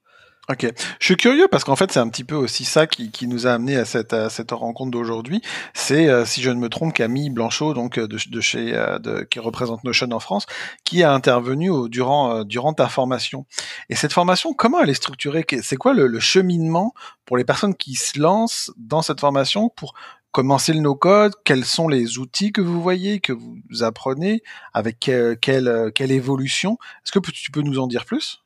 Ok, 0.50 0.66
je 0.98 1.04
suis 1.04 1.16
curieux 1.16 1.46
parce 1.48 1.62
qu'en 1.62 1.76
fait 1.76 1.92
c'est 1.92 2.00
un 2.00 2.08
petit 2.08 2.24
peu 2.24 2.34
aussi 2.34 2.64
ça 2.64 2.88
qui, 2.88 3.12
qui 3.12 3.28
nous 3.28 3.46
a 3.46 3.52
amené 3.52 3.76
à 3.76 3.84
cette, 3.84 4.12
à 4.12 4.28
cette 4.30 4.50
rencontre 4.50 4.90
d'aujourd'hui. 4.90 5.42
C'est 5.74 6.08
euh, 6.08 6.24
si 6.24 6.42
je 6.42 6.50
ne 6.50 6.58
me 6.58 6.68
trompe 6.68 6.92
Camille 6.92 7.30
Blanchot 7.30 7.72
donc 7.72 7.98
euh, 7.98 8.08
de, 8.08 8.18
de 8.28 8.40
chez 8.40 8.74
euh, 8.74 9.24
qui 9.30 9.38
représente 9.38 9.84
Notion 9.84 10.10
en 10.10 10.18
France, 10.18 10.46
qui 10.82 11.04
a 11.04 11.12
intervenu 11.12 11.70
durant 11.88 12.42
durant 12.42 12.72
ta 12.72 12.88
formation. 12.88 13.46
Et 13.90 13.94
cette 13.94 14.12
formation, 14.12 14.52
comment 14.52 14.80
elle 14.80 14.90
est 14.90 14.94
structurée? 14.94 15.46
C'est 15.62 15.76
quoi 15.76 15.94
le, 15.94 16.08
le, 16.08 16.18
cheminement 16.18 16.94
pour 17.26 17.36
les 17.36 17.44
personnes 17.44 17.76
qui 17.76 17.94
se 17.94 18.18
lancent 18.18 18.72
dans 18.76 19.02
cette 19.02 19.20
formation 19.20 19.68
pour 19.68 19.94
commencer 20.32 20.72
le 20.72 20.80
no-code, 20.80 21.32
quels 21.44 21.64
sont 21.64 21.88
les 21.88 22.18
outils 22.18 22.52
que 22.52 22.60
vous 22.60 22.80
voyez, 22.80 23.20
que 23.20 23.32
vous 23.32 23.82
apprenez, 23.82 24.42
avec 24.72 24.98
quelle, 24.98 25.90
quelle, 25.94 26.12
évolution. 26.12 26.78
Est-ce 27.04 27.12
que 27.12 27.30
tu 27.30 27.50
peux 27.50 27.62
nous 27.62 27.78
en 27.78 27.86
dire 27.86 28.04
plus? 28.04 28.42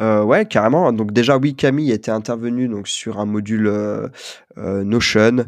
Euh, 0.00 0.22
ouais, 0.24 0.46
carrément. 0.46 0.92
Donc 0.92 1.12
déjà, 1.12 1.36
oui, 1.36 1.54
Camille 1.54 1.92
était 1.92 2.10
intervenue 2.10 2.68
donc 2.68 2.88
sur 2.88 3.20
un 3.20 3.26
module 3.26 3.68
euh, 3.68 4.08
euh 4.58 4.82
Notion. 4.82 5.46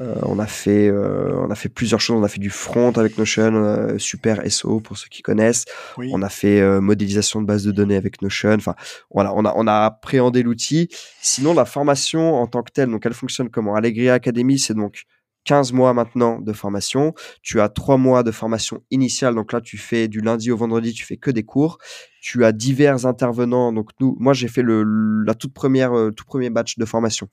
Euh, 0.00 0.14
on 0.22 0.38
a 0.38 0.46
fait, 0.46 0.88
euh, 0.88 1.34
on 1.36 1.50
a 1.50 1.54
fait 1.54 1.68
plusieurs 1.68 2.00
choses. 2.00 2.18
On 2.18 2.24
a 2.24 2.28
fait 2.28 2.40
du 2.40 2.50
front 2.50 2.92
avec 2.92 3.18
Notion, 3.18 3.54
euh, 3.54 3.98
super 3.98 4.40
SO 4.50 4.80
pour 4.80 4.96
ceux 4.96 5.08
qui 5.08 5.22
connaissent. 5.22 5.66
On 5.98 6.22
a 6.22 6.28
fait 6.28 6.62
modélisation 6.80 7.40
de 7.40 7.46
base 7.46 7.64
de 7.64 7.72
données 7.72 7.96
avec 7.96 8.22
Notion. 8.22 8.54
Enfin, 8.54 8.74
voilà, 9.12 9.32
on 9.34 9.44
a, 9.44 9.52
on 9.56 9.66
a 9.66 9.84
appréhendé 9.86 10.42
l'outil. 10.42 10.88
Sinon, 11.20 11.54
la 11.54 11.64
formation 11.64 12.34
en 12.34 12.46
tant 12.46 12.62
que 12.62 12.72
telle, 12.72 12.90
donc 12.90 13.04
elle 13.04 13.14
fonctionne 13.14 13.50
comment? 13.50 13.74
Allegria 13.74 14.14
Academy, 14.14 14.58
c'est 14.58 14.74
donc 14.74 15.04
15 15.44 15.72
mois 15.72 15.94
maintenant 15.94 16.40
de 16.40 16.52
formation. 16.52 17.14
Tu 17.42 17.60
as 17.60 17.68
3 17.68 17.96
mois 17.96 18.22
de 18.22 18.30
formation 18.30 18.82
initiale. 18.90 19.34
Donc 19.34 19.52
là, 19.52 19.60
tu 19.60 19.78
fais 19.78 20.08
du 20.08 20.20
lundi 20.20 20.50
au 20.50 20.56
vendredi, 20.56 20.92
tu 20.92 21.04
fais 21.04 21.16
que 21.16 21.30
des 21.30 21.44
cours. 21.44 21.78
Tu 22.20 22.44
as 22.44 22.52
divers 22.52 23.06
intervenants. 23.06 23.72
Donc 23.72 23.90
nous, 24.00 24.14
moi, 24.20 24.34
j'ai 24.34 24.48
fait 24.48 24.62
le, 24.62 24.84
la 25.24 25.34
toute 25.34 25.54
première, 25.54 25.96
euh, 25.96 26.10
tout 26.10 26.24
premier 26.24 26.50
batch 26.50 26.76
de 26.76 26.84
formation. 26.84 27.28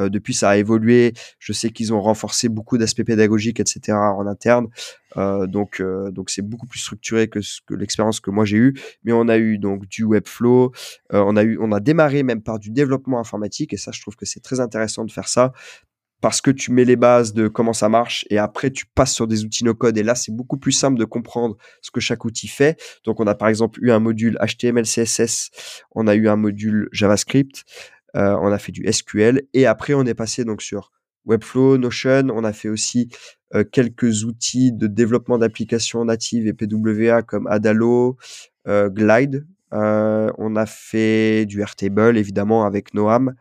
Euh, 0.00 0.08
depuis, 0.08 0.34
ça 0.34 0.50
a 0.50 0.56
évolué. 0.56 1.12
Je 1.38 1.52
sais 1.52 1.70
qu'ils 1.70 1.94
ont 1.94 2.00
renforcé 2.00 2.48
beaucoup 2.48 2.76
d'aspects 2.78 3.04
pédagogiques, 3.04 3.60
etc. 3.60 3.92
en 3.92 4.26
interne. 4.26 4.66
Euh, 5.16 5.46
donc, 5.46 5.82
donc 6.10 6.30
c'est 6.30 6.42
beaucoup 6.42 6.66
plus 6.66 6.80
structuré 6.80 7.28
que 7.28 7.38
l'expérience 7.70 8.18
que 8.18 8.30
moi 8.30 8.44
j'ai 8.44 8.56
eue. 8.56 8.74
Mais 9.04 9.12
on 9.12 9.28
a 9.28 9.38
eu 9.38 9.58
donc 9.58 9.86
du 9.86 10.04
Webflow. 10.04 10.72
on 11.10 11.36
a 11.36 11.42
eu, 11.44 11.58
on 11.60 11.70
a 11.70 11.78
démarré 11.78 12.24
même 12.24 12.42
par 12.42 12.58
du 12.58 12.70
développement 12.70 13.20
informatique. 13.20 13.72
Et 13.72 13.76
ça, 13.76 13.92
je 13.92 14.00
trouve 14.00 14.16
que 14.16 14.26
c'est 14.26 14.40
très 14.40 14.58
intéressant 14.58 15.04
de 15.04 15.12
faire 15.12 15.28
ça 15.28 15.52
parce 16.22 16.40
que 16.40 16.52
tu 16.52 16.70
mets 16.70 16.84
les 16.84 16.94
bases 16.94 17.34
de 17.34 17.48
comment 17.48 17.72
ça 17.72 17.88
marche 17.88 18.24
et 18.30 18.38
après 18.38 18.70
tu 18.70 18.86
passes 18.86 19.12
sur 19.12 19.26
des 19.26 19.44
outils 19.44 19.64
no 19.64 19.74
code 19.74 19.98
et 19.98 20.04
là 20.04 20.14
c'est 20.14 20.32
beaucoup 20.32 20.56
plus 20.56 20.70
simple 20.70 20.96
de 20.96 21.04
comprendre 21.04 21.56
ce 21.82 21.90
que 21.90 22.00
chaque 22.00 22.24
outil 22.24 22.46
fait. 22.46 22.80
Donc 23.04 23.18
on 23.20 23.26
a 23.26 23.34
par 23.34 23.48
exemple 23.48 23.80
eu 23.82 23.90
un 23.90 23.98
module 23.98 24.38
HTML 24.40 24.84
CSS, 24.84 25.50
on 25.90 26.06
a 26.06 26.14
eu 26.14 26.28
un 26.28 26.36
module 26.36 26.88
JavaScript, 26.92 27.64
euh, 28.16 28.38
on 28.40 28.52
a 28.52 28.58
fait 28.58 28.70
du 28.70 28.90
SQL 28.90 29.42
et 29.52 29.66
après 29.66 29.94
on 29.94 30.04
est 30.06 30.14
passé 30.14 30.44
donc 30.44 30.62
sur 30.62 30.92
Webflow, 31.26 31.76
Notion, 31.76 32.28
on 32.32 32.44
a 32.44 32.52
fait 32.52 32.68
aussi 32.68 33.08
euh, 33.56 33.64
quelques 33.64 34.22
outils 34.22 34.72
de 34.72 34.86
développement 34.86 35.38
d'applications 35.38 36.04
natives 36.04 36.46
et 36.46 36.52
PWA 36.52 37.22
comme 37.22 37.48
Adalo, 37.48 38.16
euh, 38.68 38.88
Glide. 38.90 39.44
on 39.72 40.54
a 40.54 40.66
fait 40.66 41.46
du 41.46 41.62
Airtable 41.62 42.16
évidemment 42.16 42.64
avec 42.64 42.94
Noam. 42.94 43.34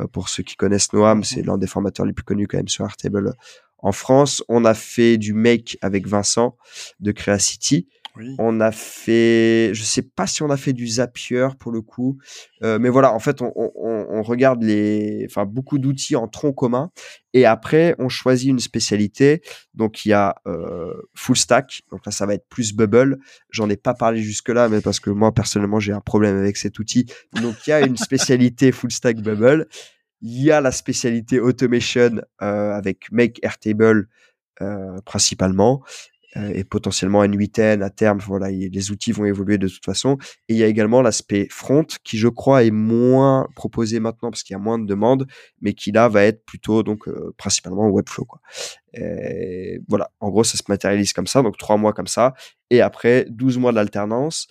Euh, 0.00 0.06
pour 0.06 0.28
ceux 0.28 0.42
qui 0.42 0.56
connaissent 0.56 0.92
Noam, 0.92 1.24
c'est 1.24 1.42
l'un 1.42 1.58
des 1.58 1.66
formateurs 1.66 2.06
les 2.06 2.12
plus 2.12 2.24
connus 2.24 2.46
quand 2.46 2.56
même 2.56 2.68
sur 2.68 2.84
Airtable 2.84 3.34
en 3.78 3.92
France. 3.92 4.42
On 4.48 4.64
a 4.64 4.74
fait 4.74 5.18
du 5.18 5.34
Make 5.34 5.78
avec 5.82 6.06
Vincent 6.06 6.56
de 7.00 7.12
Creacity. 7.12 7.88
On 8.38 8.60
a 8.60 8.70
fait, 8.70 9.70
je 9.74 9.82
sais 9.82 10.02
pas 10.02 10.26
si 10.26 10.42
on 10.42 10.50
a 10.50 10.56
fait 10.56 10.72
du 10.72 10.86
Zapier 10.86 11.48
pour 11.58 11.72
le 11.72 11.80
coup, 11.80 12.18
euh, 12.62 12.78
mais 12.78 12.88
voilà, 12.88 13.12
en 13.12 13.18
fait, 13.18 13.42
on, 13.42 14.22
regarde 14.22 14.64
beaucoup 15.48 15.78
d'outils 15.78 16.14
en 16.14 16.28
tronc 16.28 16.52
commun, 16.52 16.90
et 17.32 17.44
après 17.44 17.94
on 17.98 18.08
choisit 18.08 18.48
une 18.48 18.60
spécialité. 18.60 19.42
Donc 19.74 20.04
il 20.04 20.10
y 20.10 20.12
a 20.12 20.36
euh, 20.46 20.94
Full 21.14 21.36
Stack, 21.36 21.82
donc 21.90 22.06
là 22.06 22.12
ça 22.12 22.24
va 22.24 22.34
être 22.34 22.46
plus 22.48 22.72
Bubble. 22.72 23.18
J'en 23.50 23.68
ai 23.68 23.76
pas 23.76 23.94
parlé 23.94 24.22
jusque 24.22 24.48
là, 24.48 24.68
mais 24.68 24.80
parce 24.80 25.00
que 25.00 25.10
moi 25.10 25.32
personnellement 25.32 25.80
j'ai 25.80 25.92
un 25.92 26.00
problème 26.00 26.36
avec 26.36 26.56
cet 26.56 26.78
outil. 26.78 27.06
Donc 27.42 27.66
il 27.66 27.70
y 27.70 27.72
a 27.72 27.80
une 27.80 27.96
spécialité 27.96 28.70
Full 28.70 28.92
Stack 28.92 29.20
Bubble. 29.20 29.66
Il 30.22 30.40
y 30.40 30.50
a 30.52 30.60
la 30.60 30.72
spécialité 30.72 31.40
Automation 31.40 32.22
euh, 32.40 32.72
avec 32.72 33.10
Make 33.10 33.40
Airtable 33.42 34.08
principalement. 35.04 35.82
Euh, 36.36 36.52
et 36.54 36.64
potentiellement 36.64 37.24
N8N 37.24 37.82
à 37.82 37.90
terme. 37.90 38.18
Voilà, 38.18 38.50
les 38.50 38.90
outils 38.90 39.12
vont 39.12 39.24
évoluer 39.24 39.58
de 39.58 39.68
toute 39.68 39.84
façon. 39.84 40.18
Et 40.48 40.54
il 40.54 40.56
y 40.56 40.62
a 40.62 40.66
également 40.66 41.02
l'aspect 41.02 41.46
front 41.50 41.86
qui, 42.02 42.18
je 42.18 42.28
crois, 42.28 42.64
est 42.64 42.70
moins 42.70 43.46
proposé 43.54 44.00
maintenant 44.00 44.30
parce 44.30 44.42
qu'il 44.42 44.54
y 44.54 44.56
a 44.56 44.62
moins 44.62 44.78
de 44.78 44.86
demandes, 44.86 45.26
mais 45.60 45.74
qui 45.74 45.92
là 45.92 46.08
va 46.08 46.24
être 46.24 46.44
plutôt 46.44 46.82
donc 46.82 47.08
euh, 47.08 47.34
principalement 47.36 47.88
Webflow. 47.88 48.26
Et 48.94 49.80
voilà, 49.88 50.10
en 50.20 50.30
gros, 50.30 50.44
ça 50.44 50.56
se 50.56 50.62
matérialise 50.68 51.12
comme 51.12 51.26
ça, 51.26 51.42
donc 51.42 51.56
trois 51.56 51.76
mois 51.76 51.92
comme 51.92 52.06
ça, 52.06 52.34
et 52.70 52.80
après 52.80 53.26
12 53.28 53.58
mois 53.58 53.72
d'alternance 53.72 54.46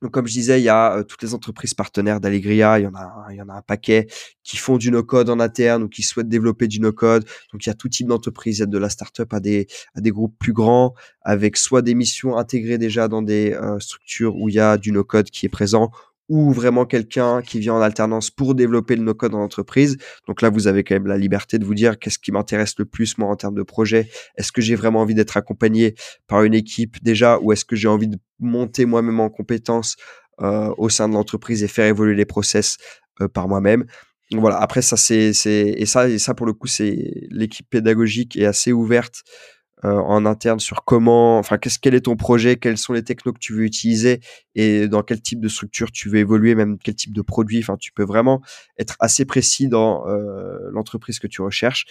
donc, 0.00 0.12
comme 0.12 0.26
je 0.28 0.32
disais, 0.32 0.60
il 0.60 0.64
y 0.64 0.68
a 0.68 1.02
toutes 1.02 1.22
les 1.22 1.34
entreprises 1.34 1.74
partenaires 1.74 2.20
d'Allegria, 2.20 2.78
il 2.78 2.84
y 2.84 2.86
en 2.86 2.94
a, 2.94 3.56
un 3.56 3.62
paquet 3.62 4.06
qui 4.44 4.56
font 4.56 4.76
du 4.76 4.92
no-code 4.92 5.28
en 5.28 5.40
interne 5.40 5.82
ou 5.82 5.88
qui 5.88 6.02
souhaitent 6.02 6.28
développer 6.28 6.68
du 6.68 6.80
no-code. 6.80 7.24
Donc, 7.52 7.66
il 7.66 7.68
y 7.68 7.72
a 7.72 7.74
tout 7.74 7.88
type 7.88 8.06
d'entreprise, 8.06 8.60
de 8.60 8.78
la 8.78 8.90
startup 8.90 9.32
à 9.32 9.40
des, 9.40 9.66
à 9.94 10.00
des 10.00 10.10
groupes 10.10 10.36
plus 10.38 10.52
grands, 10.52 10.94
avec 11.22 11.56
soit 11.56 11.82
des 11.82 11.94
missions 11.94 12.36
intégrées 12.36 12.78
déjà 12.78 13.08
dans 13.08 13.22
des 13.22 13.58
structures 13.80 14.36
où 14.36 14.48
il 14.48 14.54
y 14.54 14.60
a 14.60 14.76
du 14.76 14.92
no-code 14.92 15.30
qui 15.30 15.46
est 15.46 15.50
présent, 15.50 15.90
ou 16.28 16.52
vraiment 16.52 16.84
quelqu'un 16.84 17.42
qui 17.42 17.58
vient 17.58 17.74
en 17.74 17.80
alternance 17.80 18.30
pour 18.30 18.54
développer 18.54 18.96
le 18.96 19.02
no-code 19.02 19.34
en 19.34 19.40
entreprise. 19.40 19.96
Donc 20.26 20.42
là, 20.42 20.50
vous 20.50 20.66
avez 20.66 20.84
quand 20.84 20.94
même 20.94 21.06
la 21.06 21.16
liberté 21.16 21.58
de 21.58 21.64
vous 21.64 21.74
dire 21.74 21.98
qu'est-ce 21.98 22.18
qui 22.18 22.32
m'intéresse 22.32 22.74
le 22.78 22.84
plus, 22.84 23.18
moi, 23.18 23.28
en 23.28 23.36
termes 23.36 23.54
de 23.54 23.62
projet. 23.62 24.08
Est-ce 24.36 24.52
que 24.52 24.60
j'ai 24.60 24.74
vraiment 24.74 25.00
envie 25.00 25.14
d'être 25.14 25.36
accompagné 25.36 25.94
par 26.26 26.42
une 26.42 26.54
équipe 26.54 27.02
déjà, 27.02 27.38
ou 27.40 27.52
est-ce 27.52 27.64
que 27.64 27.76
j'ai 27.76 27.88
envie 27.88 28.08
de 28.08 28.18
monter 28.38 28.86
moi-même 28.86 29.20
en 29.20 29.30
compétences 29.30 29.96
euh, 30.40 30.72
au 30.78 30.88
sein 30.88 31.08
de 31.08 31.14
l'entreprise 31.14 31.64
et 31.64 31.68
faire 31.68 31.86
évoluer 31.86 32.14
les 32.14 32.24
process 32.24 32.76
euh, 33.20 33.26
par 33.26 33.48
moi-même. 33.48 33.86
Voilà. 34.30 34.58
Après 34.58 34.82
ça, 34.82 34.96
c'est 34.96 35.30
et 35.30 35.86
ça 35.86 36.08
et 36.08 36.18
ça 36.18 36.34
pour 36.34 36.46
le 36.46 36.52
coup, 36.52 36.68
c'est 36.68 37.12
l'équipe 37.30 37.68
pédagogique 37.68 38.36
est 38.36 38.44
assez 38.44 38.72
ouverte 38.72 39.24
euh, 39.84 39.90
en 39.90 40.26
interne 40.26 40.60
sur 40.60 40.84
comment, 40.84 41.38
enfin, 41.38 41.58
qu'est-ce 41.58 41.80
quel 41.80 41.94
est 41.94 42.02
ton 42.02 42.16
projet, 42.16 42.56
quels 42.56 42.78
sont 42.78 42.92
les 42.92 43.02
technos 43.02 43.32
que 43.32 43.38
tu 43.40 43.52
veux 43.52 43.64
utiliser 43.64 44.20
et 44.54 44.86
dans 44.86 45.02
quel 45.02 45.20
type 45.22 45.40
de 45.40 45.48
structure 45.48 45.90
tu 45.90 46.08
veux 46.08 46.18
évoluer, 46.18 46.54
même 46.54 46.78
quel 46.78 46.94
type 46.94 47.12
de 47.12 47.22
produit. 47.22 47.58
Enfin, 47.58 47.76
tu 47.76 47.90
peux 47.90 48.04
vraiment 48.04 48.40
être 48.78 48.96
assez 49.00 49.24
précis 49.24 49.66
dans 49.66 50.04
l'entreprise 50.72 51.18
que 51.18 51.26
tu 51.26 51.42
recherches. 51.42 51.86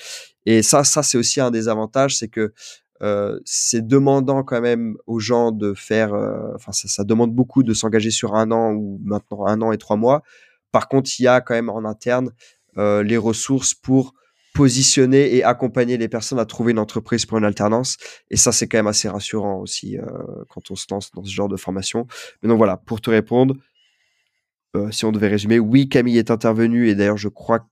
Et 0.45 0.61
ça, 0.61 0.85
ça 0.85 1.03
c'est 1.03 1.17
aussi 1.17 1.41
un 1.41 1.51
des 1.51 1.67
avantages, 1.67 2.15
c'est 2.15 2.29
que 2.29 2.53
euh, 3.01 3.39
c'est 3.45 3.85
demandant 3.85 4.43
quand 4.43 4.61
même 4.61 4.97
aux 5.05 5.19
gens 5.19 5.51
de 5.51 5.73
faire, 5.73 6.13
euh, 6.13 6.53
enfin, 6.55 6.71
ça, 6.71 7.03
demande 7.03 7.33
beaucoup 7.33 7.63
de 7.63 7.73
s'engager 7.73 8.11
sur 8.11 8.35
un 8.35 8.51
an 8.51 8.73
ou 8.73 8.99
maintenant 9.03 9.45
un 9.45 9.61
an 9.61 9.71
et 9.71 9.77
trois 9.77 9.97
mois. 9.97 10.23
Par 10.71 10.87
contre, 10.87 11.09
il 11.19 11.23
y 11.23 11.27
a 11.27 11.41
quand 11.41 11.53
même 11.53 11.69
en 11.69 11.85
interne 11.85 12.31
euh, 12.77 13.03
les 13.03 13.17
ressources 13.17 13.73
pour 13.73 14.13
positionner 14.53 15.35
et 15.35 15.43
accompagner 15.43 15.97
les 15.97 16.07
personnes 16.07 16.39
à 16.39 16.45
trouver 16.45 16.71
une 16.71 16.79
entreprise 16.79 17.27
pour 17.27 17.37
une 17.37 17.45
alternance. 17.45 17.97
Et 18.31 18.37
ça, 18.37 18.51
c'est 18.51 18.67
quand 18.67 18.79
même 18.79 18.87
assez 18.87 19.07
rassurant 19.07 19.59
aussi 19.59 19.97
quand 20.49 20.71
on 20.71 20.75
se 20.75 20.87
lance 20.89 21.11
dans 21.11 21.23
ce 21.23 21.31
genre 21.31 21.47
de 21.47 21.57
formation. 21.57 22.07
Mais 22.41 22.49
donc 22.49 22.57
voilà, 22.57 22.77
pour 22.77 22.99
te 22.99 23.11
répondre, 23.11 23.55
si 24.89 25.05
on 25.05 25.11
devait 25.11 25.27
résumer, 25.27 25.59
oui, 25.59 25.89
Camille 25.89 26.17
est 26.17 26.31
intervenue 26.31 26.89
et 26.89 26.95
d'ailleurs, 26.95 27.17
je 27.17 27.29
crois 27.29 27.67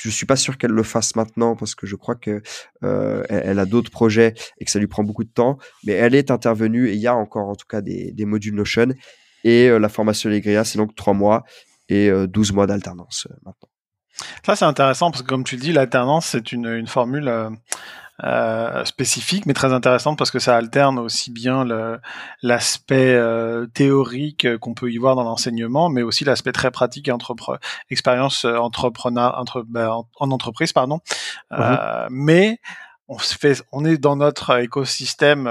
je 0.00 0.10
suis 0.10 0.26
pas 0.26 0.36
sûr 0.36 0.58
qu'elle 0.58 0.70
le 0.70 0.82
fasse 0.82 1.16
maintenant 1.16 1.56
parce 1.56 1.74
que 1.74 1.86
je 1.86 1.96
crois 1.96 2.14
que 2.14 2.42
euh, 2.84 3.22
elle, 3.28 3.58
a 3.58 3.66
d'autres 3.66 3.90
projets 3.90 4.34
et 4.58 4.64
que 4.64 4.70
ça 4.70 4.78
lui 4.78 4.86
prend 4.86 5.04
beaucoup 5.04 5.24
de 5.24 5.30
temps. 5.30 5.58
Mais 5.84 5.92
elle 5.92 6.14
est 6.14 6.30
intervenue 6.30 6.88
et 6.88 6.94
il 6.94 7.00
y 7.00 7.06
a 7.06 7.14
encore 7.14 7.48
en 7.48 7.54
tout 7.54 7.66
cas 7.68 7.80
des, 7.80 8.14
modules 8.24 8.54
Notion. 8.54 8.88
Et 9.44 9.68
la 9.68 9.88
formation 9.88 10.28
Legria, 10.30 10.64
c'est 10.64 10.78
donc 10.78 10.94
trois 10.94 11.14
mois 11.14 11.44
et 11.88 12.10
12 12.10 12.52
mois 12.52 12.66
d'alternance 12.66 13.28
maintenant. 13.44 13.68
Ça, 14.44 14.56
c'est 14.56 14.64
intéressant 14.64 15.12
parce 15.12 15.22
que, 15.22 15.28
comme 15.28 15.44
tu 15.44 15.56
dis, 15.56 15.72
l'alternance, 15.72 16.26
c'est 16.26 16.50
une, 16.50 16.66
une 16.66 16.88
formule 16.88 17.28
euh, 18.24 18.68
euh, 18.78 18.84
spécifique, 18.84 19.46
mais 19.46 19.54
très 19.54 19.72
intéressante 19.72 20.18
parce 20.18 20.30
que 20.30 20.40
ça 20.40 20.56
alterne 20.56 20.98
aussi 20.98 21.30
bien 21.30 21.64
l'aspect 22.42 23.14
euh, 23.14 23.66
théorique 23.66 24.58
qu'on 24.58 24.74
peut 24.74 24.90
y 24.90 24.98
voir 24.98 25.14
dans 25.14 25.22
l'enseignement, 25.22 25.88
mais 25.88 26.02
aussi 26.02 26.24
l'aspect 26.24 26.52
très 26.52 26.70
pratique 26.70 27.08
et 27.08 27.12
expérience 27.90 28.44
entrepreneur 28.44 29.38
entre, 29.38 29.62
ben, 29.62 30.02
en, 30.18 30.30
entreprise, 30.30 30.72
pardon. 30.72 31.00
Mmh 31.50 31.76
mais 32.10 32.58
on 33.10 33.18
se 33.18 33.34
fait, 33.34 33.62
on 33.72 33.84
est 33.86 33.96
dans 33.96 34.16
notre 34.16 34.58
écosystème, 34.58 35.48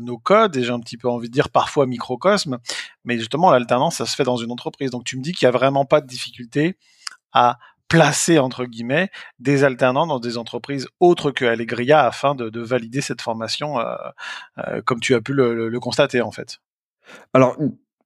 nos 0.00 0.18
codes, 0.18 0.56
et 0.56 0.64
j'ai 0.64 0.72
un 0.72 0.80
petit 0.80 0.96
peu 0.96 1.08
envie 1.08 1.28
de 1.28 1.32
dire 1.32 1.48
parfois 1.48 1.86
microcosme, 1.86 2.58
mais 3.04 3.18
justement 3.18 3.50
l'alternance, 3.50 3.96
ça 3.96 4.06
se 4.06 4.16
fait 4.16 4.24
dans 4.24 4.36
une 4.36 4.50
entreprise. 4.50 4.90
Donc 4.90 5.04
tu 5.04 5.16
me 5.16 5.22
dis 5.22 5.32
qu'il 5.32 5.46
y 5.46 5.48
a 5.48 5.52
vraiment 5.52 5.84
pas 5.84 6.00
de 6.00 6.06
difficulté 6.06 6.76
à 7.32 7.58
placer 7.88 8.38
entre 8.38 8.66
guillemets 8.66 9.10
des 9.38 9.64
alternants 9.64 10.06
dans 10.06 10.20
des 10.20 10.36
entreprises 10.36 10.86
autres 11.00 11.30
que 11.30 11.44
Allegria 11.44 12.06
afin 12.06 12.34
de, 12.34 12.60
valider 12.60 13.00
cette 13.00 13.22
formation, 13.22 13.78
euh, 13.78 13.96
euh, 14.58 14.82
comme 14.82 15.00
tu 15.00 15.14
as 15.14 15.20
pu 15.20 15.32
le, 15.32 15.78
constater 15.80 16.20
en 16.20 16.30
fait. 16.30 16.58
Alors 17.32 17.56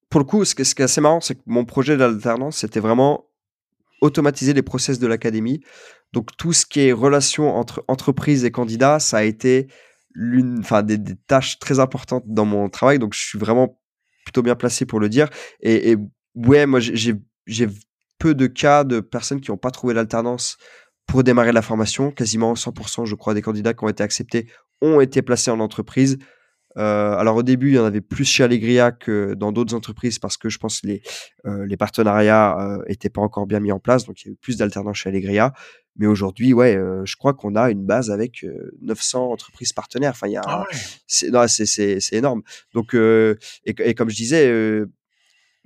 pour 0.09 0.21
le 0.21 0.25
coup, 0.25 0.45
ce 0.45 0.55
qui 0.55 0.63
est 0.63 0.81
assez 0.81 1.01
marrant, 1.01 1.21
c'est 1.21 1.35
que 1.35 1.43
mon 1.47 1.65
projet 1.65 1.97
d'alternance, 1.97 2.59
c'était 2.59 2.81
vraiment 2.81 3.27
automatiser 4.01 4.53
les 4.53 4.63
process 4.63 4.99
de 4.99 5.07
l'académie. 5.07 5.63
Donc 6.13 6.37
tout 6.37 6.53
ce 6.53 6.67
qui 6.67 6.81
est 6.81 6.93
relation 6.93 7.57
entre 7.57 7.85
entreprise 7.89 8.45
et 8.45 8.51
candidat, 8.51 9.01
ça 9.01 9.19
a 9.19 9.23
été 9.23 9.69
l'une, 10.15 10.59
enfin 10.59 10.83
des, 10.83 10.99
tâches 11.27 11.59
très 11.59 11.81
importantes 11.81 12.25
dans 12.27 12.45
mon 12.45 12.69
travail. 12.69 12.99
Donc 12.99 13.15
je 13.15 13.21
suis 13.21 13.39
vraiment 13.39 13.81
plutôt 14.25 14.43
bien 14.43 14.55
placé 14.55 14.85
pour 14.85 15.01
le 15.01 15.09
dire. 15.09 15.29
Et, 15.61 15.93
et 15.93 15.97
ouais, 16.35 16.67
moi 16.67 16.79
j'ai 16.81 17.17
peu 18.23 18.37
de 18.37 18.47
cas 18.47 18.85
de 18.85 19.01
personnes 19.01 19.41
qui 19.41 19.51
n'ont 19.51 19.57
pas 19.57 19.73
trouvé 19.73 19.95
l'alternance 19.95 20.57
pour 21.07 21.25
démarrer 21.25 21.51
la 21.51 21.61
formation. 21.61 22.13
Quasiment 22.13 22.55
100%, 22.55 23.05
je 23.05 23.17
crois, 23.17 23.35
des 23.35 23.43
candidats 23.43 23.75
qui 23.75 23.83
ont 23.83 23.89
été 23.89 24.05
acceptés 24.05 24.47
ont 24.81 25.01
été 25.01 25.23
placés 25.23 25.51
en 25.51 25.59
entreprise. 25.59 26.19
Euh, 26.79 27.17
alors 27.17 27.35
au 27.35 27.43
début, 27.43 27.71
il 27.71 27.75
y 27.75 27.79
en 27.81 27.85
avait 27.85 28.01
plus 28.01 28.25
chez 28.25 28.45
Allegria 28.45 28.93
que 28.93 29.35
dans 29.35 29.51
d'autres 29.51 29.75
entreprises 29.75 30.21
parce 30.21 30.37
que 30.37 30.49
je 30.49 30.59
pense 30.59 30.83
que 30.83 30.87
les, 30.87 31.03
euh, 31.47 31.67
les 31.67 31.77
partenariats 31.77 32.79
n'étaient 32.89 33.09
euh, 33.09 33.11
pas 33.11 33.21
encore 33.23 33.47
bien 33.47 33.59
mis 33.59 33.73
en 33.73 33.81
place, 33.81 34.07
donc 34.07 34.23
il 34.23 34.29
y 34.29 34.31
a 34.31 34.33
eu 34.35 34.37
plus 34.37 34.57
d'alternance 34.57 34.99
chez 34.99 35.09
Allegria. 35.09 35.53
Mais 35.97 36.07
aujourd'hui, 36.07 36.53
ouais, 36.55 36.79
je 37.05 37.17
crois 37.17 37.35
qu'on 37.35 37.57
a 37.57 37.71
une 37.71 37.85
base 37.85 38.11
avec 38.11 38.47
900 38.81 39.31
entreprises 39.31 39.75
partenaires. 39.75 40.13
Enfin, 40.13 40.29
il 40.29 40.33
y 40.33 40.37
a, 40.37 40.43
ah 40.47 41.49
c'est 41.49 42.13
énorme. 42.13 42.41
Donc, 42.73 42.95
et, 42.95 43.35
et, 43.67 43.95
comme 43.95 44.09
je 44.09 44.17
disais, 44.17 44.87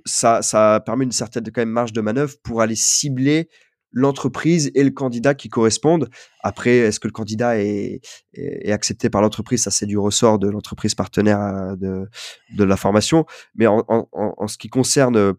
ça, 0.07 0.41
ça 0.41 0.81
permet 0.85 1.05
une 1.05 1.11
certaine 1.11 1.43
quand 1.45 1.61
même 1.61 1.69
marge 1.69 1.93
de 1.93 2.01
manœuvre 2.01 2.35
pour 2.43 2.61
aller 2.61 2.75
cibler 2.75 3.49
l'entreprise 3.91 4.71
et 4.75 4.83
le 4.83 4.91
candidat 4.91 5.33
qui 5.33 5.49
correspondent. 5.49 6.09
Après, 6.41 6.77
est-ce 6.77 6.99
que 6.99 7.07
le 7.07 7.13
candidat 7.13 7.59
est, 7.59 8.01
est, 8.33 8.71
accepté 8.71 9.09
par 9.09 9.21
l'entreprise? 9.21 9.63
Ça, 9.63 9.71
c'est 9.71 9.85
du 9.85 9.97
ressort 9.97 10.39
de 10.39 10.49
l'entreprise 10.49 10.93
partenaire 10.93 11.39
euh, 11.39 11.75
de, 11.75 12.07
de 12.55 12.63
la 12.63 12.77
formation. 12.77 13.25
Mais 13.55 13.65
en, 13.67 13.83
en, 13.87 14.47
ce 14.47 14.57
qui 14.57 14.69
concerne 14.69 15.15
euh, 15.15 15.33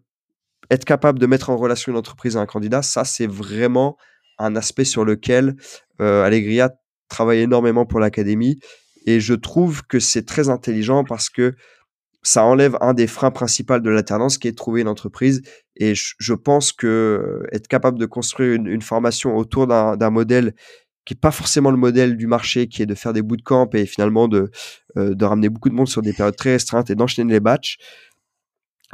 être 0.71 0.85
capable 0.85 1.19
de 1.19 1.25
mettre 1.25 1.49
en 1.49 1.57
relation 1.57 1.91
une 1.91 1.97
entreprise 1.97 2.35
et 2.35 2.39
un 2.39 2.45
candidat, 2.45 2.81
ça, 2.81 3.05
c'est 3.05 3.27
vraiment 3.27 3.97
un 4.39 4.55
aspect 4.55 4.85
sur 4.85 5.05
lequel 5.05 5.55
euh, 6.01 6.23
Allegria 6.23 6.71
travaille 7.07 7.39
énormément 7.39 7.85
pour 7.85 7.99
l'académie. 7.99 8.59
Et 9.05 9.19
je 9.19 9.33
trouve 9.33 9.83
que 9.83 9.99
c'est 9.99 10.25
très 10.25 10.49
intelligent 10.49 11.03
parce 11.03 11.29
que 11.29 11.55
ça 12.21 12.43
enlève 12.43 12.77
un 12.81 12.93
des 12.93 13.07
freins 13.07 13.31
principaux 13.31 13.79
de 13.79 13.89
l'alternance 13.89 14.37
qui 14.37 14.47
est 14.47 14.51
de 14.51 14.55
trouver 14.55 14.81
une 14.81 14.87
entreprise. 14.87 15.41
Et 15.77 15.93
je, 15.95 16.33
pense 16.33 16.71
que 16.71 16.87
euh, 16.87 17.47
être 17.55 17.67
capable 17.67 17.97
de 17.97 18.05
construire 18.05 18.53
une, 18.53 18.81
formation 18.81 19.37
autour 19.37 19.67
d'un 19.67 20.09
modèle 20.09 20.53
qui 21.05 21.13
n'est 21.13 21.19
pas 21.19 21.31
forcément 21.31 21.71
le 21.71 21.77
modèle 21.77 22.17
du 22.17 22.27
marché, 22.27 22.67
qui 22.67 22.81
est 22.81 22.85
de 22.85 22.95
faire 22.95 23.13
des 23.13 23.21
bootcamps 23.21 23.69
et 23.73 23.85
finalement 23.85 24.27
de, 24.27 24.51
euh, 24.97 25.15
de 25.15 25.25
ramener 25.25 25.49
beaucoup 25.49 25.69
de 25.69 25.73
monde 25.73 25.87
sur 25.87 26.01
des 26.01 26.13
périodes 26.13 26.35
très 26.35 26.51
restreintes 26.51 26.89
et 26.89 26.95
d'enchaîner 26.95 27.33
les 27.33 27.39
batchs, 27.39 27.77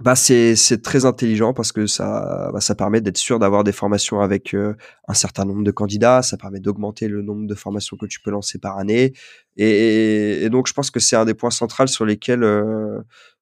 bah 0.01 0.15
c'est 0.15 0.81
très 0.83 1.05
intelligent 1.05 1.53
parce 1.53 1.71
que 1.71 1.87
ça 1.87 2.49
bah 2.51 2.59
ça 2.59 2.75
permet 2.75 2.99
d'être 2.99 3.17
sûr 3.17 3.39
d'avoir 3.39 3.63
des 3.63 3.71
formations 3.71 4.19
avec 4.19 4.53
euh, 4.53 4.75
un 5.07 5.13
certain 5.13 5.45
nombre 5.45 5.63
de 5.63 5.71
candidats, 5.71 6.21
ça 6.21 6.35
permet 6.35 6.59
d'augmenter 6.59 7.07
le 7.07 7.21
nombre 7.21 7.47
de 7.47 7.55
formations 7.55 7.95
que 7.95 8.05
tu 8.05 8.19
peux 8.19 8.29
lancer 8.31 8.59
par 8.59 8.77
année 8.77 9.13
et, 9.55 10.49
donc 10.49 10.67
je 10.67 10.73
pense 10.73 10.91
que 10.91 10.99
c'est 10.99 11.15
un 11.15 11.23
des 11.23 11.33
points 11.33 11.49
centraux 11.49 11.87
sur 11.87 12.05
lesquels 12.05 12.43
euh, 12.43 12.99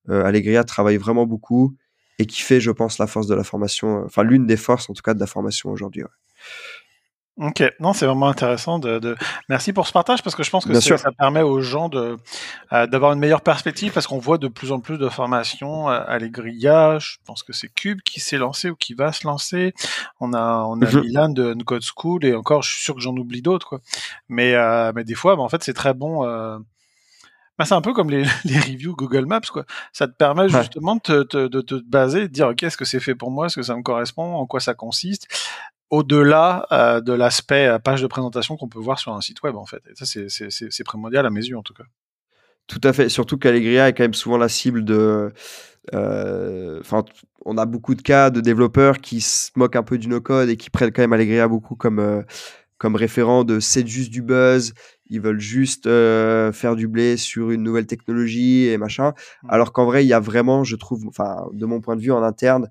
euh, 0.09 0.23
Allegria 0.25 0.63
travaille 0.63 0.97
vraiment 0.97 1.25
beaucoup 1.25 1.75
et 2.19 2.27
qui 2.27 2.43
fait 2.43 2.61
je 2.61 2.69
pense 2.69 2.99
la 2.99 3.07
force 3.07 3.25
de 3.25 3.33
la 3.33 3.43
formation 3.43 4.03
enfin 4.05 4.21
l'une 4.21 4.45
des 4.45 4.57
forces 4.57 4.91
en 4.91 4.93
tout 4.93 5.01
cas 5.01 5.15
de 5.15 5.19
la 5.19 5.27
formation 5.27 5.71
aujourd'hui. 5.71 6.03
Ok, 7.37 7.63
non, 7.79 7.93
c'est 7.93 8.05
vraiment 8.05 8.27
intéressant. 8.27 8.77
De, 8.77 8.99
de, 8.99 9.15
Merci 9.49 9.73
pour 9.73 9.87
ce 9.87 9.91
partage 9.91 10.21
parce 10.21 10.35
que 10.35 10.43
je 10.43 10.51
pense 10.51 10.65
que 10.65 10.79
ça 10.79 11.11
permet 11.17 11.41
aux 11.41 11.61
gens 11.61 11.89
de 11.89 12.17
euh, 12.71 12.85
d'avoir 12.85 13.11
une 13.13 13.19
meilleure 13.19 13.41
perspective 13.41 13.91
parce 13.91 14.05
qu'on 14.05 14.19
voit 14.19 14.37
de 14.37 14.47
plus 14.47 14.71
en 14.71 14.79
plus 14.79 14.99
de 14.99 15.09
formations 15.09 15.89
euh, 15.89 15.99
à 16.05 16.19
l'Egria. 16.19 16.99
Je 16.99 17.17
pense 17.25 17.41
que 17.41 17.51
c'est 17.51 17.69
Cube 17.69 18.01
qui 18.01 18.19
s'est 18.19 18.37
lancé 18.37 18.69
ou 18.69 18.75
qui 18.75 18.93
va 18.93 19.11
se 19.11 19.25
lancer. 19.25 19.73
On 20.19 20.33
a 20.33 20.63
on 20.67 20.79
a. 20.81 21.01
Milan 21.01 21.29
de 21.29 21.55
Code 21.63 21.81
School 21.83 22.23
et 22.23 22.35
encore, 22.35 22.61
je 22.61 22.71
suis 22.71 22.83
sûr 22.83 22.93
que 22.93 23.01
j'en 23.01 23.15
oublie 23.15 23.41
d'autres. 23.41 23.67
Quoi. 23.67 23.81
Mais 24.29 24.53
euh, 24.53 24.91
mais 24.93 25.03
des 25.03 25.15
fois, 25.15 25.35
bah, 25.35 25.41
en 25.41 25.49
fait, 25.49 25.63
c'est 25.63 25.73
très 25.73 25.95
bon. 25.95 26.25
Euh... 26.25 26.59
Bah, 27.57 27.65
c'est 27.65 27.75
un 27.75 27.81
peu 27.81 27.93
comme 27.93 28.09
les, 28.09 28.23
les, 28.45 28.59
reviews 28.59 28.95
Google 28.95 29.25
Maps, 29.25 29.41
quoi. 29.41 29.65
Ça 29.91 30.07
te 30.07 30.13
permet 30.13 30.49
justement 30.49 30.95
de 30.95 31.01
te, 31.01 31.37
de, 31.37 31.47
de 31.47 31.61
te 31.61 31.75
baser, 31.75 32.21
de 32.21 32.33
dire, 32.33 32.49
OK, 32.49 32.63
est-ce 32.63 32.77
que 32.77 32.85
c'est 32.85 32.99
fait 32.99 33.15
pour 33.15 33.31
moi? 33.31 33.45
Est-ce 33.47 33.55
que 33.55 33.63
ça 33.63 33.75
me 33.75 33.83
correspond? 33.83 34.35
En 34.35 34.45
quoi 34.47 34.59
ça 34.59 34.73
consiste? 34.73 35.27
Au-delà 35.93 36.65
euh, 36.71 37.01
de 37.01 37.13
l'aspect 37.13 37.67
euh, 37.67 37.77
page 37.77 38.01
de 38.01 38.07
présentation 38.07 38.57
qu'on 38.57 38.67
peut 38.67 38.79
voir 38.79 38.97
sur 38.97 39.13
un 39.13 39.21
site 39.21 39.43
web 39.43 39.55
en 39.55 39.65
fait. 39.67 39.83
Et 39.91 39.93
ça 39.95 40.05
c'est 40.07 40.83
primordial 40.83 41.23
à 41.23 41.29
mes 41.29 41.45
yeux 41.45 41.55
en 41.55 41.61
tout 41.61 41.75
cas. 41.75 41.83
Tout 42.65 42.81
à 42.83 42.93
fait. 42.93 43.09
Surtout 43.09 43.37
qu'Allegria 43.37 43.89
est 43.89 43.93
quand 43.93 44.03
même 44.03 44.15
souvent 44.15 44.37
la 44.37 44.49
cible 44.49 44.83
de. 44.83 45.31
Enfin, 45.91 47.05
on 47.45 47.57
a 47.57 47.65
beaucoup 47.67 47.93
de 47.93 48.01
cas 48.01 48.31
de 48.31 48.41
développeurs 48.41 48.99
qui 48.99 49.21
se 49.21 49.51
moquent 49.55 49.75
un 49.75 49.83
peu 49.83 49.99
du 49.99 50.07
no-code 50.07 50.49
et 50.49 50.57
qui 50.57 50.71
prennent 50.71 50.91
quand 50.91 51.03
même 51.03 51.13
Allegria 51.13 51.47
beaucoup 51.47 51.75
comme 51.75 52.23
comme 52.79 52.95
référent 52.95 53.43
de 53.43 53.59
c'est 53.59 53.85
juste 53.85 54.11
du 54.11 54.21
buzz, 54.21 54.73
ils 55.09 55.21
veulent 55.21 55.39
juste 55.39 55.83
faire 55.85 56.75
du 56.75 56.87
blé 56.87 57.17
sur 57.17 57.51
une 57.51 57.61
nouvelle 57.61 57.85
technologie 57.85 58.65
et 58.65 58.77
machin. 58.77 59.09
Mmh. 59.43 59.47
Alors 59.49 59.73
qu'en 59.73 59.85
vrai, 59.85 60.03
il 60.03 60.07
y 60.07 60.13
a 60.13 60.19
vraiment, 60.19 60.63
je 60.63 60.75
trouve, 60.75 61.05
enfin, 61.07 61.45
de 61.53 61.65
mon 61.65 61.81
point 61.81 61.95
de 61.95 62.01
vue 62.01 62.11
en 62.11 62.23
interne, 62.23 62.69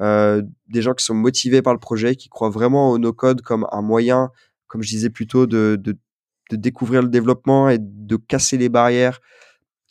des 0.00 0.82
gens 0.82 0.94
qui 0.94 1.04
sont 1.04 1.14
motivés 1.14 1.62
par 1.62 1.74
le 1.74 1.78
projet, 1.80 2.16
qui 2.16 2.28
croient 2.28 2.50
vraiment 2.50 2.90
au 2.90 2.98
no-code 2.98 3.42
comme 3.42 3.66
un 3.70 3.82
moyen, 3.82 4.30
comme 4.66 4.82
je 4.82 4.88
disais 4.88 5.10
plus 5.10 5.26
tôt, 5.26 5.46
de, 5.46 5.76
de, 5.78 5.98
de 6.50 6.56
découvrir 6.56 7.02
le 7.02 7.08
développement 7.08 7.68
et 7.68 7.78
de 7.78 8.16
casser 8.16 8.56
les 8.56 8.68
barrières 8.68 9.20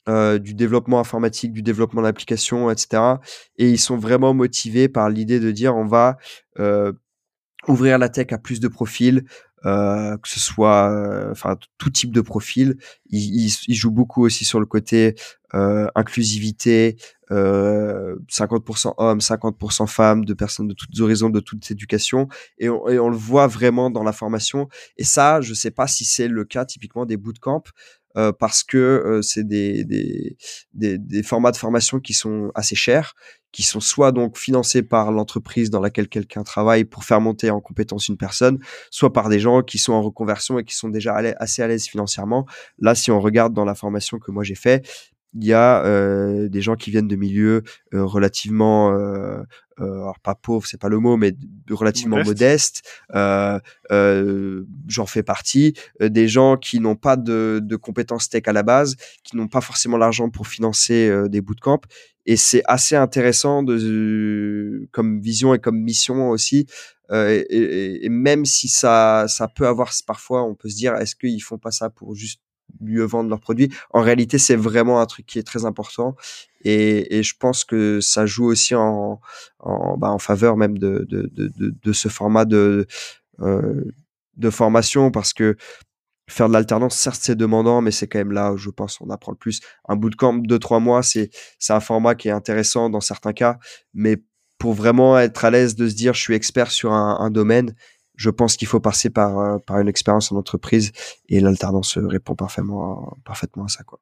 du 0.08 0.56
développement 0.56 1.00
informatique, 1.00 1.54
du 1.54 1.62
développement 1.62 2.02
d'applications, 2.02 2.72
etc. 2.72 3.04
Et 3.58 3.70
ils 3.70 3.78
sont 3.78 3.98
vraiment 3.98 4.34
motivés 4.34 4.90
par 4.90 5.10
l'idée 5.10 5.40
de 5.40 5.52
dire 5.52 5.76
on 5.76 5.86
va 5.86 6.18
ouvrir 7.68 7.98
la 7.98 8.10
tech 8.10 8.28
à 8.32 8.38
plus 8.38 8.60
de 8.60 8.68
profils, 8.68 9.26
euh, 9.66 10.18
que 10.18 10.30
ce 10.30 10.40
soit 10.40 10.90
euh, 10.92 11.32
enfin 11.32 11.58
tout 11.78 11.90
type 11.90 12.12
de 12.12 12.22
profil. 12.22 12.78
Il, 13.10 13.20
il, 13.20 13.52
il, 13.68 13.76
joue 13.76 13.92
beaucoup 13.92 14.24
aussi 14.24 14.46
sur 14.46 14.60
le 14.60 14.66
côté 14.66 15.16
euh, 15.56 15.88
inclusivité, 15.96 16.98
50% 17.32 17.34
euh, 17.34 18.92
hommes, 18.98 19.20
50% 19.20 19.88
femmes, 19.88 20.26
de 20.26 20.34
personnes 20.34 20.68
de 20.68 20.74
toutes 20.74 21.00
horizons, 21.00 21.30
de 21.30 21.40
toute 21.40 21.70
éducation, 21.72 22.28
et 22.60 22.70
on, 22.70 22.88
et 22.88 23.00
on, 23.00 23.10
le 23.10 23.18
voit 23.18 23.48
vraiment 23.48 23.90
dans 23.90 24.04
la 24.04 24.14
formation. 24.14 24.70
Et 24.98 25.04
ça, 25.04 25.42
je 25.42 25.54
sais 25.54 25.72
pas 25.72 25.88
si 25.88 26.06
c'est 26.06 26.28
le 26.28 26.46
cas 26.46 26.66
typiquement 26.66 27.06
des 27.06 27.18
bootcamps. 27.18 27.64
Euh, 28.18 28.32
parce 28.32 28.64
que 28.64 28.78
euh, 28.78 29.22
c'est 29.22 29.48
des, 29.48 29.84
des, 29.84 30.36
des, 30.74 30.98
des, 30.98 31.22
formats 31.22 31.52
de 31.52 31.58
formation 31.58 32.00
qui 32.00 32.14
sont 32.14 32.52
assez 32.56 32.76
chers, 32.76 33.14
qui 33.52 33.62
sont 33.62 33.80
soit 33.80 34.12
donc 34.12 34.36
financés 34.36 34.82
par 34.82 35.12
l'entreprise 35.12 35.70
dans 35.70 35.80
laquelle 35.80 36.08
quelqu'un 36.08 36.44
travaille 36.44 36.86
pour 36.86 37.04
faire 37.04 37.22
monter 37.22 37.52
en 37.52 37.62
compétence 37.62 38.08
une 38.08 38.18
personne, 38.18 38.58
soit 38.90 39.14
par 39.14 39.30
des 39.30 39.40
gens 39.40 39.62
qui 39.62 39.78
sont 39.78 39.94
en 39.94 40.02
reconversion 40.02 40.58
et 40.58 40.64
qui 40.64 40.76
sont 40.76 40.90
déjà 40.90 41.16
assez 41.38 41.62
à 41.62 41.68
l'aise 41.68 41.88
financièrement. 41.88 42.48
Là, 42.80 42.96
si 42.96 43.12
on 43.12 43.20
regarde 43.20 43.54
dans 43.54 43.66
la 43.66 43.76
formation 43.76 44.18
que 44.18 44.32
moi 44.32 44.44
j'ai 44.44 44.56
fait, 44.56 44.88
il 45.36 45.46
y 45.46 45.54
a 45.54 45.84
euh, 45.86 46.50
des 46.50 46.62
gens 46.62 46.76
qui 46.76 46.92
viennent 46.92 47.08
de 47.08 47.16
milieux 47.16 47.64
euh, 47.94 48.04
relativement 48.04 48.92
euh, 48.94 49.44
alors 49.78 50.20
pas 50.20 50.36
pauvres 50.36 50.68
c'est 50.68 50.80
pas 50.80 50.90
le 50.90 51.00
mot 51.00 51.16
mais 51.16 51.34
relativement 51.70 52.22
modestes. 52.24 52.82
j'en 53.14 55.06
fais 55.06 55.24
partie 55.24 55.74
des 56.02 56.28
gens 56.28 56.58
qui 56.58 56.80
n'ont 56.80 56.98
pas 56.98 57.16
de, 57.16 57.62
de, 57.64 57.76
compétences 57.78 58.28
tech 58.28 58.44
à 58.48 58.54
la 58.54 58.64
base 58.64 58.96
qui 59.24 59.38
n'ont 59.38 59.48
pas 59.48 59.62
forcément 59.62 59.98
l'argent 59.98 60.30
pour 60.30 60.48
financer 60.48 61.10
des 61.30 61.40
bootcamps. 61.40 61.80
Et 62.26 62.36
c'est 62.36 62.62
assez 62.66 62.98
intéressant 62.98 63.64
de 63.64 64.90
comme 64.92 65.22
vision 65.22 65.54
et 65.54 65.60
comme 65.60 65.80
mission 65.80 66.30
aussi 66.30 66.68
et, 67.14 67.46
et, 67.50 68.06
et, 68.06 68.10
même 68.10 68.44
si 68.44 68.68
ça 68.68 69.28
ça 69.30 69.48
peut 69.48 69.66
avoir 69.66 69.94
parfois 70.06 70.44
on 70.44 70.56
peut 70.56 70.68
se 70.68 70.76
dire 70.76 70.96
est-ce 70.96 71.16
qu'ils 71.16 71.42
font 71.42 71.58
pas 71.58 71.72
ça 71.72 71.90
pour 71.90 72.16
juste 72.16 72.42
mieux 72.82 73.04
vendre 73.04 73.30
leurs 73.30 73.40
produits. 73.40 73.74
En 73.92 74.02
réalité, 74.02 74.38
c'est 74.38 74.56
vraiment 74.56 75.02
un 75.02 75.06
truc 75.06 75.26
qui 75.26 75.40
est 75.40 75.44
très 75.44 75.66
important 75.66 76.16
et, 76.64 77.24
je 77.24 77.34
pense 77.40 77.64
que 77.64 78.02
ça 78.02 78.26
joue 78.26 78.46
aussi 78.46 78.76
en, 78.76 79.20
en, 79.60 79.98
bah, 79.98 80.10
en 80.10 80.20
faveur 80.20 80.58
même 80.58 80.78
de, 80.78 81.06
de, 81.10 81.30
de, 81.34 81.52
de, 81.58 81.94
ce 81.94 82.10
format 82.10 82.46
de, 82.46 82.86
euh, 83.42 83.84
de 84.38 84.50
formation 84.50 85.12
parce 85.12 85.34
que 85.34 85.56
faire 86.30 86.48
de 86.48 86.54
l'alternance, 86.54 86.96
certes, 86.96 87.20
c'est 87.22 87.36
demandant, 87.36 87.82
mais 87.82 87.92
c'est 87.92 88.08
quand 88.08 88.20
même 88.20 88.32
là 88.32 88.54
où 88.54 88.58
je 88.58 88.70
pense 88.70 89.00
on 89.02 89.10
apprend 89.10 89.32
le 89.32 89.38
plus. 89.38 89.62
Un 89.88 89.96
bootcamp 89.96 90.34
de 90.46 90.58
trois 90.58 90.80
mois, 90.80 91.02
c'est 91.02 91.30
un 91.70 91.80
format 91.80 92.16
qui 92.16 92.28
est 92.28 92.32
intéressant 92.32 92.90
dans 92.90 93.02
certains 93.02 93.34
cas, 93.34 93.58
mais 93.94 94.18
pour 94.60 94.74
vraiment 94.74 95.18
être 95.18 95.46
à 95.46 95.50
l'aise 95.50 95.76
de 95.76 95.88
se 95.88 95.96
dire 95.96 96.14
je 96.14 96.22
suis 96.22 96.36
expert 96.36 96.72
sur 96.72 96.92
un 96.92 97.30
domaine, 97.32 97.74
je 98.20 98.30
pense 98.30 98.58
qu'il 98.58 98.68
faut 98.68 98.82
passer 98.82 99.10
par, 99.10 99.40
euh, 99.40 99.58
par 99.60 99.80
une 99.80 99.88
expérience 99.88 100.30
en 100.32 100.36
entreprise 100.36 100.92
et 101.30 101.40
l'alternance 101.40 101.98
répond 101.98 102.36
parfaitement, 102.36 103.18
parfaitement 103.24 103.64
à 103.64 103.70
ça. 103.70 103.84
Quoi. 103.84 104.00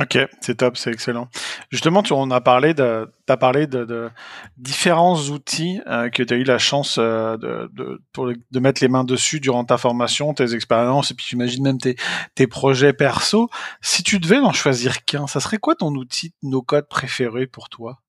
Ok, 0.00 0.18
c'est 0.40 0.56
top, 0.56 0.78
c'est 0.78 0.90
excellent. 0.90 1.28
Justement, 1.70 2.02
tu 2.02 2.14
on 2.14 2.30
a 2.30 2.40
parlé 2.40 2.72
de, 2.72 3.12
as 3.28 3.36
parlé 3.36 3.66
de, 3.66 3.84
de, 3.84 4.08
différents 4.56 5.18
outils 5.28 5.82
euh, 5.86 6.08
que 6.08 6.22
tu 6.22 6.32
as 6.32 6.38
eu 6.38 6.44
la 6.44 6.56
chance 6.56 6.96
euh, 6.98 7.36
de, 7.36 7.70
de, 7.74 8.02
pour, 8.14 8.28
de 8.28 8.58
mettre 8.58 8.80
les 8.82 8.88
mains 8.88 9.04
dessus 9.04 9.38
durant 9.38 9.66
ta 9.66 9.76
formation, 9.76 10.32
tes 10.32 10.54
expériences, 10.54 11.10
et 11.10 11.14
puis 11.14 11.26
j'imagine 11.28 11.62
même 11.62 11.78
tes, 11.78 11.96
tes 12.34 12.46
projets 12.46 12.94
perso. 12.94 13.50
Si 13.82 14.02
tu 14.02 14.18
devais 14.18 14.38
en 14.38 14.52
choisir 14.52 15.04
qu'un, 15.04 15.26
ça 15.26 15.40
serait 15.40 15.58
quoi 15.58 15.74
ton 15.74 15.94
outil 15.94 16.32
no 16.42 16.62
code 16.62 16.88
préféré 16.88 17.46
pour 17.46 17.68
toi? 17.68 18.00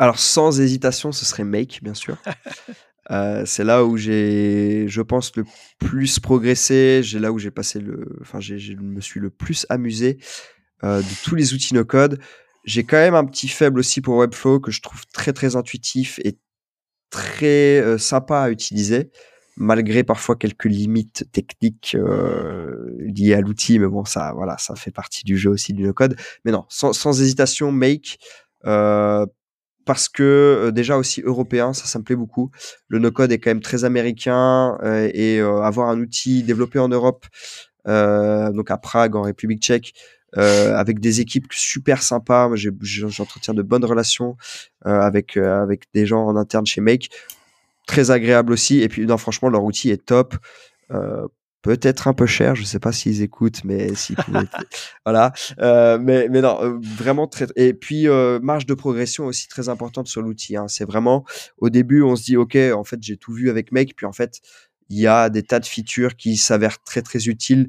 Alors 0.00 0.18
sans 0.18 0.60
hésitation, 0.60 1.12
ce 1.12 1.24
serait 1.24 1.44
Make, 1.44 1.84
bien 1.84 1.94
sûr. 1.94 2.16
Euh, 3.10 3.44
c'est 3.46 3.64
là 3.64 3.84
où 3.84 3.96
j'ai, 3.96 4.86
je 4.88 5.02
pense, 5.02 5.34
le 5.36 5.44
plus 5.78 6.20
progressé. 6.20 7.00
J'ai 7.02 7.18
là 7.18 7.32
où 7.32 7.38
j'ai 7.38 7.50
passé 7.50 7.80
le, 7.80 8.06
enfin, 8.20 8.40
je 8.40 8.74
me 8.74 9.00
suis 9.00 9.20
le 9.20 9.30
plus 9.30 9.66
amusé 9.68 10.18
euh, 10.84 11.00
de 11.00 11.24
tous 11.24 11.34
les 11.34 11.54
outils 11.54 11.74
no 11.74 11.84
code. 11.84 12.18
J'ai 12.64 12.84
quand 12.84 12.96
même 12.96 13.14
un 13.14 13.24
petit 13.24 13.48
faible 13.48 13.78
aussi 13.78 14.00
pour 14.00 14.16
Webflow 14.16 14.60
que 14.60 14.70
je 14.70 14.80
trouve 14.80 15.02
très 15.12 15.32
très 15.32 15.54
intuitif 15.56 16.18
et 16.24 16.38
très 17.10 17.80
euh, 17.80 17.98
sympa 17.98 18.40
à 18.40 18.50
utiliser, 18.50 19.10
malgré 19.56 20.02
parfois 20.02 20.36
quelques 20.36 20.64
limites 20.64 21.26
techniques 21.30 21.96
liées 23.00 23.34
à 23.34 23.40
l'outil. 23.40 23.78
Mais 23.78 23.86
bon, 23.86 24.04
ça, 24.04 24.32
voilà, 24.34 24.56
ça 24.58 24.74
fait 24.76 24.90
partie 24.90 25.24
du 25.24 25.36
jeu 25.36 25.50
aussi 25.50 25.74
du 25.74 25.82
no 25.82 25.92
code. 25.92 26.16
Mais 26.44 26.52
non, 26.52 26.64
sans 26.70 27.20
hésitation, 27.20 27.70
Make. 27.70 28.18
Parce 29.84 30.08
que 30.08 30.22
euh, 30.22 30.70
déjà 30.70 30.96
aussi 30.96 31.20
européen, 31.22 31.72
ça, 31.72 31.86
ça 31.86 31.98
me 31.98 32.04
plaît 32.04 32.16
beaucoup. 32.16 32.50
Le 32.88 32.98
no-code 32.98 33.32
est 33.32 33.38
quand 33.38 33.50
même 33.50 33.60
très 33.60 33.84
américain 33.84 34.78
euh, 34.82 35.10
et 35.12 35.40
euh, 35.40 35.60
avoir 35.62 35.88
un 35.88 35.98
outil 36.00 36.42
développé 36.42 36.78
en 36.78 36.88
Europe, 36.88 37.26
donc 37.86 38.70
à 38.70 38.78
Prague, 38.78 39.14
en 39.14 39.22
République 39.22 39.62
tchèque, 39.62 39.92
avec 40.34 41.00
des 41.00 41.20
équipes 41.20 41.52
super 41.52 42.02
sympas. 42.02 42.50
J'entretiens 42.54 43.52
de 43.52 43.60
bonnes 43.60 43.84
relations 43.84 44.36
avec 44.82 45.36
avec 45.36 45.84
des 45.92 46.06
gens 46.06 46.24
en 46.24 46.34
interne 46.36 46.64
chez 46.64 46.80
Make, 46.80 47.10
très 47.86 48.10
agréable 48.10 48.54
aussi. 48.54 48.80
Et 48.80 48.88
puis 48.88 49.04
non, 49.04 49.18
franchement, 49.18 49.50
leur 49.50 49.64
outil 49.64 49.90
est 49.90 50.02
top 50.02 50.34
peut-être 51.64 52.08
un 52.08 52.12
peu 52.12 52.26
cher, 52.26 52.54
je 52.54 52.62
sais 52.62 52.78
pas 52.78 52.92
s'ils 52.92 53.22
écoutent, 53.22 53.64
mais 53.64 53.94
s'ils 53.94 54.16
pouvaient, 54.16 54.40
voilà. 55.06 55.32
Euh, 55.60 55.98
mais 55.98 56.28
mais 56.28 56.42
non, 56.42 56.62
euh, 56.62 56.78
vraiment 56.82 57.26
très. 57.26 57.46
Et 57.56 57.72
puis 57.72 58.06
euh, 58.06 58.38
marge 58.38 58.66
de 58.66 58.74
progression 58.74 59.24
aussi 59.24 59.48
très 59.48 59.70
importante 59.70 60.06
sur 60.06 60.20
l'outil. 60.20 60.58
Hein. 60.58 60.68
C'est 60.68 60.84
vraiment 60.84 61.24
au 61.56 61.70
début, 61.70 62.02
on 62.02 62.16
se 62.16 62.24
dit 62.24 62.36
ok, 62.36 62.56
en 62.74 62.84
fait 62.84 63.02
j'ai 63.02 63.16
tout 63.16 63.32
vu 63.32 63.48
avec 63.48 63.72
Make, 63.72 63.96
puis 63.96 64.04
en 64.04 64.12
fait 64.12 64.42
il 64.90 65.00
y 65.00 65.06
a 65.06 65.30
des 65.30 65.42
tas 65.42 65.58
de 65.58 65.64
features 65.64 66.16
qui 66.16 66.36
s'avèrent 66.36 66.82
très 66.82 67.00
très 67.00 67.24
utiles 67.26 67.68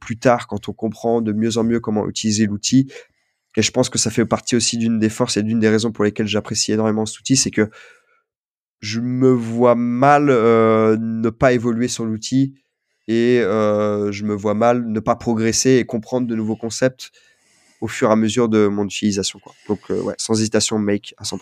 plus 0.00 0.18
tard 0.18 0.48
quand 0.48 0.68
on 0.68 0.72
comprend 0.72 1.20
de 1.20 1.32
mieux 1.32 1.58
en 1.58 1.64
mieux 1.64 1.78
comment 1.78 2.08
utiliser 2.08 2.46
l'outil. 2.46 2.90
Et 3.56 3.62
je 3.62 3.70
pense 3.70 3.88
que 3.88 3.98
ça 3.98 4.10
fait 4.10 4.24
partie 4.24 4.56
aussi 4.56 4.78
d'une 4.78 4.98
des 4.98 5.10
forces 5.10 5.36
et 5.36 5.44
d'une 5.44 5.60
des 5.60 5.68
raisons 5.68 5.92
pour 5.92 6.02
lesquelles 6.02 6.26
j'apprécie 6.26 6.72
énormément 6.72 7.06
cet 7.06 7.20
outil, 7.20 7.36
c'est 7.36 7.52
que 7.52 7.70
je 8.80 8.98
me 9.00 9.30
vois 9.30 9.76
mal 9.76 10.26
ne 10.26 11.30
pas 11.30 11.52
évoluer 11.52 11.86
sur 11.86 12.04
l'outil 12.04 12.54
et 13.08 13.40
euh, 13.40 14.12
je 14.12 14.24
me 14.24 14.34
vois 14.34 14.54
mal 14.54 14.86
ne 14.86 15.00
pas 15.00 15.16
progresser 15.16 15.76
et 15.76 15.84
comprendre 15.84 16.26
de 16.26 16.34
nouveaux 16.36 16.56
concepts 16.56 17.10
au 17.80 17.88
fur 17.88 18.10
et 18.10 18.12
à 18.12 18.16
mesure 18.16 18.48
de 18.48 18.66
mon 18.68 18.84
utilisation. 18.84 19.38
Quoi. 19.38 19.54
Donc, 19.66 19.80
euh, 19.90 20.00
ouais, 20.02 20.14
sans 20.18 20.38
hésitation, 20.38 20.78
make 20.78 21.14
à 21.16 21.24
100%. 21.24 21.38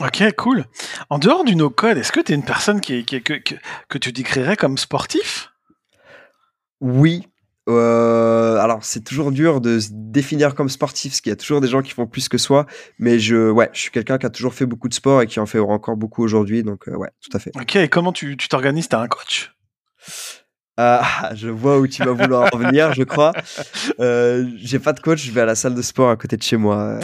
Ok, 0.00 0.22
cool. 0.36 0.64
En 1.08 1.18
dehors 1.18 1.44
du 1.44 1.56
no-code, 1.56 1.96
est-ce 1.96 2.12
que 2.12 2.20
tu 2.20 2.32
es 2.32 2.34
une 2.34 2.44
personne 2.44 2.80
qui, 2.80 3.04
qui 3.04 3.22
que, 3.22 3.34
que, 3.34 3.54
que, 3.88 3.98
tu 3.98 4.12
décrirais 4.12 4.56
comme 4.56 4.76
sportif? 4.76 5.52
Oui. 6.80 7.28
Euh, 7.68 8.56
alors, 8.56 8.82
c'est 8.82 9.04
toujours 9.04 9.30
dur 9.30 9.60
de 9.60 9.78
se 9.78 9.90
définir 9.92 10.54
comme 10.54 10.68
sportif, 10.68 11.12
parce 11.12 11.20
qu'il 11.20 11.30
y 11.30 11.32
a 11.32 11.36
toujours 11.36 11.60
des 11.60 11.68
gens 11.68 11.80
qui 11.80 11.92
font 11.92 12.06
plus 12.06 12.28
que 12.28 12.38
soi. 12.38 12.66
Mais 12.98 13.18
je, 13.18 13.50
ouais, 13.50 13.70
je 13.72 13.80
suis 13.80 13.90
quelqu'un 13.90 14.18
qui 14.18 14.26
a 14.26 14.30
toujours 14.30 14.54
fait 14.54 14.66
beaucoup 14.66 14.88
de 14.88 14.94
sport 14.94 15.22
et 15.22 15.26
qui 15.26 15.40
en 15.40 15.46
fait 15.46 15.60
encore 15.60 15.96
beaucoup 15.96 16.22
aujourd'hui. 16.22 16.64
Donc, 16.64 16.86
ouais, 16.88 17.10
tout 17.20 17.34
à 17.34 17.38
fait. 17.38 17.52
Ok, 17.54 17.76
et 17.76 17.88
comment 17.88 18.12
tu 18.12 18.36
t'organises? 18.36 18.88
Tu 18.88 18.96
as 18.96 19.00
un 19.00 19.08
coach? 19.08 19.54
Ah, 20.76 21.30
je 21.34 21.48
vois 21.48 21.78
où 21.78 21.86
tu 21.86 22.02
vas 22.02 22.12
vouloir 22.12 22.52
en 22.52 22.58
venir, 22.58 22.92
je 22.94 23.02
crois. 23.02 23.32
Euh, 24.00 24.48
j'ai 24.56 24.78
pas 24.78 24.92
de 24.92 25.00
coach, 25.00 25.22
je 25.22 25.30
vais 25.30 25.42
à 25.42 25.44
la 25.44 25.54
salle 25.54 25.74
de 25.74 25.82
sport 25.82 26.10
à 26.10 26.16
côté 26.16 26.36
de 26.36 26.42
chez 26.42 26.56
moi. 26.56 26.98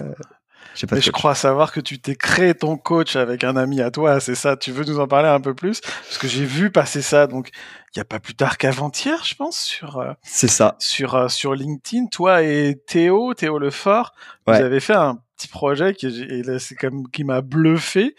Pas 0.86 0.96
Mais 0.96 1.02
je 1.02 1.10
crois 1.10 1.34
savoir 1.34 1.72
que 1.72 1.80
tu 1.80 1.98
t'es 1.98 2.14
créé 2.14 2.54
ton 2.54 2.76
coach 2.76 3.16
avec 3.16 3.42
un 3.42 3.56
ami 3.56 3.80
à 3.80 3.90
toi, 3.90 4.20
c'est 4.20 4.34
ça? 4.34 4.56
Tu 4.56 4.70
veux 4.70 4.84
nous 4.84 5.00
en 5.00 5.08
parler 5.08 5.28
un 5.28 5.40
peu 5.40 5.54
plus? 5.54 5.80
Parce 5.80 6.18
que 6.18 6.28
j'ai 6.28 6.44
vu 6.44 6.70
passer 6.70 7.02
ça, 7.02 7.26
donc 7.26 7.50
il 7.94 7.98
y 7.98 8.00
a 8.00 8.04
pas 8.04 8.20
plus 8.20 8.34
tard 8.34 8.58
qu'avant-hier, 8.58 9.24
je 9.24 9.34
pense, 9.34 9.58
sur. 9.58 9.98
Euh, 9.98 10.12
c'est 10.22 10.48
ça. 10.48 10.76
Sur 10.78 11.16
euh, 11.16 11.28
sur 11.28 11.54
LinkedIn, 11.54 12.06
toi 12.06 12.42
et 12.42 12.80
Théo, 12.86 13.34
Théo 13.34 13.58
Lefort, 13.58 14.12
vous 14.46 14.54
avez 14.54 14.80
fait 14.80 14.94
un 14.94 15.18
petit 15.36 15.48
projet 15.48 15.94
qui, 15.94 16.44
c'est 16.58 16.74
comme 16.76 17.08
qui 17.10 17.24
m'a 17.24 17.40
bluffé 17.40 18.14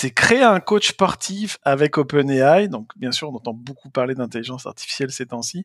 c'est 0.00 0.10
créer 0.10 0.42
un 0.42 0.60
coach 0.60 0.88
sportif 0.88 1.58
avec 1.62 1.98
OpenAI. 1.98 2.68
Donc, 2.68 2.90
bien 2.96 3.12
sûr, 3.12 3.28
on 3.28 3.36
entend 3.36 3.52
beaucoup 3.52 3.90
parler 3.90 4.14
d'intelligence 4.14 4.64
artificielle 4.64 5.10
ces 5.10 5.26
temps-ci, 5.26 5.62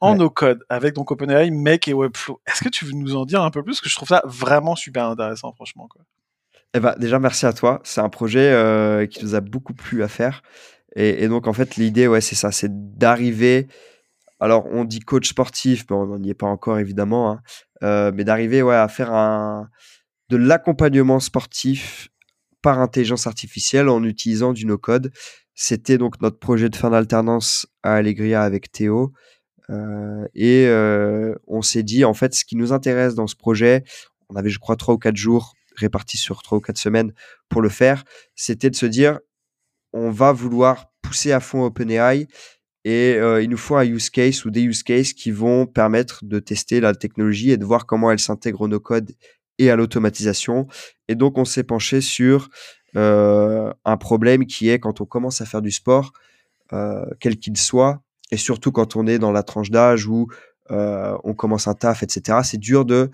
en 0.00 0.14
no-code, 0.14 0.62
avec 0.68 0.94
donc 0.94 1.10
OpenAI, 1.10 1.50
Make 1.50 1.88
et 1.88 1.94
Webflow. 1.94 2.38
Est-ce 2.46 2.62
que 2.62 2.68
tu 2.68 2.84
veux 2.84 2.92
nous 2.92 3.16
en 3.16 3.24
dire 3.24 3.42
un 3.42 3.50
peu 3.50 3.62
plus? 3.62 3.72
Parce 3.72 3.80
que 3.80 3.88
je 3.88 3.96
trouve 3.96 4.08
ça 4.08 4.20
vraiment 4.26 4.76
super 4.76 5.06
intéressant, 5.06 5.54
franchement. 5.54 5.88
Quoi. 5.88 6.02
Eh 6.74 6.80
ben, 6.80 6.96
déjà, 6.98 7.18
merci 7.18 7.46
à 7.46 7.54
toi. 7.54 7.80
C'est 7.82 8.02
un 8.02 8.10
projet 8.10 8.52
euh, 8.52 9.06
qui 9.06 9.24
nous 9.24 9.34
a 9.34 9.40
beaucoup 9.40 9.72
plu 9.72 10.02
à 10.02 10.08
faire. 10.08 10.42
Et, 10.94 11.24
et 11.24 11.28
donc, 11.28 11.46
en 11.46 11.54
fait, 11.54 11.76
l'idée, 11.76 12.06
ouais, 12.06 12.20
c'est 12.20 12.34
ça, 12.34 12.52
c'est 12.52 12.98
d'arriver. 12.98 13.68
Alors, 14.38 14.66
on 14.70 14.84
dit 14.84 15.00
coach 15.00 15.30
sportif, 15.30 15.86
mais 15.88 15.96
on 15.96 16.18
n'y 16.18 16.28
est 16.28 16.34
pas 16.34 16.46
encore, 16.46 16.78
évidemment, 16.78 17.30
hein, 17.30 17.40
euh, 17.82 18.12
mais 18.14 18.24
d'arriver 18.24 18.60
ouais, 18.60 18.76
à 18.76 18.88
faire 18.88 19.14
un, 19.14 19.70
de 20.28 20.36
l'accompagnement 20.36 21.20
sportif 21.20 22.10
par 22.62 22.80
intelligence 22.80 23.26
artificielle 23.26 23.88
en 23.88 24.02
utilisant 24.04 24.52
du 24.52 24.66
no-code. 24.66 25.12
C'était 25.54 25.98
donc 25.98 26.20
notre 26.20 26.38
projet 26.38 26.68
de 26.68 26.76
fin 26.76 26.90
d'alternance 26.90 27.66
à 27.82 27.94
Allegria 27.94 28.42
avec 28.42 28.70
Théo. 28.70 29.12
Euh, 29.70 30.26
et 30.34 30.66
euh, 30.66 31.34
on 31.46 31.62
s'est 31.62 31.82
dit, 31.82 32.04
en 32.04 32.14
fait, 32.14 32.34
ce 32.34 32.44
qui 32.44 32.56
nous 32.56 32.72
intéresse 32.72 33.14
dans 33.14 33.26
ce 33.26 33.36
projet, 33.36 33.84
on 34.28 34.36
avait, 34.36 34.50
je 34.50 34.58
crois, 34.58 34.76
trois 34.76 34.94
ou 34.94 34.98
quatre 34.98 35.16
jours 35.16 35.54
répartis 35.76 36.16
sur 36.16 36.42
trois 36.42 36.58
ou 36.58 36.60
quatre 36.60 36.78
semaines 36.78 37.12
pour 37.48 37.62
le 37.62 37.68
faire, 37.68 38.04
c'était 38.34 38.70
de 38.70 38.76
se 38.76 38.86
dire, 38.86 39.20
on 39.92 40.10
va 40.10 40.32
vouloir 40.32 40.92
pousser 41.02 41.32
à 41.32 41.40
fond 41.40 41.64
OpenAI 41.64 42.26
et 42.84 43.14
euh, 43.14 43.42
il 43.42 43.50
nous 43.50 43.56
faut 43.56 43.76
un 43.76 43.84
use 43.84 44.10
case 44.10 44.44
ou 44.44 44.50
des 44.50 44.62
use 44.62 44.82
cases 44.82 45.12
qui 45.12 45.30
vont 45.30 45.66
permettre 45.66 46.24
de 46.24 46.38
tester 46.38 46.80
la 46.80 46.94
technologie 46.94 47.50
et 47.50 47.56
de 47.56 47.64
voir 47.64 47.86
comment 47.86 48.10
elle 48.10 48.18
s'intègre 48.18 48.62
au 48.62 48.68
no-code 48.68 49.12
et 49.58 49.70
à 49.70 49.76
l'automatisation. 49.76 50.66
Et 51.08 51.14
donc, 51.14 51.38
on 51.38 51.44
s'est 51.44 51.64
penché 51.64 52.00
sur 52.00 52.48
euh, 52.96 53.72
un 53.84 53.96
problème 53.96 54.46
qui 54.46 54.70
est 54.70 54.78
quand 54.78 55.00
on 55.00 55.04
commence 55.04 55.40
à 55.40 55.46
faire 55.46 55.62
du 55.62 55.70
sport, 55.70 56.12
euh, 56.72 57.04
quel 57.20 57.38
qu'il 57.38 57.56
soit, 57.56 58.02
et 58.30 58.36
surtout 58.36 58.72
quand 58.72 58.96
on 58.96 59.06
est 59.06 59.18
dans 59.18 59.32
la 59.32 59.42
tranche 59.42 59.70
d'âge 59.70 60.06
où 60.06 60.28
euh, 60.70 61.16
on 61.24 61.34
commence 61.34 61.68
un 61.68 61.74
taf, 61.74 62.02
etc. 62.02 62.38
C'est 62.44 62.58
dur 62.58 62.84
de 62.84 63.10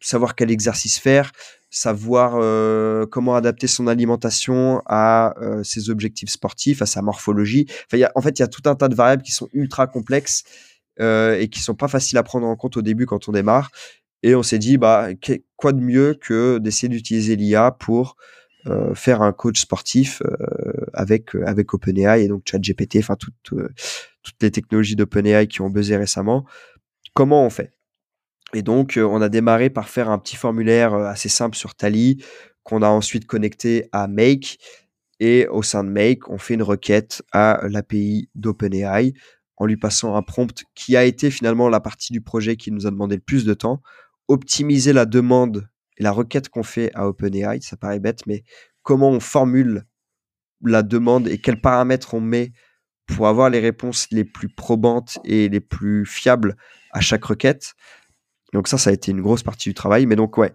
savoir 0.00 0.36
quel 0.36 0.48
exercice 0.52 0.96
faire, 0.96 1.32
savoir 1.70 2.38
comment 3.10 3.34
adapter 3.34 3.66
son 3.66 3.88
alimentation 3.88 4.80
à 4.86 5.34
ses 5.64 5.90
objectifs 5.90 6.28
sportifs, 6.28 6.82
à 6.82 6.86
sa 6.86 7.02
morphologie. 7.02 7.66
En 8.14 8.22
fait, 8.22 8.38
il 8.38 8.42
y 8.42 8.44
a 8.44 8.48
tout 8.48 8.62
un 8.66 8.76
tas 8.76 8.86
de 8.86 8.94
variables 8.94 9.24
qui 9.24 9.32
sont 9.32 9.48
ultra 9.52 9.88
complexes 9.88 10.44
et 11.00 11.48
qui 11.50 11.58
sont 11.58 11.74
pas 11.74 11.88
faciles 11.88 12.16
à 12.16 12.22
prendre 12.22 12.46
en 12.46 12.54
compte 12.54 12.76
au 12.76 12.82
début 12.82 13.06
quand 13.06 13.28
on 13.28 13.32
démarre. 13.32 13.72
Et 14.22 14.34
on 14.34 14.42
s'est 14.42 14.58
dit, 14.58 14.78
bah, 14.78 15.08
quoi 15.56 15.72
de 15.72 15.80
mieux 15.80 16.14
que 16.14 16.58
d'essayer 16.58 16.88
d'utiliser 16.88 17.36
l'IA 17.36 17.70
pour 17.72 18.16
euh, 18.66 18.94
faire 18.94 19.22
un 19.22 19.32
coach 19.32 19.60
sportif 19.60 20.20
euh, 20.22 20.86
avec 20.92 21.36
euh, 21.36 21.44
avec 21.46 21.72
OpenAI 21.72 22.24
et 22.24 22.28
donc 22.28 22.42
ChatGPT, 22.44 22.96
enfin 22.98 23.14
toutes 23.14 23.34
toutes 23.44 24.42
les 24.42 24.50
technologies 24.50 24.96
d'OpenAI 24.96 25.46
qui 25.46 25.60
ont 25.60 25.70
buzzé 25.70 25.96
récemment. 25.96 26.44
Comment 27.14 27.46
on 27.46 27.50
fait? 27.50 27.72
Et 28.54 28.62
donc 28.62 28.98
on 29.00 29.22
a 29.22 29.28
démarré 29.28 29.70
par 29.70 29.88
faire 29.88 30.10
un 30.10 30.18
petit 30.18 30.36
formulaire 30.36 30.92
assez 30.94 31.28
simple 31.28 31.56
sur 31.56 31.76
Tally 31.76 32.22
qu'on 32.64 32.82
a 32.82 32.88
ensuite 32.88 33.26
connecté 33.26 33.88
à 33.92 34.08
Make. 34.08 34.58
Et 35.20 35.46
au 35.48 35.62
sein 35.62 35.84
de 35.84 35.90
Make, 35.90 36.28
on 36.28 36.38
fait 36.38 36.54
une 36.54 36.62
requête 36.62 37.22
à 37.32 37.60
l'API 37.68 38.28
d'OpenAI 38.34 39.14
en 39.56 39.66
lui 39.66 39.76
passant 39.76 40.14
un 40.16 40.22
prompt 40.22 40.64
qui 40.74 40.96
a 40.96 41.04
été 41.04 41.30
finalement 41.30 41.68
la 41.68 41.80
partie 41.80 42.12
du 42.12 42.20
projet 42.20 42.56
qui 42.56 42.70
nous 42.72 42.86
a 42.86 42.90
demandé 42.90 43.16
le 43.16 43.22
plus 43.22 43.44
de 43.44 43.54
temps 43.54 43.82
optimiser 44.28 44.92
la 44.92 45.06
demande 45.06 45.68
et 45.96 46.02
la 46.02 46.12
requête 46.12 46.48
qu'on 46.48 46.62
fait 46.62 46.90
à 46.94 47.08
OpenAI, 47.08 47.60
ça 47.60 47.76
paraît 47.76 48.00
bête, 48.00 48.26
mais 48.26 48.44
comment 48.82 49.10
on 49.10 49.20
formule 49.20 49.84
la 50.62 50.82
demande 50.82 51.28
et 51.28 51.38
quels 51.38 51.60
paramètres 51.60 52.14
on 52.14 52.20
met 52.20 52.52
pour 53.06 53.26
avoir 53.26 53.50
les 53.50 53.60
réponses 53.60 54.08
les 54.10 54.24
plus 54.24 54.48
probantes 54.48 55.18
et 55.24 55.48
les 55.48 55.60
plus 55.60 56.04
fiables 56.04 56.56
à 56.92 57.00
chaque 57.00 57.24
requête. 57.24 57.74
Donc 58.52 58.68
ça, 58.68 58.78
ça 58.78 58.90
a 58.90 58.92
été 58.92 59.10
une 59.10 59.22
grosse 59.22 59.42
partie 59.42 59.68
du 59.68 59.74
travail. 59.74 60.06
Mais 60.06 60.16
donc 60.16 60.36
ouais, 60.36 60.52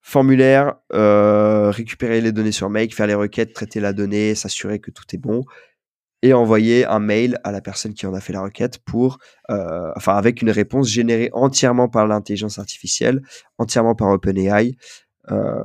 formulaire, 0.00 0.74
euh, 0.92 1.70
récupérer 1.70 2.20
les 2.20 2.32
données 2.32 2.52
sur 2.52 2.70
Make, 2.70 2.94
faire 2.94 3.06
les 3.06 3.14
requêtes, 3.14 3.52
traiter 3.52 3.80
la 3.80 3.92
donnée, 3.92 4.34
s'assurer 4.34 4.80
que 4.80 4.90
tout 4.90 5.04
est 5.12 5.18
bon 5.18 5.44
et 6.22 6.32
envoyer 6.32 6.86
un 6.86 7.00
mail 7.00 7.38
à 7.42 7.50
la 7.50 7.60
personne 7.60 7.94
qui 7.94 8.06
en 8.06 8.14
a 8.14 8.20
fait 8.20 8.32
la 8.32 8.42
requête 8.42 8.78
pour, 8.78 9.18
euh, 9.50 9.90
enfin, 9.96 10.14
avec 10.14 10.40
une 10.40 10.50
réponse 10.50 10.88
générée 10.88 11.30
entièrement 11.32 11.88
par 11.88 12.06
l'intelligence 12.06 12.58
artificielle, 12.58 13.22
entièrement 13.58 13.96
par 13.96 14.08
OpenAI. 14.08 14.76
Euh, 15.30 15.62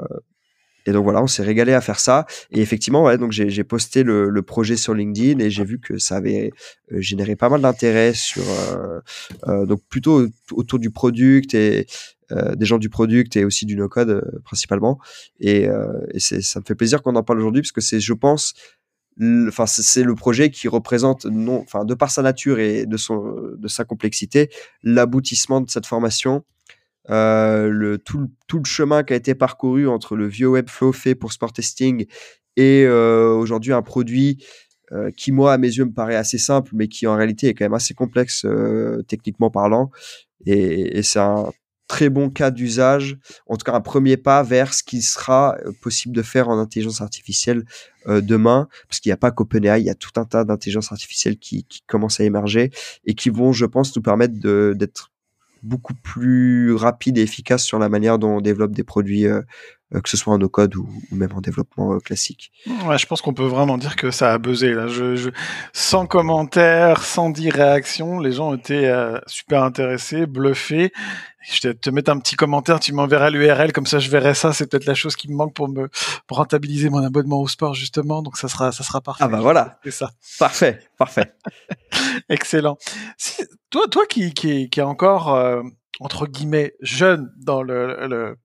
et 0.88 0.94
donc 0.94 1.04
voilà, 1.04 1.22
on 1.22 1.28
s'est 1.28 1.44
régalé 1.44 1.74
à 1.74 1.82
faire 1.82 2.00
ça. 2.00 2.26
Et 2.50 2.62
effectivement, 2.62 3.04
ouais, 3.04 3.18
donc 3.18 3.34
j'ai 3.34 3.64
posté 3.64 4.04
le, 4.04 4.42
projet 4.42 4.78
sur 4.78 4.94
LinkedIn 4.94 5.40
et 5.40 5.50
j'ai 5.50 5.66
vu 5.66 5.80
que 5.80 5.98
ça 5.98 6.16
avait 6.16 6.52
euh, 6.92 7.02
généré 7.02 7.36
pas 7.36 7.50
mal 7.50 7.62
d'intérêt 7.62 8.14
sur, 8.14 8.44
donc 9.46 9.82
plutôt 9.90 10.28
autour 10.54 10.80
du 10.80 10.90
product 10.90 11.54
et 11.54 11.86
des 12.32 12.66
gens 12.66 12.78
du 12.78 12.90
product 12.90 13.36
et 13.36 13.46
aussi 13.46 13.66
du 13.66 13.76
no-code 13.76 14.42
principalement. 14.46 14.98
Et 15.42 15.68
ça 16.20 16.60
me 16.62 16.66
fait 16.66 16.76
plaisir 16.76 17.04
qu'on 17.04 17.16
en 17.18 17.24
parle 17.24 17.40
aujourd'hui 17.40 17.62
parce 17.62 17.74
que 17.74 17.82
c'est, 17.82 18.00
je 18.00 18.14
pense, 18.14 18.54
enfin 19.48 19.66
c'est 19.66 20.04
le 20.04 20.16
projet 20.16 20.52
qui 20.52 20.68
représente 20.68 21.26
non 21.26 21.62
enfin 21.62 21.86
de 21.86 21.94
par 21.94 22.12
sa 22.12 22.22
nature 22.22 22.60
et 22.60 22.86
de 22.86 22.98
son 22.98 23.36
de 23.58 23.68
sa 23.68 23.84
complexité 23.84 24.50
l'aboutissement 24.84 25.62
de 25.62 25.70
cette 25.70 25.86
formation. 25.86 26.44
Euh, 27.10 27.70
le 27.70 27.98
tout, 27.98 28.30
tout 28.48 28.58
le 28.58 28.66
chemin 28.66 29.04
qui 29.04 29.14
a 29.14 29.16
été 29.16 29.34
parcouru 29.34 29.88
entre 29.88 30.18
le 30.18 30.28
vieux 30.28 30.48
Webflow 30.48 30.92
fait 30.92 31.16
pour 31.16 31.32
sport 31.32 31.54
testing 31.54 32.06
et 32.58 32.84
euh, 32.84 33.34
aujourd'hui 33.34 33.72
un 33.72 33.82
produit 33.82 34.44
euh, 34.92 35.10
qui 35.16 35.32
moi 35.32 35.54
à 35.54 35.58
mes 35.58 35.70
yeux 35.70 35.86
me 35.86 35.94
paraît 35.94 36.16
assez 36.16 36.38
simple 36.38 36.72
mais 36.74 36.90
qui 36.90 37.08
en 37.08 37.16
réalité 37.16 37.48
est 37.48 37.54
quand 37.54 37.64
même 37.66 37.74
assez 37.74 37.94
complexe 37.94 38.44
euh, 38.46 39.04
techniquement 39.08 39.50
parlant. 39.50 39.90
Et, 40.46 40.98
et 40.98 41.04
c'est 41.04 41.20
un 41.20 41.52
très 41.88 42.10
bon 42.10 42.30
cas 42.30 42.52
d'usage, 42.52 43.18
en 43.48 43.56
tout 43.56 43.64
cas 43.64 43.74
un 43.74 43.82
premier 43.82 44.18
pas 44.18 44.44
vers 44.44 44.74
ce 44.74 44.84
qui 44.84 45.02
sera 45.02 45.58
euh, 45.66 45.72
possible 45.82 46.16
de 46.16 46.22
faire 46.22 46.50
en 46.50 46.60
intelligence 46.60 47.02
artificielle 47.02 47.64
euh, 48.08 48.22
demain, 48.22 48.68
parce 48.88 49.00
qu'il 49.00 49.10
n'y 49.10 49.14
a 49.14 49.18
pas 49.18 49.32
qu'OpenAI, 49.32 49.82
il 49.82 49.86
y 49.86 49.90
a 49.90 49.96
tout 49.96 50.12
un 50.18 50.26
tas 50.26 50.44
d'intelligence 50.44 50.92
artificielle 50.92 51.38
qui, 51.38 51.64
qui 51.64 51.82
commencent 51.88 52.20
à 52.20 52.26
émerger 52.26 52.72
et 53.06 53.16
qui 53.16 53.30
vont, 53.30 53.54
je 53.54 53.66
pense, 53.66 53.96
nous 53.96 54.02
permettre 54.02 54.36
d'être 54.74 55.12
beaucoup 55.64 55.96
plus 55.96 56.76
rapide 56.76 57.18
et 57.18 57.22
efficace 57.22 57.64
sur 57.64 57.80
la 57.80 57.90
manière 57.90 58.20
dont 58.20 58.38
on 58.38 58.42
développe 58.42 58.72
des 58.72 58.84
produits 58.84 59.26
euh, 59.26 59.42
que 59.92 60.10
ce 60.10 60.18
soit 60.18 60.34
en 60.34 60.38
no-code 60.38 60.76
ou, 60.76 60.88
même 61.12 61.32
en 61.34 61.42
développement 61.42 61.98
classique. 62.00 62.52
Je 62.66 63.06
pense 63.06 63.22
qu'on 63.22 63.34
peut 63.34 63.46
vraiment 63.46 63.78
dire 63.78 63.96
que 63.96 64.12
ça 64.12 64.34
a 64.34 64.38
buzzé 64.38 64.74
là. 64.74 64.88
Je, 64.88 65.16
je, 65.16 65.30
sans 65.74 66.06
commentaires, 66.06 67.04
sans 67.04 67.30
dire 67.30 67.54
réaction, 67.54 68.20
les 68.20 68.34
gens 68.34 68.54
étaient 68.54 68.92
super 69.28 69.64
intéressés, 69.64 70.26
bluffés. 70.26 70.92
Je 71.50 71.70
vais 71.70 71.74
te 71.74 71.90
mettre 71.90 72.12
un 72.12 72.20
petit 72.20 72.36
commentaire, 72.36 72.80
tu 72.80 72.94
m'enverras 72.94 73.30
l'URL, 73.30 73.72
comme 73.72 73.86
ça 73.86 74.00
je 74.00 74.10
verrai 74.10 74.34
ça. 74.34 74.52
C'est 74.54 74.68
peut-être 74.70 74.86
la 74.86 74.96
chose 74.96 75.16
qui 75.16 75.30
me 75.30 75.36
manque 75.36 75.54
pour 75.54 75.70
me 75.70 75.90
pour 76.28 76.38
rentabiliser 76.38 76.90
mon 76.90 77.04
abonnement 77.04 77.40
au 77.42 77.48
sport 77.48 77.74
justement. 77.74 78.22
Donc 78.22 78.38
ça 78.38 78.50
sera 78.50 78.72
ça 78.72 78.84
sera 78.84 79.02
parfait. 79.02 79.24
Ah 79.24 79.30
bah 79.30 79.40
voilà. 79.40 79.80
C'est 79.84 79.92
ça. 79.92 80.12
Parfait, 80.40 80.80
parfait. 80.98 81.34
Excellent. 82.30 82.78
Si, 83.18 83.44
toi, 83.70 83.86
toi 83.90 84.06
qui 84.06 84.34
qui 84.34 84.70
qui 84.70 84.80
est 84.80 84.84
encore 84.84 85.34
euh, 85.34 85.62
entre 86.02 86.28
guillemets 86.28 86.74
jeune 86.82 87.32
dans 87.38 87.64
le, 87.64 88.08
le 88.08 88.38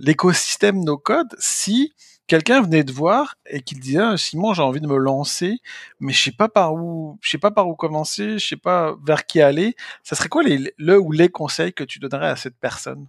l'écosystème 0.00 0.82
no 0.84 0.96
code 0.98 1.34
si 1.38 1.92
quelqu'un 2.26 2.62
venait 2.62 2.84
te 2.84 2.92
voir 2.92 3.36
et 3.48 3.62
qu'il 3.62 3.80
disait 3.80 3.98
ah, 3.98 4.16
Simon 4.16 4.54
j'ai 4.54 4.62
envie 4.62 4.80
de 4.80 4.86
me 4.86 4.96
lancer 4.96 5.58
mais 6.00 6.12
je 6.12 6.22
sais 6.22 6.32
pas 6.32 6.48
par 6.48 6.74
où 6.74 7.18
je 7.20 7.30
sais 7.30 7.38
pas 7.38 7.50
par 7.50 7.68
où 7.68 7.74
commencer 7.74 8.38
je 8.38 8.46
sais 8.46 8.56
pas 8.56 8.96
vers 9.04 9.26
qui 9.26 9.40
aller. 9.40 9.74
Ça 10.02 10.16
serait 10.16 10.28
quoi 10.28 10.42
le 10.44 10.98
ou 10.98 11.12
les 11.12 11.28
conseils 11.28 11.72
que 11.72 11.84
tu 11.84 11.98
donnerais 11.98 12.28
à 12.28 12.36
cette 12.36 12.56
personne? 12.56 13.06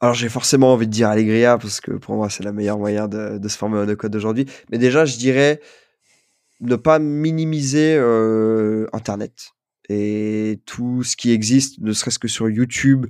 Alors 0.00 0.14
j'ai 0.14 0.28
forcément 0.28 0.72
envie 0.72 0.86
de 0.86 0.92
dire 0.92 1.08
Allegria 1.08 1.58
parce 1.58 1.80
que 1.80 1.92
pour 1.92 2.14
moi 2.14 2.30
c'est 2.30 2.44
la 2.44 2.52
meilleure 2.52 2.78
moyen 2.78 3.08
de, 3.08 3.48
se 3.48 3.56
former 3.56 3.80
en 3.80 3.96
code 3.96 4.14
aujourd'hui 4.14 4.46
mais 4.70 4.78
déjà 4.78 5.04
je 5.04 5.16
dirais 5.16 5.60
ne 6.60 6.76
pas 6.76 6.98
minimiser 6.98 7.96
euh, 7.96 8.86
internet 8.92 9.52
et 9.88 10.60
tout 10.66 11.02
ce 11.02 11.16
qui 11.16 11.32
existe 11.32 11.80
ne 11.80 11.92
serait-ce 11.92 12.18
que 12.18 12.28
sur 12.28 12.48
YouTube 12.48 13.06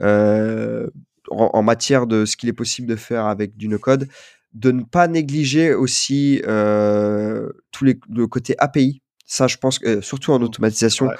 euh, 0.00 0.88
en, 1.32 1.50
en, 1.52 1.62
matière 1.62 2.06
de 2.06 2.24
ce 2.24 2.36
qu'il 2.36 2.48
est 2.48 2.54
possible 2.54 2.88
de 2.88 2.96
faire 2.96 3.26
avec 3.26 3.56
du 3.56 3.68
no-code, 3.68 4.08
de 4.54 4.70
ne 4.70 4.82
pas 4.82 5.08
négliger 5.08 5.74
aussi 5.74 6.42
euh, 6.46 7.48
tous 7.70 7.84
les 7.84 7.98
le 8.14 8.26
côté 8.26 8.54
API. 8.58 9.00
Ça, 9.26 9.46
je 9.46 9.56
pense 9.56 9.78
que 9.78 9.88
euh, 9.88 10.02
surtout 10.02 10.32
en 10.32 10.38
mmh. 10.38 10.44
automatisation, 10.44 11.06
ouais. 11.06 11.14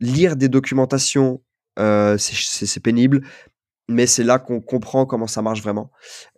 lire 0.00 0.36
des 0.36 0.48
documentations, 0.48 1.42
euh, 1.78 2.16
c'est 2.18 2.82
pénible, 2.82 3.22
mais 3.88 4.06
c'est 4.06 4.24
là 4.24 4.38
qu'on 4.38 4.60
comprend 4.60 5.04
comment 5.04 5.26
ça 5.26 5.42
marche 5.42 5.62
vraiment. 5.62 5.90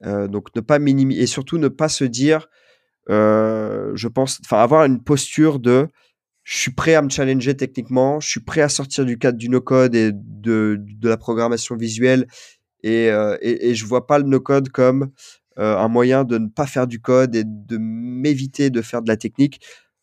Euh, 0.04 0.26
donc, 0.26 0.54
ne 0.56 0.60
pas 0.60 0.78
minimiser 0.78 1.22
et 1.22 1.26
surtout 1.26 1.58
ne 1.58 1.68
pas 1.68 1.88
se 1.88 2.04
dire, 2.04 2.48
je 3.08 4.08
pense, 4.08 4.40
enfin, 4.44 4.62
avoir 4.62 4.84
une 4.84 5.02
posture 5.02 5.58
de 5.58 5.88
je 6.44 6.56
suis 6.56 6.72
prêt 6.72 6.96
à 6.96 7.02
me 7.02 7.08
challenger 7.08 7.56
techniquement, 7.56 8.18
je 8.18 8.28
suis 8.28 8.40
prêt 8.40 8.62
à 8.62 8.68
sortir 8.68 9.04
du 9.04 9.16
cadre 9.16 9.38
du 9.38 9.48
no-code 9.48 9.94
et 9.94 10.10
de, 10.12 10.76
de 10.80 11.08
la 11.08 11.16
programmation 11.16 11.76
visuelle 11.76 12.26
et, 12.82 13.10
euh, 13.10 13.36
et, 13.40 13.74
je 13.74 13.86
vois 13.86 14.06
pas 14.06 14.18
le 14.18 14.24
no-code 14.24 14.68
comme 14.68 15.10
euh, 15.58 15.76
un 15.76 15.88
moyen 15.88 16.24
de 16.24 16.38
ne 16.38 16.48
pas 16.48 16.66
faire 16.66 16.86
du 16.86 17.00
code 17.00 17.36
et 17.36 17.44
de 17.44 17.78
m'éviter 17.78 18.70
de 18.70 18.82
faire 18.82 19.02
de 19.02 19.08
la 19.08 19.16
technique. 19.16 19.60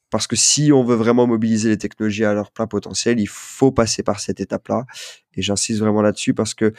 Parce 0.10 0.28
que 0.28 0.36
si 0.36 0.72
on 0.72 0.84
veut 0.84 0.96
vraiment 0.96 1.28
mobiliser 1.28 1.70
les 1.70 1.78
technologies 1.78 2.26
à 2.26 2.34
leur 2.34 2.52
plein 2.52 2.68
potentiel, 2.68 3.20
il 3.20 3.28
faut 3.28 3.72
passer 3.72 4.02
par 4.02 4.20
cette 4.20 4.40
étape-là. 4.40 4.86
Et 5.36 5.42
j'insiste 5.42 5.80
vraiment 5.80 6.02
là-dessus 6.02 6.34
parce 6.34 6.54
que 6.54 6.74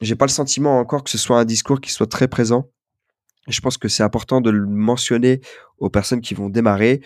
j'ai 0.00 0.14
pas 0.14 0.26
le 0.26 0.30
sentiment 0.30 0.78
encore 0.78 1.04
que 1.04 1.10
ce 1.10 1.18
soit 1.18 1.38
un 1.38 1.44
discours 1.44 1.80
qui 1.80 1.90
soit 1.90 2.06
très 2.06 2.28
présent. 2.28 2.70
Je 3.48 3.60
pense 3.60 3.76
que 3.76 3.88
c'est 3.88 4.02
important 4.02 4.40
de 4.40 4.50
le 4.50 4.66
mentionner 4.66 5.40
aux 5.78 5.90
personnes 5.90 6.20
qui 6.20 6.34
vont 6.34 6.48
démarrer. 6.48 7.00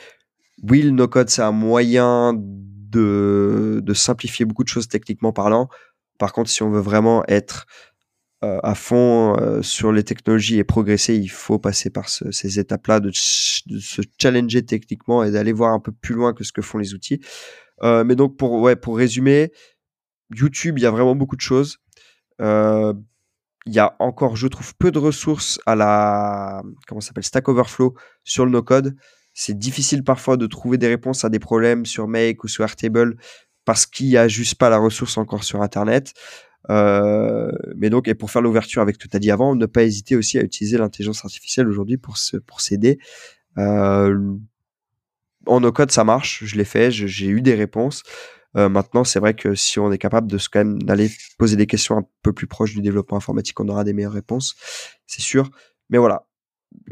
Oui, 0.63 0.83
le 0.83 0.91
no-code, 0.91 1.31
c'est 1.31 1.43
un 1.43 1.53
moyen 1.53 2.35
de, 2.37 3.81
de 3.83 3.95
simplifier 3.95 4.45
beaucoup 4.45 4.65
de 4.65 4.69
choses 4.69 4.89
techniquement 4.89 5.33
parlant. 5.33 5.69
Par 6.19 6.33
contre, 6.33 6.51
si 6.51 6.63
on 6.63 6.71
veut 6.71 6.81
vraiment 6.81 7.25
être 7.27 7.67
à 8.63 8.75
fond 8.75 9.37
euh, 9.39 9.63
sur 9.63 9.93
les 9.93 10.05
technologies 10.05 10.59
et 10.59 10.65
progresser, 10.65 11.15
il 11.17 11.29
faut 11.29 11.59
passer 11.59 11.91
par 11.91 12.09
ces 12.09 12.59
étapes-là, 12.59 13.01
de, 13.01 13.11
se 13.13 14.03
challenger 14.21 14.65
techniquement 14.65 15.25
et 15.25 15.31
d'aller 15.31 15.53
voir 15.53 15.73
un 15.73 15.81
peu 15.81 15.93
plus 15.93 16.15
loin 16.15 16.33
que 16.33 16.45
ce 16.45 16.53
que 16.53 16.63
font 16.63 16.79
les 16.79 16.95
outils. 16.95 17.21
Euh, 17.83 18.05
mais 18.05 18.17
donc, 18.17 18.37
pour, 18.37 18.53
ouais, 18.61 18.77
pour 18.77 18.97
résumer, 18.97 19.53
YouTube, 20.35 20.79
il 20.79 20.83
y 20.83 20.87
a 20.87 20.91
vraiment 20.91 21.15
beaucoup 21.15 21.37
de 21.37 21.41
choses. 21.41 21.79
il 22.41 23.73
y 23.73 23.79
a 23.79 23.97
encore, 23.99 24.37
je 24.37 24.47
trouve, 24.49 24.75
peu 24.77 24.91
de 24.91 24.99
ressources 24.99 25.59
à 25.67 25.75
la 25.75 26.63
comment 26.87 27.01
s'appelle 27.01 27.25
Stack 27.25 27.49
Overflow 27.49 27.95
sur 28.25 28.45
le 28.45 28.51
no-code. 28.53 28.97
C'est 29.33 29.59
difficile 29.59 30.05
parfois 30.05 30.37
de 30.37 30.47
trouver 30.47 30.79
des 30.79 30.89
réponses 30.89 31.25
à 31.25 31.29
des 31.29 31.41
problèmes 31.41 31.87
sur 31.87 32.07
Make 32.07 32.45
ou 32.45 32.49
sur 32.49 32.65
Airtable 32.65 33.17
parce 33.65 33.87
qu'il 33.87 34.09
n'y 34.09 34.17
a 34.17 34.29
juste 34.29 34.57
pas 34.57 34.71
la 34.71 34.79
ressource 34.79 35.17
encore 35.19 35.45
sur 35.45 35.63
Internet. 35.63 36.13
Euh, 36.71 37.51
mais 37.77 37.91
donc, 37.91 38.09
et 38.09 38.15
pour 38.15 38.31
faire 38.31 38.43
l'ouverture 38.43 38.83
avec 38.83 38.99
tu 38.99 39.09
as 39.13 39.19
dit 39.19 39.31
avant, 39.31 39.55
ne 39.55 39.67
pas 39.67 39.83
hésiter 39.83 40.17
aussi 40.17 40.39
à 40.39 40.43
utiliser 40.43 40.79
l'intelligence 40.79 41.25
artificielle 41.25 41.69
aujourd'hui 41.69 41.97
pour 41.97 42.17
pour 42.47 42.61
s'aider. 42.61 42.99
Euh, 43.59 44.35
en 45.47 45.61
no 45.61 45.73
code, 45.73 45.91
ça 45.91 46.05
marche. 46.05 46.45
Je 46.45 46.57
l'ai 46.57 46.65
fait. 46.65 46.91
J'ai 46.91 47.27
eu 47.27 47.43
des 47.43 47.55
réponses. 47.55 48.03
Euh, 48.57 48.69
maintenant, 48.69 49.05
c'est 49.05 49.19
vrai 49.19 49.35
que 49.35 49.55
si 49.55 49.79
on 49.79 49.91
est 49.93 49.99
capable 49.99 50.31
de 50.31 50.39
quand 50.51 50.61
même 50.61 50.83
d'aller 50.83 51.11
poser 51.39 51.57
des 51.57 51.67
questions 51.67 51.99
un 51.99 52.05
peu 52.23 52.33
plus 52.33 52.47
proches 52.47 52.75
du 52.75 52.83
développement 52.83 53.17
informatique, 53.17 53.59
on 53.61 53.69
aura 53.69 53.85
des 53.85 53.93
meilleures 53.93 54.13
réponses, 54.13 54.55
c'est 55.07 55.23
sûr. 55.23 55.51
Mais 55.91 55.99
voilà, 55.99 56.27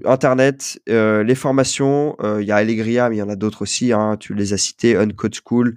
Internet, 0.05 0.81
euh, 0.89 1.23
les 1.23 1.37
formations, 1.37 2.17
il 2.41 2.45
y 2.47 2.51
a 2.51 2.57
Allegria, 2.57 3.09
mais 3.09 3.17
il 3.17 3.19
y 3.21 3.23
en 3.23 3.29
a 3.29 3.37
d'autres 3.37 3.63
aussi. 3.63 3.93
Hein, 3.93 4.17
tu 4.19 4.35
les 4.35 4.53
as 4.53 4.59
cités, 4.59 4.97
Uncode 4.97 5.37
School. 5.47 5.77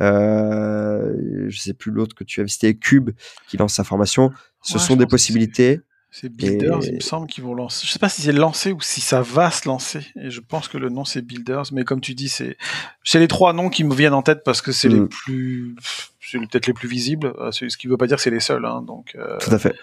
Euh, 0.00 1.14
je 1.48 1.58
sais 1.58 1.74
plus 1.74 1.90
l'autre 1.90 2.14
que 2.14 2.24
tu 2.24 2.40
as 2.40 2.46
cité, 2.46 2.76
Cube, 2.76 3.10
qui 3.48 3.56
lance 3.56 3.74
sa 3.74 3.84
formation. 3.84 4.30
Ce 4.62 4.78
sont 4.78 4.96
des 4.96 5.06
possibilités. 5.06 5.80
C'est 6.14 6.28
Builders, 6.28 6.80
il 6.84 6.96
me 6.96 7.00
semble 7.00 7.26
qu'ils 7.26 7.42
vont 7.42 7.54
lancer. 7.54 7.86
Je 7.86 7.92
sais 7.92 7.98
pas 7.98 8.10
si 8.10 8.20
c'est 8.20 8.32
lancé 8.32 8.72
ou 8.72 8.82
si 8.82 9.00
ça 9.00 9.22
va 9.22 9.50
se 9.50 9.66
lancer. 9.66 10.06
Et 10.20 10.28
je 10.28 10.40
pense 10.40 10.68
que 10.68 10.76
le 10.76 10.90
nom 10.90 11.06
c'est 11.06 11.22
Builders, 11.22 11.64
mais 11.72 11.84
comme 11.84 12.02
tu 12.02 12.14
dis, 12.14 12.28
c'est 12.28 12.58
c'est 13.02 13.18
les 13.18 13.28
trois 13.28 13.54
noms 13.54 13.70
qui 13.70 13.82
me 13.82 13.94
viennent 13.94 14.12
en 14.12 14.20
tête 14.20 14.42
parce 14.44 14.60
que 14.60 14.72
c'est 14.72 14.90
les 14.90 15.00
mm. 15.00 15.08
plus, 15.08 15.74
c'est 16.20 16.38
peut-être 16.38 16.66
les 16.66 16.74
plus 16.74 16.88
visibles. 16.88 17.32
Ce 17.50 17.76
qui 17.78 17.86
veut 17.86 17.96
pas 17.96 18.06
dire 18.06 18.18
que 18.18 18.22
c'est 18.22 18.30
les 18.30 18.40
seuls. 18.40 18.66
Hein, 18.66 18.82
donc. 18.86 19.16
Tout 19.40 19.54
à 19.54 19.58
fait. 19.58 19.74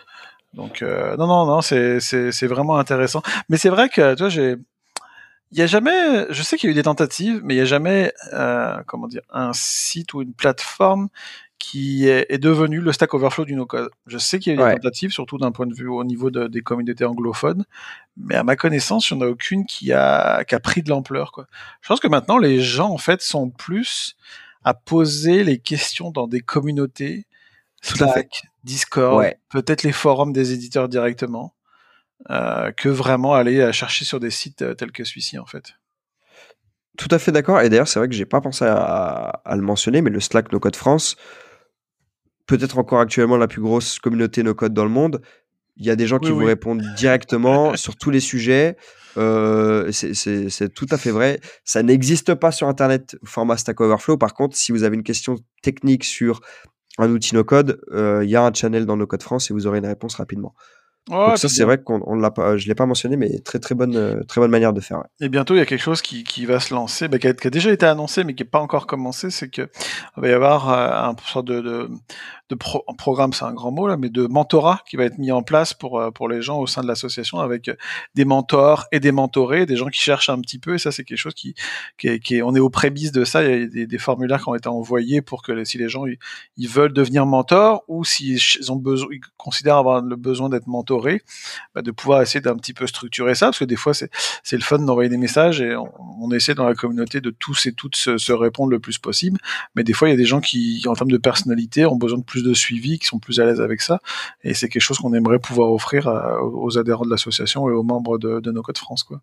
Donc 0.54 0.82
euh, 0.82 1.16
non 1.18 1.28
non 1.28 1.46
non, 1.46 1.62
c'est 1.62 2.00
c'est 2.00 2.48
vraiment 2.48 2.78
intéressant. 2.78 3.22
Mais 3.50 3.58
c'est 3.58 3.70
vrai 3.70 3.90
que 3.90 4.14
tu 4.14 4.20
vois 4.20 4.30
j'ai 4.30 4.56
il 5.52 5.58
y 5.58 5.62
a 5.62 5.68
jamais, 5.68 6.26
je 6.30 6.44
sais 6.44 6.58
qu'il 6.58 6.68
y 6.68 6.70
a 6.70 6.74
eu 6.74 6.76
des 6.76 6.84
tentatives, 6.84 7.42
mais 7.44 7.56
il 7.56 7.58
y 7.58 7.62
a 7.62 7.66
jamais, 7.66 8.14
euh, 8.34 8.82
comment 8.86 9.08
dire, 9.08 9.22
un 9.30 9.52
site 9.54 10.14
ou 10.14 10.22
une 10.22 10.34
plateforme 10.34 11.10
qui 11.58 12.08
est, 12.08 12.26
est 12.30 12.38
devenu 12.38 12.80
le 12.80 12.92
Stack 12.92 13.14
Overflow 13.14 13.46
du 13.46 13.56
no-code. 13.56 13.90
Je 14.08 14.18
sais 14.18 14.40
qu'il 14.40 14.54
y 14.54 14.58
a 14.58 14.62
eu 14.62 14.70
des 14.70 14.76
tentatives, 14.76 15.12
surtout 15.12 15.38
d'un 15.38 15.52
point 15.52 15.68
de 15.68 15.74
vue 15.74 15.90
au 15.90 16.04
niveau 16.04 16.32
de, 16.32 16.48
des 16.48 16.62
communautés 16.62 17.04
anglophones, 17.04 17.66
mais 18.16 18.36
à 18.36 18.44
ma 18.44 18.56
connaissance, 18.56 19.10
il 19.10 19.18
n'y 19.18 19.24
en 19.24 19.26
a 19.26 19.30
aucune 19.30 19.66
qui 19.66 19.92
a, 19.92 20.44
qui 20.46 20.56
a 20.56 20.60
pris 20.60 20.84
de 20.84 20.90
l'ampleur. 20.90 21.32
Quoi. 21.32 21.48
Je 21.82 21.88
pense 21.88 22.00
que 22.00 22.08
maintenant, 22.08 22.38
les 22.38 22.62
gens, 22.62 22.90
en 22.90 22.98
fait, 22.98 23.22
sont 23.22 23.50
plus 23.50 24.16
à 24.64 24.74
poser 24.74 25.44
les 25.44 25.58
questions 25.58 26.12
dans 26.12 26.28
des 26.28 26.42
communautés 26.42 27.26
Slack, 27.82 28.44
Discord, 28.64 29.26
peut-être 29.50 29.84
les 29.84 29.94
forums 29.94 30.34
des 30.34 30.52
éditeurs 30.52 30.90
directement, 30.90 31.54
que 32.28 32.90
vraiment 32.90 33.34
aller 33.34 33.60
euh, 33.60 33.72
chercher 33.72 34.06
sur 34.06 34.20
des 34.20 34.30
sites 34.30 34.62
euh, 34.62 34.74
tels 34.74 34.92
que 34.92 35.04
celui-ci 35.04 35.38
en 35.38 35.46
fait. 35.46 35.76
Tout 36.98 37.08
à 37.12 37.20
fait 37.20 37.32
d'accord. 37.32 37.62
Et 37.62 37.70
d'ailleurs, 37.70 37.88
c'est 37.88 38.00
vrai 38.00 38.10
que 38.10 38.16
j'ai 38.16 38.26
pas 38.26 38.42
pensé 38.42 38.66
à, 38.66 39.42
le 39.46 39.62
mentionner, 39.62 40.02
mais 40.02 40.10
le 40.10 40.20
Slack 40.20 40.52
No 40.52 40.60
Code 40.60 40.76
France, 40.76 41.16
peut-être 42.46 42.78
encore 42.78 43.00
actuellement 43.00 43.38
la 43.38 43.48
plus 43.48 43.62
grosse 43.62 44.00
communauté 44.00 44.44
no 44.44 44.54
code 44.54 44.74
dans 44.74 44.84
le 44.84 44.90
monde. 44.90 45.22
Il 45.78 45.86
y 45.86 45.92
a 45.92 45.96
des 45.96 46.08
gens 46.08 46.20
qui 46.20 46.32
vous 46.32 46.44
répondent 46.44 46.84
directement 46.98 47.76
sur 47.78 47.96
tous 47.96 48.10
les 48.10 48.20
sujets. 48.20 48.76
c'est 49.16 50.74
tout 50.76 50.88
à 50.92 50.98
fait 50.98 51.12
vrai. 51.12 51.40
Ça 51.64 51.84
n'existe 51.84 52.34
pas 52.34 52.52
sur 52.52 52.68
Internet, 52.68 53.16
format 53.24 53.56
Stack 53.56 53.80
Overflow. 53.80 54.18
Par 54.18 54.34
contre, 54.34 54.58
si 54.58 54.74
vous 54.74 54.84
avez 54.84 54.98
une 54.98 55.04
question 55.04 55.38
technique 55.62 56.04
sur 56.04 56.42
un 57.00 57.10
outil 57.12 57.34
no 57.34 57.44
code, 57.44 57.82
euh, 57.92 58.24
il 58.24 58.30
y 58.30 58.36
a 58.36 58.44
un 58.44 58.54
channel 58.54 58.86
dans 58.86 58.98
No 58.98 59.08
Code 59.08 59.24
France 59.24 59.50
et 59.50 59.54
vous 59.54 59.68
aurez 59.68 59.80
une 59.80 59.86
réponse 59.86 60.16
rapidement. 60.16 60.54
Ça, 61.10 61.50
c'est 61.50 61.64
vrai 61.64 61.82
qu'on 61.82 62.16
l'a 62.16 62.32
pas, 62.32 62.58
je 62.58 62.68
l'ai 62.68 62.76
pas 62.76 62.86
mentionné, 62.86 63.18
mais 63.18 63.40
très 63.40 63.60
très 63.60 63.76
bonne, 63.76 63.96
euh, 63.96 64.24
très 64.24 64.40
bonne 64.42 64.52
manière 64.52 64.74
de 64.74 64.80
faire. 64.80 65.04
Et 65.20 65.30
bientôt, 65.30 65.56
il 65.56 65.58
y 65.58 65.62
a 65.62 65.66
quelque 65.66 65.82
chose 65.82 66.02
qui, 66.02 66.24
qui 66.24 66.46
va 66.46 66.60
se 66.60 66.74
lancer, 66.74 67.08
bah, 67.08 67.18
qui, 67.18 67.28
a, 67.28 67.34
qui, 67.34 67.48
a, 67.48 67.50
déjà 67.50 67.72
été 67.72 67.86
annoncé, 67.86 68.24
mais 68.24 68.36
qui 68.36 68.44
n'est 68.44 68.50
pas 68.50 68.60
encore 68.60 68.86
commencé, 68.86 69.30
c'est 69.30 69.50
que 69.50 69.70
va 70.18 70.28
y 70.28 70.32
avoir 70.32 70.70
euh, 70.70 71.10
un 71.10 71.16
sorte 71.26 71.48
de, 71.48 71.62
de, 71.62 71.90
de 72.50 72.56
programme, 72.56 73.34
c'est 73.34 73.46
un 73.46 73.54
grand 73.54 73.72
mot 73.72 73.88
là, 73.88 73.98
mais 73.98 74.10
de 74.10 74.28
mentorat 74.28 74.82
qui 74.88 74.98
va 74.98 75.06
être 75.06 75.18
mis 75.18 75.32
en 75.32 75.44
place 75.44 75.74
pour 75.74 76.00
euh, 76.00 76.12
pour 76.12 76.28
les 76.30 76.42
gens 76.42 76.60
au 76.60 76.68
sein 76.68 76.82
de 76.82 76.88
l'association 76.88 77.40
avec 77.40 77.72
des 78.16 78.26
mentors 78.26 78.86
et 78.92 79.00
des 79.00 79.12
mentorés, 79.12 79.66
des 79.66 79.76
gens 79.76 79.88
qui 79.88 80.02
cherchent 80.02 80.30
un 80.30 80.40
petit 80.40 80.60
peu. 80.60 80.76
Et 80.76 80.78
ça, 80.78 80.92
c'est 80.92 81.04
quelque 81.04 81.18
chose 81.18 81.34
qui, 81.34 81.56
qui, 81.98 82.08
est, 82.08 82.20
qui 82.20 82.38
est, 82.38 82.42
on 82.42 82.56
est 82.56 82.60
au 82.60 82.70
prémices 82.70 83.12
de 83.12 83.24
ça. 83.24 83.44
Il 83.44 83.50
y 83.50 83.64
a 83.64 83.68
des, 83.68 83.88
des, 83.88 83.98
formulaires 83.98 84.42
qui 84.42 84.50
ont 84.50 84.56
été 84.56 84.70
envoyés 84.70 85.22
pour 85.22 85.44
que 85.44 85.64
si 85.64 85.78
les 85.78 85.90
gens 85.90 86.06
ils, 86.58 86.70
veulent 86.70 86.94
devenir 86.94 87.26
mentors 87.26 87.84
ou 87.88 88.04
s'ils 88.04 88.40
ont 88.72 88.76
besoin, 88.76 89.10
ils 89.12 89.22
considèrent 89.38 89.78
avoir 89.78 90.02
le 90.02 90.16
besoin 90.16 90.50
d'être 90.50 90.68
bah, 91.76 91.82
de 91.82 91.92
pouvoir 91.92 92.22
essayer 92.22 92.42
d'un 92.42 92.56
petit 92.56 92.74
peu 92.74 92.88
structurer 92.88 93.36
ça, 93.36 93.48
parce 93.48 93.60
que 93.60 93.66
des 93.66 93.76
fois 93.76 93.94
c'est 93.94 94.56
le 94.56 94.62
fun 94.62 94.80
d'envoyer 94.80 95.10
des 95.10 95.18
messages 95.18 95.62
et 95.62 95.76
on, 95.76 96.32
essaie 96.32 96.54
dans 96.54 96.68
la 96.68 96.76
communauté 96.76 97.22
de 97.22 97.32
tous 97.32 97.66
et 97.66 97.74
toutes 97.74 97.96
se, 97.96 98.32
répondre 98.32 98.72
le 98.72 98.80
plus 98.80 99.00
possible. 99.00 99.40
Mais 99.76 99.84
des 99.84 99.94
fois, 99.94 100.08
il 100.08 100.12
y 100.12 100.14
a 100.14 100.18
des 100.18 100.26
gens 100.26 100.42
qui, 100.42 100.84
en 100.86 100.94
termes 100.94 101.12
de 101.12 101.18
personnalité, 101.18 101.86
ont 101.86 101.96
besoin 101.96 102.20
de 102.20 102.24
plus 102.24 102.44
de 102.44 102.54
suivi, 102.54 103.00
qui 103.00 103.08
sont 103.08 103.20
plus 103.20 103.40
à 103.40 103.46
l'aise 103.46 103.62
avec 103.62 103.82
ça. 103.82 104.00
Et 104.44 104.54
c'est 104.54 104.70
quelque 104.70 104.82
chose 104.82 105.00
qu'on 105.00 105.14
aimerait 105.14 105.40
pouvoir 105.40 105.72
offrir 105.72 106.08
aux 106.54 106.78
adhérents 106.78 107.06
de 107.06 107.10
l'association 107.10 107.68
et 107.70 107.72
aux 107.72 107.84
membres 107.84 108.20
de, 108.20 108.40
de 108.40 108.52
nos 108.52 108.62
codes 108.62 108.78
France, 108.78 109.04
quoi. 109.04 109.22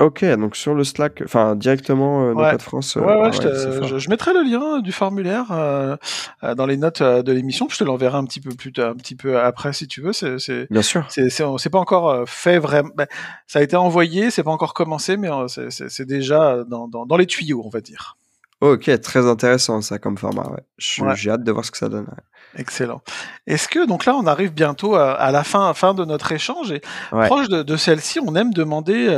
Ok, 0.00 0.24
donc 0.24 0.56
sur 0.56 0.74
le 0.74 0.84
Slack, 0.84 1.22
enfin 1.22 1.54
directement 1.54 2.30
euh, 2.30 2.34
dans 2.34 2.58
France. 2.58 2.96
Euh, 2.96 3.00
ouais, 3.02 3.14
ouais, 3.14 3.32
je, 3.32 3.98
je, 3.98 4.08
mettrai 4.08 4.32
le 4.32 4.42
lien 4.42 4.80
du 4.80 4.90
formulaire 4.90 5.52
euh, 5.52 5.96
euh 6.42 6.54
dans 6.54 6.64
les 6.64 6.78
notes 6.78 7.02
de 7.02 7.32
l'émission. 7.32 7.68
Je 7.68 7.76
te 7.76 7.84
l'enverrai 7.84 8.16
un 8.16 8.24
petit 8.24 8.40
peu 8.40 8.50
plus, 8.54 8.72
un 8.78 8.94
petit 8.94 9.14
peu 9.14 9.38
après 9.38 9.74
si 9.74 9.86
tu 9.86 10.00
veux. 10.00 10.14
C'est, 10.14 10.66
bien 10.70 10.82
sûr. 10.82 11.06
C'est, 11.10 11.28
c'est, 11.28 11.70
pas 11.70 11.78
encore 11.78 12.26
fait 12.26 12.58
vraiment. 12.58 12.90
Ben, 12.96 13.06
ça 13.46 13.58
a 13.58 13.62
été 13.62 13.76
envoyé, 13.76 14.30
c'est 14.30 14.42
pas 14.42 14.50
encore 14.50 14.72
commencé, 14.72 15.18
mais 15.18 15.28
c'est, 15.46 16.06
déjà 16.06 16.64
dans, 16.64 16.88
dans, 16.88 17.04
dans, 17.04 17.16
les 17.16 17.26
tuyaux, 17.26 17.62
on 17.64 17.68
va 17.68 17.82
dire. 17.82 18.16
Ok, 18.62 18.90
très 19.00 19.26
intéressant 19.26 19.82
ça 19.82 19.98
comme 19.98 20.16
format. 20.16 20.48
Ouais. 20.48 21.14
J'ai 21.16 21.30
hâte 21.30 21.44
de 21.44 21.52
voir 21.52 21.64
ce 21.64 21.70
que 21.70 21.78
ça 21.78 21.90
donne. 21.90 22.06
Excellent. 22.56 23.02
Est-ce 23.46 23.68
que 23.68 23.86
donc 23.86 24.06
là 24.06 24.14
on 24.16 24.26
arrive 24.26 24.52
bientôt 24.52 24.94
à, 24.94 25.12
à 25.12 25.32
la 25.32 25.44
fin, 25.44 25.72
fin 25.74 25.94
de 25.94 26.04
notre 26.04 26.32
échange 26.32 26.72
et 26.72 26.80
proche 27.10 27.48
de, 27.48 27.62
de 27.62 27.76
celle-ci, 27.76 28.20
on 28.20 28.34
aime 28.34 28.52
demander 28.52 29.08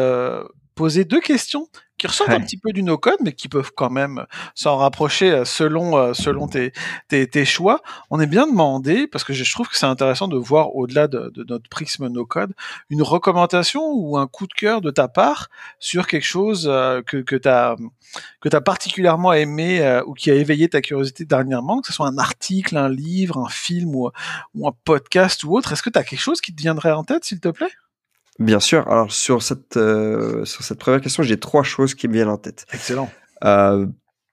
poser 0.75 1.05
deux 1.05 1.21
questions 1.21 1.69
qui 1.99 2.09
ressortent 2.09 2.31
un 2.31 2.41
petit 2.41 2.57
peu 2.57 2.73
du 2.73 2.83
no-code, 2.83 3.19
mais 3.23 3.33
qui 3.33 3.49
peuvent 3.49 3.71
quand 3.75 3.91
même 3.91 4.27
s'en 4.55 4.77
rapprocher 4.77 5.31
euh, 5.31 5.45
selon 5.45 5.97
euh, 5.97 6.13
selon 6.13 6.49
tes, 6.49 6.73
tes, 7.09 7.27
tes, 7.29 7.45
choix. 7.45 7.83
On 8.11 8.21
est 8.21 8.27
bien 8.27 8.47
demandé, 8.47 9.07
parce 9.07 9.23
que 9.23 9.33
je 9.33 9.51
trouve 9.51 9.69
que 9.69 9.77
c'est 9.77 9.87
intéressant 9.87 10.27
de 10.27 10.37
voir 10.37 10.75
au-delà 10.75 11.07
de, 11.07 11.31
de, 11.35 11.45
notre 11.49 11.69
prisme 11.69 12.09
no-code, 12.09 12.53
une 12.91 13.03
recommandation 13.03 13.93
ou 13.93 14.19
un 14.19 14.27
coup 14.27 14.47
de 14.47 14.53
cœur 14.53 14.81
de 14.81 14.91
ta 14.91 15.07
part 15.07 15.49
sur 15.79 16.07
quelque 16.07 16.27
chose 16.27 16.67
euh, 16.69 17.01
que, 17.03 17.19
que 17.19 17.37
tu 17.37 17.49
as, 17.49 17.77
que 18.41 18.55
as 18.55 18.61
particulièrement 18.61 19.33
aimé 19.33 20.01
ou 20.07 20.15
qui 20.15 20.31
a 20.31 20.35
éveillé 20.35 20.69
ta 20.69 20.81
curiosité 20.81 21.25
dernièrement, 21.25 21.81
que 21.81 21.87
ce 21.87 21.93
soit 21.93 22.07
un 22.07 22.19
article, 22.19 22.77
un 22.77 22.89
livre, 22.89 23.39
un 23.39 23.49
film 23.49 23.95
ou, 23.95 24.11
ou 24.55 24.67
un 24.67 24.73
podcast 24.85 25.45
ou 25.45 25.57
autre. 25.57 25.73
Est-ce 25.73 25.83
que 25.83 25.91
tu 25.91 25.99
as 25.99 26.05
quelque 26.05 26.21
chose 26.21 26.41
qui 26.41 26.55
te 26.55 26.61
viendrait 26.61 26.93
en 26.93 27.05
tête, 27.05 27.25
s'il 27.25 27.41
te 27.41 27.49
plaît? 27.49 27.71
Bien 28.39 28.61
sûr. 28.61 28.89
Alors 28.89 29.13
sur 29.13 29.43
cette 29.43 29.77
euh, 29.77 30.45
sur 30.45 30.63
cette 30.63 30.79
première 30.79 31.01
question, 31.01 31.23
j'ai 31.23 31.39
trois 31.39 31.63
choses 31.63 31.95
qui 31.95 32.09
me 32.09 32.15
viennent 32.15 32.29
en 32.29 32.39
tête. 32.39 32.67
Excellent. 32.73 33.11
Euh, 33.45 33.87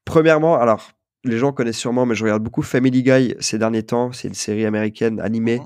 premièrement, 0.05 0.59
alors 0.59 0.91
les 1.23 1.37
gens 1.37 1.51
connaissent 1.51 1.77
sûrement, 1.77 2.05
mais 2.05 2.15
je 2.15 2.23
regarde 2.23 2.41
beaucoup 2.41 2.63
Family 2.63 3.03
Guy 3.03 3.35
ces 3.39 3.59
derniers 3.59 3.83
temps. 3.83 4.11
C'est 4.11 4.27
une 4.27 4.33
série 4.33 4.65
américaine 4.65 5.19
animée 5.19 5.59
mhm. 5.59 5.65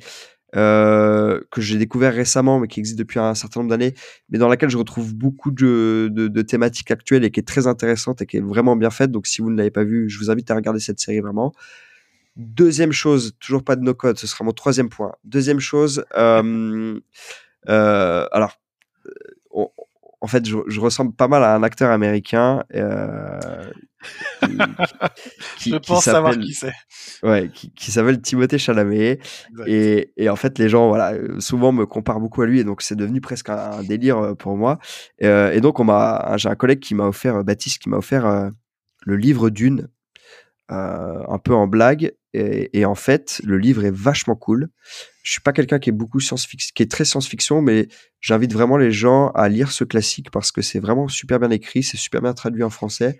euh, 0.57 1.39
que 1.49 1.61
j'ai 1.61 1.77
découvert 1.77 2.13
récemment, 2.13 2.59
mais 2.59 2.67
qui 2.67 2.81
existe 2.81 2.99
depuis 2.99 3.19
un 3.19 3.35
certain 3.35 3.61
nombre 3.61 3.69
d'années, 3.69 3.93
mais 4.29 4.37
dans 4.37 4.49
laquelle 4.49 4.69
je 4.69 4.77
retrouve 4.77 5.15
beaucoup 5.15 5.51
de, 5.51 6.09
de, 6.11 6.27
de, 6.27 6.41
thématiques 6.41 6.91
actuelles 6.91 7.23
et 7.23 7.31
qui 7.31 7.39
est 7.39 7.47
très 7.47 7.67
intéressante 7.67 8.21
et 8.21 8.25
qui 8.25 8.35
est 8.37 8.41
vraiment 8.41 8.75
bien 8.75 8.89
faite. 8.89 9.11
Donc 9.11 9.27
si 9.27 9.41
vous 9.41 9.49
ne 9.49 9.55
l'avez 9.55 9.71
pas 9.71 9.85
vue, 9.85 10.09
je 10.09 10.19
vous 10.19 10.29
invite 10.29 10.51
à 10.51 10.55
regarder 10.55 10.81
cette 10.81 10.99
série 10.99 11.21
vraiment. 11.21 11.53
Deuxième 12.35 12.91
chose, 12.91 13.37
toujours 13.39 13.63
pas 13.63 13.77
de 13.77 13.81
no 13.81 13.93
code, 13.93 14.17
ce 14.19 14.27
sera 14.27 14.43
mon 14.43 14.51
troisième 14.51 14.89
point. 14.89 15.13
Deuxième 15.23 15.61
chose. 15.61 16.03
Euh, 16.17 16.99
euh, 17.69 18.27
alors, 18.31 18.53
en 20.25 20.27
fait, 20.27 20.47
je, 20.47 20.57
je, 20.67 20.79
ressemble 20.79 21.13
pas 21.13 21.27
mal 21.27 21.43
à 21.43 21.53
un 21.53 21.61
acteur 21.61 21.91
américain. 21.91 22.63
Euh, 22.73 23.39
qui, 25.57 25.71
je 25.71 25.77
pense 25.77 26.05
savoir 26.05 26.37
qui 26.37 26.53
c'est. 26.53 26.73
Ouais, 27.23 27.49
qui, 27.53 27.71
qui 27.71 27.91
s'appelle 27.91 28.21
Timothée 28.21 28.57
Chalamet. 28.57 29.19
Et, 29.67 30.11
et, 30.17 30.29
en 30.29 30.35
fait, 30.35 30.57
les 30.57 30.69
gens, 30.69 30.87
voilà, 30.87 31.13
souvent 31.39 31.71
me 31.71 31.85
comparent 31.85 32.19
beaucoup 32.19 32.41
à 32.41 32.47
lui, 32.47 32.59
et 32.59 32.63
donc 32.63 32.81
c'est 32.81 32.95
devenu 32.95 33.21
presque 33.21 33.49
un, 33.49 33.83
délire 33.83 34.17
euh, 34.17 34.33
pour 34.33 34.57
moi. 34.57 34.79
Euh, 35.23 35.51
et 35.51 35.61
donc, 35.61 35.79
on 35.79 35.83
m'a, 35.83 36.35
j'ai 36.37 36.49
un 36.49 36.55
collègue 36.55 36.79
qui 36.79 36.95
m'a 36.95 37.05
offert, 37.05 37.43
Baptiste, 37.43 37.81
qui 37.81 37.89
m'a 37.89 37.97
offert 37.97 38.25
euh, 38.25 38.49
le 39.05 39.17
livre 39.17 39.49
d'une, 39.49 39.89
un 40.69 41.37
peu 41.43 41.53
en 41.53 41.67
blague. 41.67 42.13
Et, 42.37 42.85
en 42.85 42.95
fait, 42.95 43.41
le 43.43 43.57
livre 43.57 43.85
est 43.85 43.95
vachement 43.95 44.35
cool. 44.35 44.69
Je 45.23 45.31
suis 45.31 45.41
pas 45.41 45.53
quelqu'un 45.53 45.79
qui 45.79 45.89
est 45.89 45.93
beaucoup 45.93 46.19
science-fiction, 46.19 46.71
qui 46.75 46.83
est 46.83 46.91
très 46.91 47.05
science-fiction, 47.05 47.61
mais 47.61 47.87
j'invite 48.19 48.53
vraiment 48.53 48.77
les 48.77 48.91
gens 48.91 49.29
à 49.29 49.47
lire 49.47 49.71
ce 49.71 49.83
classique 49.83 50.29
parce 50.31 50.51
que 50.51 50.61
c'est 50.61 50.79
vraiment 50.79 51.07
super 51.07 51.39
bien 51.39 51.49
écrit, 51.49 51.81
c'est 51.81 51.97
super 51.97 52.21
bien 52.21 52.33
traduit 52.33 52.63
en 52.63 52.69
français 52.69 53.19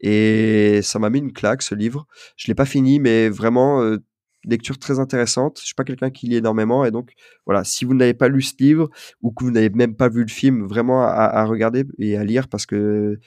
et 0.00 0.80
ça 0.82 0.98
m'a 0.98 1.10
mis 1.10 1.18
une 1.18 1.32
claque, 1.32 1.62
ce 1.62 1.74
livre. 1.74 2.06
Je 2.36 2.48
l'ai 2.48 2.54
pas 2.54 2.64
fini, 2.64 3.00
mais 3.00 3.28
vraiment, 3.28 3.82
euh, 3.82 3.98
lecture 4.44 4.78
très 4.78 4.98
intéressante. 4.98 5.58
Je 5.60 5.66
suis 5.66 5.74
pas 5.74 5.84
quelqu'un 5.84 6.10
qui 6.10 6.28
lit 6.28 6.36
énormément. 6.36 6.84
Et 6.84 6.90
donc, 6.90 7.12
voilà, 7.46 7.64
si 7.64 7.84
vous 7.84 7.94
n'avez 7.94 8.14
pas 8.14 8.28
lu 8.28 8.42
ce 8.42 8.54
livre 8.58 8.88
ou 9.22 9.32
que 9.32 9.44
vous 9.44 9.50
n'avez 9.50 9.70
même 9.70 9.96
pas 9.96 10.08
vu 10.08 10.22
le 10.22 10.30
film, 10.30 10.66
vraiment 10.66 11.02
à, 11.02 11.44
regarder 11.44 11.84
et 11.98 12.16
à 12.16 12.24
lire 12.24 12.48
parce 12.48 12.66
que 12.66 13.18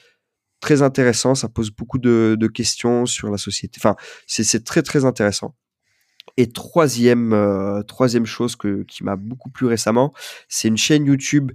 très 0.62 0.80
intéressant. 0.80 1.34
Ça 1.34 1.50
pose 1.50 1.70
beaucoup 1.70 1.98
de, 1.98 2.46
questions 2.54 3.04
sur 3.04 3.30
la 3.30 3.36
société. 3.36 3.78
Enfin, 3.78 3.96
c'est 4.26 4.64
très, 4.64 4.80
très 4.80 5.04
intéressant. 5.04 5.54
Et 6.38 6.50
troisième, 6.50 7.34
euh, 7.34 7.82
troisième 7.82 8.24
chose 8.24 8.56
que, 8.56 8.84
qui 8.84 9.04
m'a 9.04 9.16
beaucoup 9.16 9.50
plu 9.50 9.66
récemment, 9.66 10.14
c'est 10.48 10.68
une 10.68 10.78
chaîne 10.78 11.04
YouTube 11.04 11.52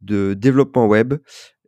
de 0.00 0.34
développement 0.34 0.86
web 0.86 1.14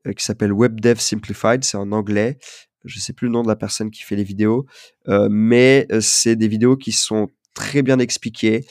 euh, 0.07 0.13
qui 0.13 0.25
s'appelle 0.25 0.53
Web 0.53 0.81
Dev 0.81 0.99
Simplified. 0.99 1.63
C'est 1.63 1.77
en 1.77 1.93
anglais 1.93 2.39
je 2.85 3.01
sais 3.01 3.13
plus 3.13 3.27
le 3.27 3.33
nom 3.33 3.43
de 3.43 3.49
la 3.49 3.57
personne 3.57 3.91
qui 3.91 4.03
fait 4.03 4.15
les 4.15 4.23
vidéos, 4.23 4.65
euh, 5.09 5.29
mais 5.31 5.87
c'est 6.01 6.37
des 6.37 6.47
vidéos 6.47 6.77
qui 6.77 6.93
sont 6.93 7.29
très 7.53 7.83
bien 7.83 7.99
expliquées. 7.99 8.65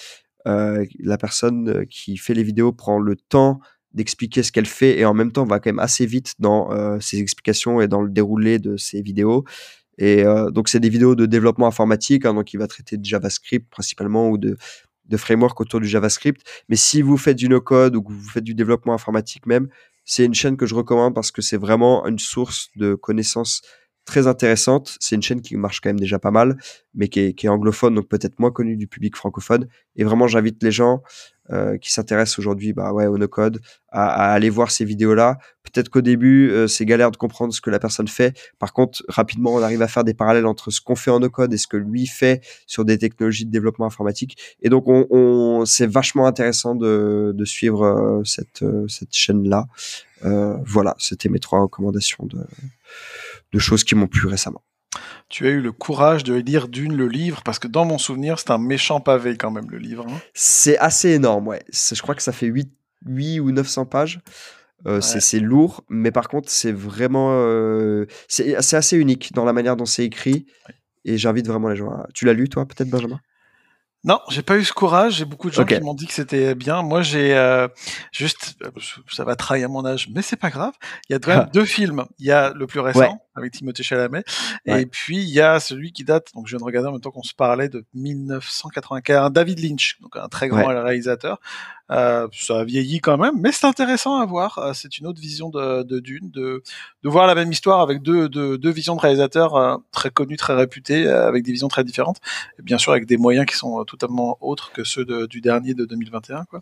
La 0.46 1.18
personne 1.20 1.86
qui 1.88 2.16
fait 2.16 2.34
les 2.34 2.42
vidéos 2.42 2.72
prend 2.72 3.00
le 3.00 3.18
temps 3.18 3.60
d'expliquer 3.94 4.44
ce 4.44 4.52
qu'elle 4.52 4.66
fait 4.66 5.00
et 5.00 5.06
en 5.06 5.14
même 5.14 5.32
temps 5.32 5.46
va 5.46 5.60
quand 5.60 5.70
même 5.70 5.80
assez 5.80 6.06
vite 6.06 6.34
dans 6.40 6.72
euh, 6.72 7.00
ses 7.00 7.20
explications 7.20 7.82
et 7.82 7.88
dans 7.88 8.02
le 8.02 8.10
déroulé 8.10 8.60
de 8.60 8.78
ses 8.78 9.02
vidéos. 9.02 9.44
Et 10.00 10.24
donc 10.52 10.70
c'est 10.70 10.80
des 10.80 10.90
vidéos 10.90 11.16
de 11.16 11.26
développement 11.26 11.66
informatique, 11.66 12.28
hein, 12.28 12.36
donc 12.36 12.54
il 12.54 12.58
va 12.58 12.68
traiter 12.68 12.98
de 12.98 13.04
JavaScript 13.04 13.68
principalement 13.72 14.30
ou 14.30 14.38
de 14.38 14.56
de 15.08 15.18
framework 15.18 15.60
autour 15.60 15.80
du 15.80 15.88
JavaScript. 15.88 16.42
Mais 16.70 16.76
si 16.76 17.02
vous 17.02 17.18
faites 17.18 17.38
du 17.38 17.50
no-code 17.50 17.96
ou 17.96 18.04
que 18.04 18.12
vous 18.12 18.30
faites 18.30 18.44
du 18.44 18.54
développement 18.54 18.94
informatique 18.94 19.46
même, 19.46 19.70
c'est 20.06 20.26
une 20.26 20.34
chaîne 20.34 20.58
que 20.58 20.66
je 20.66 20.76
recommande 20.76 21.14
parce 21.14 21.32
que 21.32 21.42
c'est 21.42 21.58
vraiment 21.58 22.06
une 22.08 22.20
source 22.20 22.70
de 22.76 22.96
connaissances 22.96 23.62
très 24.06 24.26
intéressante. 24.26 24.96
C'est 25.02 25.16
une 25.16 25.22
chaîne 25.22 25.42
qui 25.42 25.58
marche 25.58 25.82
quand 25.82 25.90
même 25.90 26.00
déjà 26.00 26.18
pas 26.18 26.32
mal, 26.32 26.58
mais 26.94 27.10
qui 27.10 27.20
est, 27.20 27.34
qui 27.34 27.46
est 27.46 27.50
anglophone, 27.50 27.94
donc 27.94 28.08
peut-être 28.08 28.40
moins 28.40 28.52
connue 28.52 28.78
du 28.78 28.88
public 28.88 29.18
francophone. 29.18 29.68
Et 29.98 30.06
vraiment, 30.06 30.28
j'invite 30.28 30.64
les 30.64 30.72
gens 30.72 31.02
euh, 31.52 31.78
qui 31.78 31.92
s'intéressent 31.92 32.40
aujourd'hui 32.40 32.74
bah 32.74 32.92
ouais, 32.92 33.08
au 33.08 33.18
no-code 33.18 33.62
à, 33.90 34.08
à, 34.08 34.34
aller 34.34 34.50
voir 34.50 34.72
ces 34.72 34.86
vidéos-là. 34.86 35.38
Peut-être 35.64 35.90
qu'au 35.90 36.02
début, 36.02 36.50
euh, 36.50 36.68
c'est 36.68 36.86
galère 36.86 37.12
de 37.12 37.18
comprendre 37.18 37.54
ce 37.54 37.62
que 37.62 37.70
la 37.70 37.80
personne 37.80 38.08
fait. 38.08 38.38
Par 38.60 38.74
contre, 38.74 39.04
rapidement, 39.08 39.54
on 39.54 39.62
arrive 39.62 39.82
à 39.82 39.88
faire 39.88 40.04
des 40.04 40.14
parallèles 40.14 40.46
entre 40.46 40.72
ce 40.72 40.82
qu'on 40.82 40.96
fait 40.96 41.12
en 41.12 41.20
no-code 41.20 41.54
et 41.54 41.58
ce 41.58 41.68
que 41.68 41.78
lui 41.78 42.06
fait 42.06 42.42
sur 42.66 42.86
des 42.86 42.98
technologies 42.98 43.46
de 43.46 43.52
développement 43.52 43.86
informatique. 43.86 44.38
Et 44.62 44.70
donc, 44.70 44.88
on, 44.88 45.08
on 45.10 45.66
c'est 45.66 45.88
vachement 45.88 46.28
intéressant 46.28 46.76
de, 46.76 47.34
de 47.36 47.46
suivre 47.46 47.84
euh, 47.84 48.24
cette, 48.26 48.64
euh, 48.64 48.88
cette 48.88 49.14
chaîne-là. 49.14 49.68
voilà, 50.66 50.96
c'était 51.00 51.30
mes 51.30 51.40
trois 51.40 51.62
recommandations 51.62 52.26
de 52.26 52.40
de 53.54 53.60
choses 53.60 53.84
qui 53.84 53.96
m'ont 53.96 54.08
plu 54.08 54.28
récemment. 54.28 54.64
Tu 55.30 55.46
as 55.46 55.50
eu 55.50 55.62
le 55.62 55.72
courage 55.72 56.24
de 56.24 56.34
lire 56.34 56.68
d'une 56.68 56.96
le 56.96 57.08
livre, 57.08 57.42
parce 57.44 57.60
que 57.60 57.68
dans 57.68 57.86
mon 57.86 57.98
souvenir, 57.98 58.40
c'est 58.40 58.52
un 58.52 58.58
méchant 58.58 59.00
pavé 59.02 59.36
quand 59.36 59.52
même, 59.52 59.70
le 59.70 59.78
livre. 59.78 60.06
Hein. 60.10 60.20
c'est 60.34 60.78
assez 60.78 61.10
énorme, 61.10 61.48
ouais. 61.48 61.64
Je 61.72 62.02
crois 62.02 62.16
que 62.16 62.24
ça 62.24 62.32
fait 62.32 62.48
8, 62.48 62.72
8 63.06 63.40
ou 63.42 63.52
900 63.52 63.86
pages. 63.86 64.22
Euh, 64.86 65.02
C'est 65.02 65.40
lourd, 65.40 65.84
mais 65.90 66.12
par 66.12 66.30
contre, 66.30 66.50
c'est 66.50 66.72
vraiment. 66.72 67.32
Euh, 67.34 68.06
c'est 68.28 68.56
assez 68.56 68.98
unique 68.98 69.34
dans 69.34 69.44
la 69.44 69.54
manière 69.54 69.76
dont 69.76 69.86
c'est 69.86 70.06
écrit. 70.06 70.46
Et 71.04 71.18
j'invite 71.18 71.48
vraiment 71.48 71.70
les 71.70 71.76
gens 71.76 71.90
à. 71.90 72.08
Tu 72.14 72.26
l'as 72.26 72.34
lu, 72.34 72.48
toi, 72.48 72.66
peut-être, 72.66 72.90
Benjamin? 72.90 73.20
Non, 74.08 74.22
j'ai 74.30 74.42
pas 74.42 74.58
eu 74.58 74.64
ce 74.64 74.72
courage. 74.72 75.16
J'ai 75.16 75.26
beaucoup 75.26 75.50
de 75.50 75.54
gens 75.54 75.66
qui 75.66 75.80
m'ont 75.82 75.94
dit 75.94 76.08
que 76.08 76.14
c'était 76.14 76.56
bien. 76.56 76.82
Moi, 76.82 77.02
j'ai 77.02 77.36
euh, 77.36 77.68
juste, 78.14 78.56
ça 79.12 79.26
va 79.26 79.36
trahir 79.36 79.70
mon 79.70 79.86
âge, 79.86 80.08
mais 80.16 80.22
c'est 80.22 80.38
pas 80.38 80.50
grave. 80.50 80.72
Il 81.10 81.14
y 81.14 81.16
a 81.18 81.20
quand 81.20 81.36
même 81.36 81.50
deux 81.52 81.66
films. 81.66 82.06
Il 82.18 82.26
y 82.26 82.32
a 82.32 82.54
le 82.54 82.68
plus 82.68 82.80
récent 82.80 83.22
avec 83.36 83.52
Timothée 83.52 83.84
Chalamet, 83.84 84.24
et 84.66 84.86
puis 84.86 85.18
il 85.18 85.30
y 85.30 85.42
a 85.42 85.60
celui 85.60 85.92
qui 85.92 86.06
date. 86.06 86.30
Donc, 86.34 86.48
je 86.48 86.52
viens 86.52 86.60
de 86.60 86.64
regarder 86.64 86.88
en 86.88 86.94
même 86.94 87.02
temps 87.02 87.12
qu'on 87.12 87.22
se 87.22 87.36
parlait 87.36 87.68
de 87.68 87.86
1995, 87.94 89.32
David 89.32 89.60
Lynch, 89.60 90.00
donc 90.02 90.16
un 90.16 90.30
très 90.30 90.48
grand 90.48 90.66
réalisateur. 90.66 91.40
Euh, 91.92 92.28
ça 92.34 92.60
a 92.60 92.64
vieilli 92.64 93.00
quand 93.00 93.18
même, 93.18 93.36
mais 93.40 93.52
c'est 93.52 93.66
intéressant 93.66 94.20
à 94.20 94.26
voir. 94.26 94.58
Euh, 94.58 94.74
c'est 94.74 94.98
une 94.98 95.08
autre 95.08 95.22
vision 95.22 95.50
de, 95.50 95.84
de 95.84 96.00
Dune, 96.00 96.30
de, 96.32 96.62
de 97.04 97.10
voir 97.10 97.28
la 97.28 97.36
même 97.36 97.52
histoire 97.52 97.82
avec 97.82 98.02
deux, 98.02 98.28
deux, 98.28 98.58
deux 98.58 98.72
visions 98.72 98.96
de 98.96 99.02
réalisateurs 99.02 99.56
euh, 99.56 99.78
très 99.92 100.10
connus, 100.10 100.38
très 100.38 100.54
réputés, 100.54 101.08
avec 101.08 101.44
des 101.44 101.52
visions 101.52 101.70
très 101.70 101.84
différentes, 101.84 102.18
et 102.60 102.62
bien 102.62 102.78
sûr 102.78 102.92
avec 102.92 103.06
des 103.06 103.18
moyens 103.18 103.46
qui 103.46 103.56
sont 103.56 103.84
totalement 103.86 104.38
autres 104.42 104.72
que 104.74 104.84
ceux 104.84 105.06
de, 105.06 105.26
du 105.26 105.42
dernier 105.42 105.74
de 105.74 105.86
2021. 105.86 106.46
Quoi. 106.46 106.62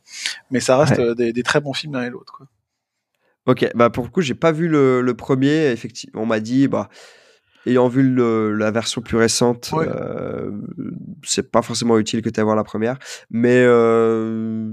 Mais 0.52 0.60
ça 0.60 0.78
reste 0.78 1.00
des, 1.00 1.34
des, 1.34 1.44
très 1.44 1.62
bons 1.62 1.74
films 1.74 1.94
l'un 1.94 2.04
et 2.04 2.10
l'autre. 2.10 2.34
Quoi. 2.34 2.48
Ok, 3.48 3.70
bah 3.76 3.90
pour 3.90 4.04
le 4.04 4.10
coup, 4.10 4.22
j'ai 4.22 4.34
pas 4.34 4.52
vu 4.52 4.68
le, 4.68 5.02
le 5.02 5.14
premier. 5.16 5.68
Effectivement, 5.68 6.24
on 6.24 6.26
m'a 6.26 6.40
dit, 6.40 6.68
bah 6.68 6.90
ayant 7.66 7.88
vu 7.88 8.04
le, 8.04 8.54
la 8.54 8.72
version 8.72 9.02
plus 9.02 9.18
récente, 9.18 9.72
euh, 9.74 10.52
c'est 11.24 11.52
pas 11.52 11.62
forcément 11.62 11.98
utile 11.98 12.22
que 12.22 12.30
tu 12.30 12.40
aies 12.40 12.44
voir 12.44 12.56
la 12.56 12.64
première, 12.64 12.98
mais 13.30 13.64
euh, 13.66 14.72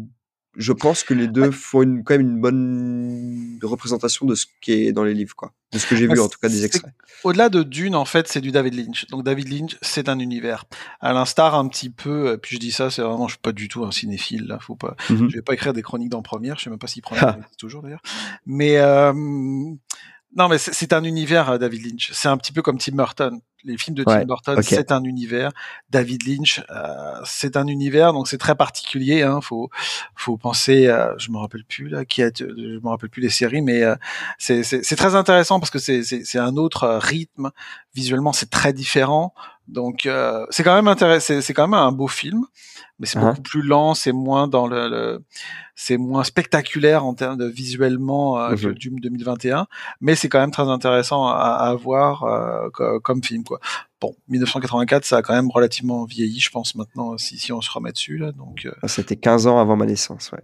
je 0.56 0.72
pense 0.72 1.02
que 1.02 1.14
les 1.14 1.28
deux 1.28 1.50
font 1.50 1.82
une, 1.82 2.04
quand 2.04 2.14
même 2.14 2.20
une 2.22 2.40
bonne 2.40 3.58
représentation 3.62 4.26
de 4.26 4.34
ce 4.34 4.46
qui 4.60 4.72
est 4.72 4.92
dans 4.92 5.04
les 5.04 5.14
livres, 5.14 5.34
quoi. 5.34 5.52
De 5.72 5.78
ce 5.78 5.86
que 5.86 5.96
j'ai 5.96 6.06
vu, 6.06 6.20
en 6.20 6.28
tout 6.28 6.38
cas, 6.38 6.48
des 6.48 6.64
extraits. 6.64 6.92
Au-delà 7.24 7.48
de 7.48 7.62
Dune, 7.62 7.94
en 7.94 8.04
fait, 8.04 8.28
c'est 8.28 8.42
du 8.42 8.50
David 8.50 8.74
Lynch. 8.74 9.06
Donc, 9.06 9.24
David 9.24 9.48
Lynch, 9.48 9.78
c'est 9.80 10.10
un 10.10 10.18
univers. 10.18 10.64
À 11.00 11.14
l'instar, 11.14 11.54
un 11.54 11.66
petit 11.68 11.88
peu, 11.88 12.28
euh, 12.28 12.36
puis 12.36 12.56
je 12.56 12.60
dis 12.60 12.72
ça, 12.72 12.90
c'est 12.90 13.00
vraiment, 13.00 13.28
je 13.28 13.34
suis 13.34 13.40
pas 13.40 13.52
du 13.52 13.68
tout 13.68 13.84
un 13.84 13.92
cinéphile, 13.92 14.46
là, 14.46 14.58
faut 14.60 14.76
pas, 14.76 14.94
mm-hmm. 15.08 15.30
je 15.30 15.36
vais 15.36 15.42
pas 15.42 15.54
écrire 15.54 15.72
des 15.72 15.82
chroniques 15.82 16.10
d'en 16.10 16.22
première, 16.22 16.58
je 16.58 16.64
sais 16.64 16.70
même 16.70 16.78
pas 16.78 16.88
s'il 16.88 17.02
prend 17.02 17.16
toujours, 17.58 17.82
d'ailleurs. 17.82 18.02
Mais, 18.44 18.76
euh, 18.76 19.12
non, 19.14 20.48
mais 20.48 20.58
c'est 20.58 20.92
un 20.92 21.04
univers, 21.04 21.50
euh, 21.50 21.58
David 21.58 21.86
Lynch. 21.86 22.10
C'est 22.12 22.28
un 22.28 22.36
petit 22.36 22.52
peu 22.52 22.62
comme 22.62 22.78
Tim 22.78 22.96
Burton. 22.96 23.40
Les 23.64 23.78
films 23.78 23.96
de 23.96 24.04
Tim 24.04 24.24
Burton, 24.24 24.60
c'est 24.62 24.92
un 24.92 25.04
univers. 25.04 25.50
David 25.90 26.26
Lynch, 26.26 26.62
euh, 26.70 27.14
c'est 27.24 27.56
un 27.56 27.66
univers, 27.66 28.12
donc 28.12 28.28
c'est 28.28 28.38
très 28.38 28.54
particulier. 28.54 29.22
Hein. 29.22 29.40
Faut, 29.40 29.70
faut 30.14 30.36
penser. 30.36 30.86
Euh, 30.86 31.14
je 31.18 31.30
me 31.30 31.38
rappelle 31.38 31.64
plus 31.64 31.88
là, 31.88 32.04
qui 32.04 32.22
a, 32.22 32.30
je 32.36 32.44
me 32.44 32.88
rappelle 32.88 33.10
plus 33.10 33.22
les 33.22 33.30
séries, 33.30 33.62
mais 33.62 33.82
euh, 33.82 33.94
c'est 34.38 34.96
très 34.96 35.14
intéressant 35.14 35.60
parce 35.60 35.70
que 35.70 35.78
c'est 35.78 36.38
un 36.38 36.56
autre 36.56 36.84
euh, 36.84 36.98
rythme. 36.98 37.50
Visuellement, 37.94 38.32
c'est 38.32 38.50
très 38.50 38.72
différent. 38.72 39.34
Donc, 39.68 40.06
euh, 40.06 40.44
c'est 40.50 40.64
quand 40.64 40.74
même 40.74 40.88
intéressant. 40.88 41.40
C'est 41.40 41.54
quand 41.54 41.68
même 41.68 41.78
un 41.80 41.92
beau 41.92 42.08
film, 42.08 42.44
mais 42.98 43.06
c'est 43.06 43.18
uh-huh. 43.18 43.28
beaucoup 43.28 43.42
plus 43.42 43.62
lent. 43.62 43.94
C'est 43.94 44.12
moins 44.12 44.48
dans 44.48 44.66
le, 44.66 44.88
le 44.88 45.24
c'est 45.74 45.96
moins 45.96 46.24
spectaculaire 46.24 47.04
en 47.04 47.14
termes 47.14 47.36
de 47.36 47.46
visuellement 47.46 48.38
euh, 48.38 48.54
que 48.54 48.66
le 48.66 48.74
Doom 48.74 49.00
2021, 49.00 49.66
mais 50.00 50.14
c'est 50.14 50.28
quand 50.28 50.40
même 50.40 50.50
très 50.50 50.68
intéressant 50.68 51.26
à, 51.26 51.32
à 51.32 51.74
voir 51.74 52.24
euh, 52.24 52.68
comme 53.00 53.22
film 53.22 53.44
quoi. 53.44 53.58
Bon, 54.00 54.14
1984, 54.28 55.04
ça 55.04 55.18
a 55.18 55.22
quand 55.22 55.34
même 55.34 55.50
relativement 55.50 56.04
vieilli, 56.04 56.40
je 56.40 56.50
pense 56.50 56.74
maintenant, 56.74 57.16
si, 57.18 57.38
si 57.38 57.52
on 57.52 57.60
se 57.60 57.70
remet 57.70 57.92
dessus 57.92 58.18
là. 58.18 58.32
Donc, 58.32 58.66
euh... 58.66 58.72
Ah, 58.82 58.88
c'était 58.88 59.16
15 59.16 59.46
ans 59.46 59.60
avant 59.60 59.76
ma 59.76 59.86
naissance, 59.86 60.32
ouais. 60.32 60.42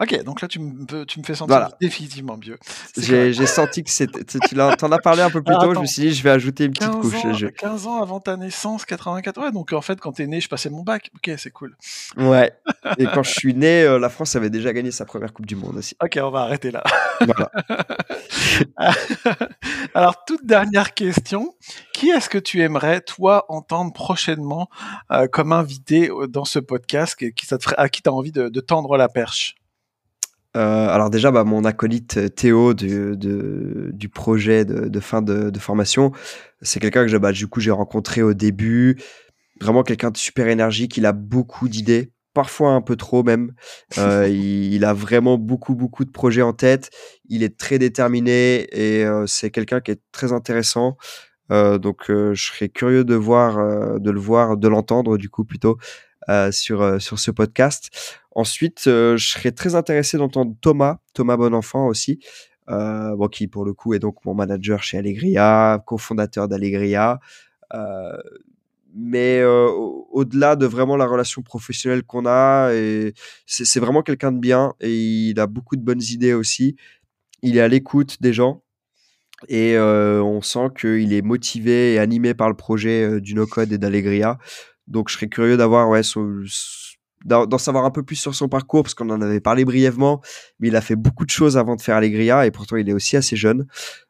Ok, 0.00 0.22
donc 0.24 0.40
là 0.40 0.48
tu 0.48 0.58
me, 0.58 1.04
tu 1.04 1.20
me 1.20 1.24
fais 1.24 1.34
sentir 1.34 1.54
voilà. 1.54 1.70
définitivement 1.80 2.36
mieux. 2.36 2.58
J'ai 2.96 3.46
senti 3.46 3.84
que 3.84 3.90
c'était. 3.90 4.24
Tu 4.24 4.60
en 4.60 4.92
as 4.92 4.98
parlé 4.98 5.22
un 5.22 5.30
peu 5.30 5.42
plus 5.42 5.54
ah, 5.54 5.60
tôt, 5.60 5.70
attends. 5.70 5.74
je 5.74 5.80
me 5.80 5.86
suis 5.86 6.02
dit, 6.02 6.14
je 6.14 6.22
vais 6.22 6.30
ajouter 6.30 6.64
une 6.64 6.72
petite 6.72 6.90
couche. 6.90 7.14
Je... 7.34 7.46
15 7.46 7.86
ans 7.86 8.02
avant 8.02 8.20
ta 8.20 8.36
naissance, 8.36 8.84
84. 8.84 9.40
Ouais, 9.40 9.52
donc 9.52 9.72
en 9.72 9.80
fait, 9.80 10.00
quand 10.00 10.12
t'es 10.12 10.26
né, 10.26 10.40
je 10.40 10.48
passais 10.48 10.70
mon 10.70 10.82
bac. 10.82 11.10
Ok, 11.14 11.34
c'est 11.38 11.50
cool. 11.50 11.76
Ouais. 12.16 12.52
Et 12.98 13.06
quand 13.06 13.22
je 13.22 13.30
suis 13.38 13.54
né, 13.54 13.82
euh, 13.82 13.98
la 13.98 14.08
France 14.08 14.36
avait 14.36 14.50
déjà 14.50 14.72
gagné 14.72 14.90
sa 14.90 15.04
première 15.04 15.32
Coupe 15.32 15.46
du 15.46 15.56
Monde 15.56 15.76
aussi. 15.76 15.96
Ok, 16.02 16.18
on 16.22 16.30
va 16.30 16.40
arrêter 16.40 16.70
là. 16.70 16.82
Voilà. 17.20 17.50
Alors, 19.94 20.24
toute 20.24 20.44
dernière 20.44 20.94
question. 20.94 21.54
Qui 21.92 22.10
est-ce 22.10 22.28
que 22.28 22.38
tu 22.38 22.62
aimerais, 22.62 23.00
toi, 23.00 23.44
entendre 23.48 23.92
prochainement 23.92 24.68
euh, 25.10 25.26
comme 25.28 25.52
invité 25.52 26.10
euh, 26.10 26.26
dans 26.26 26.44
ce 26.44 26.58
podcast 26.58 27.16
qui, 27.16 27.46
ça 27.46 27.58
te 27.58 27.64
ferait, 27.64 27.76
à 27.78 27.88
qui 27.88 28.02
tu 28.02 28.08
as 28.08 28.12
envie 28.12 28.32
de, 28.32 28.48
de 28.48 28.60
tendre 28.60 28.96
la 28.96 29.08
perche? 29.08 29.54
Euh, 30.56 30.88
alors 30.88 31.10
déjà, 31.10 31.30
bah, 31.30 31.44
mon 31.44 31.64
acolyte 31.64 32.18
euh, 32.18 32.28
Théo 32.28 32.74
du, 32.74 33.16
de, 33.16 33.90
du 33.92 34.08
projet 34.08 34.64
de, 34.64 34.88
de 34.88 35.00
fin 35.00 35.22
de, 35.22 35.50
de 35.50 35.58
formation, 35.58 36.12
c'est 36.60 36.80
quelqu'un 36.80 37.06
que 37.06 37.16
bah, 37.16 37.32
du 37.32 37.46
coup 37.46 37.60
j'ai 37.60 37.70
rencontré 37.70 38.22
au 38.22 38.34
début. 38.34 38.98
Vraiment 39.60 39.82
quelqu'un 39.82 40.10
de 40.10 40.16
super 40.16 40.48
énergique, 40.48 40.96
il 40.96 41.06
a 41.06 41.12
beaucoup 41.12 41.68
d'idées. 41.68 42.12
parfois 42.34 42.70
un 42.72 42.82
peu 42.82 42.96
trop 42.96 43.22
même. 43.22 43.52
Euh, 43.98 44.28
il, 44.30 44.84
a 44.84 44.92
vraiment 44.92 45.38
beaucoup, 45.38 45.74
beaucoup 45.74 46.04
de 46.04 46.10
projets 46.10 46.42
en 46.42 46.52
tête. 46.52 46.90
Il 47.28 47.42
est 47.42 47.56
très 47.58 47.78
déterminé 47.78 48.66
et 48.72 49.04
euh, 49.06 49.26
c'est 49.26 49.50
quelqu'un 49.50 49.80
qui 49.80 49.92
est 49.92 50.00
très 50.12 50.32
intéressant. 50.32 50.96
Donc, 51.50 52.04
je 52.08 52.32
serais 52.34 52.70
curieux 52.70 53.04
de 53.04 53.14
voir, 53.14 54.00
de 54.00 54.10
le 54.10 54.18
voir, 54.18 54.56
de 54.56 54.68
l'entendre 54.68 55.18
du 55.18 55.28
coup 55.28 55.44
plutôt 55.44 55.76
sur 56.50 56.98
sur 56.98 57.18
ce 57.18 57.30
podcast. 57.30 57.90
Ensuite, 58.34 58.82
je 58.84 59.16
serais 59.18 59.52
très 59.52 59.74
intéressé 59.74 60.16
d'entendre 60.16 60.54
Thomas, 60.60 60.98
Thomas 61.12 61.36
Bonenfant 61.36 61.86
aussi, 61.86 62.18
bon, 62.68 63.28
qui 63.30 63.46
pour 63.46 63.64
le 63.64 63.74
coup 63.74 63.94
est 63.94 63.98
donc 63.98 64.24
mon 64.24 64.34
manager 64.34 64.82
chez 64.82 64.98
Allegria, 64.98 65.82
cofondateur 65.86 66.48
d'Allegria. 66.48 67.20
Euh, 67.74 68.16
mais 68.94 69.40
euh, 69.40 69.68
au-delà 70.10 70.56
de 70.56 70.66
vraiment 70.66 70.96
la 70.96 71.06
relation 71.06 71.42
professionnelle 71.42 72.02
qu'on 72.02 72.26
a, 72.26 72.70
c'est 73.46 73.80
vraiment 73.80 74.02
quelqu'un 74.02 74.32
de 74.32 74.38
bien 74.38 74.74
et 74.80 74.94
il 74.94 75.40
a 75.40 75.46
beaucoup 75.46 75.76
de 75.76 75.82
bonnes 75.82 76.02
idées 76.02 76.34
aussi. 76.34 76.76
Il 77.42 77.56
est 77.56 77.60
à 77.60 77.68
l'écoute 77.68 78.20
des 78.20 78.32
gens 78.32 78.62
et 79.48 79.76
euh, 79.76 80.22
on 80.22 80.42
sent 80.42 80.68
qu'il 80.78 81.12
est 81.12 81.22
motivé 81.22 81.94
et 81.94 81.98
animé 81.98 82.34
par 82.34 82.48
le 82.48 82.54
projet 82.54 83.04
euh, 83.04 83.20
du 83.20 83.34
No-Code 83.34 83.72
et 83.72 83.78
d'Allegria. 83.78 84.38
Donc 84.86 85.08
je 85.08 85.14
serais 85.14 85.28
curieux 85.28 85.56
d'avoir 85.56 85.88
ouais, 85.88 86.02
d'en 87.24 87.58
savoir 87.58 87.84
un 87.84 87.90
peu 87.90 88.02
plus 88.02 88.16
sur 88.16 88.34
son 88.34 88.48
parcours 88.48 88.82
parce 88.82 88.94
qu'on 88.94 89.10
en 89.10 89.20
avait 89.20 89.40
parlé 89.40 89.64
brièvement, 89.64 90.20
mais 90.60 90.68
il 90.68 90.76
a 90.76 90.80
fait 90.80 90.96
beaucoup 90.96 91.24
de 91.24 91.30
choses 91.30 91.56
avant 91.56 91.76
de 91.76 91.80
faire 91.80 91.96
Allegria 91.96 92.46
et 92.46 92.50
pourtant 92.50 92.76
il 92.76 92.88
est 92.88 92.92
aussi 92.92 93.16
assez 93.16 93.36
jeune. 93.36 93.66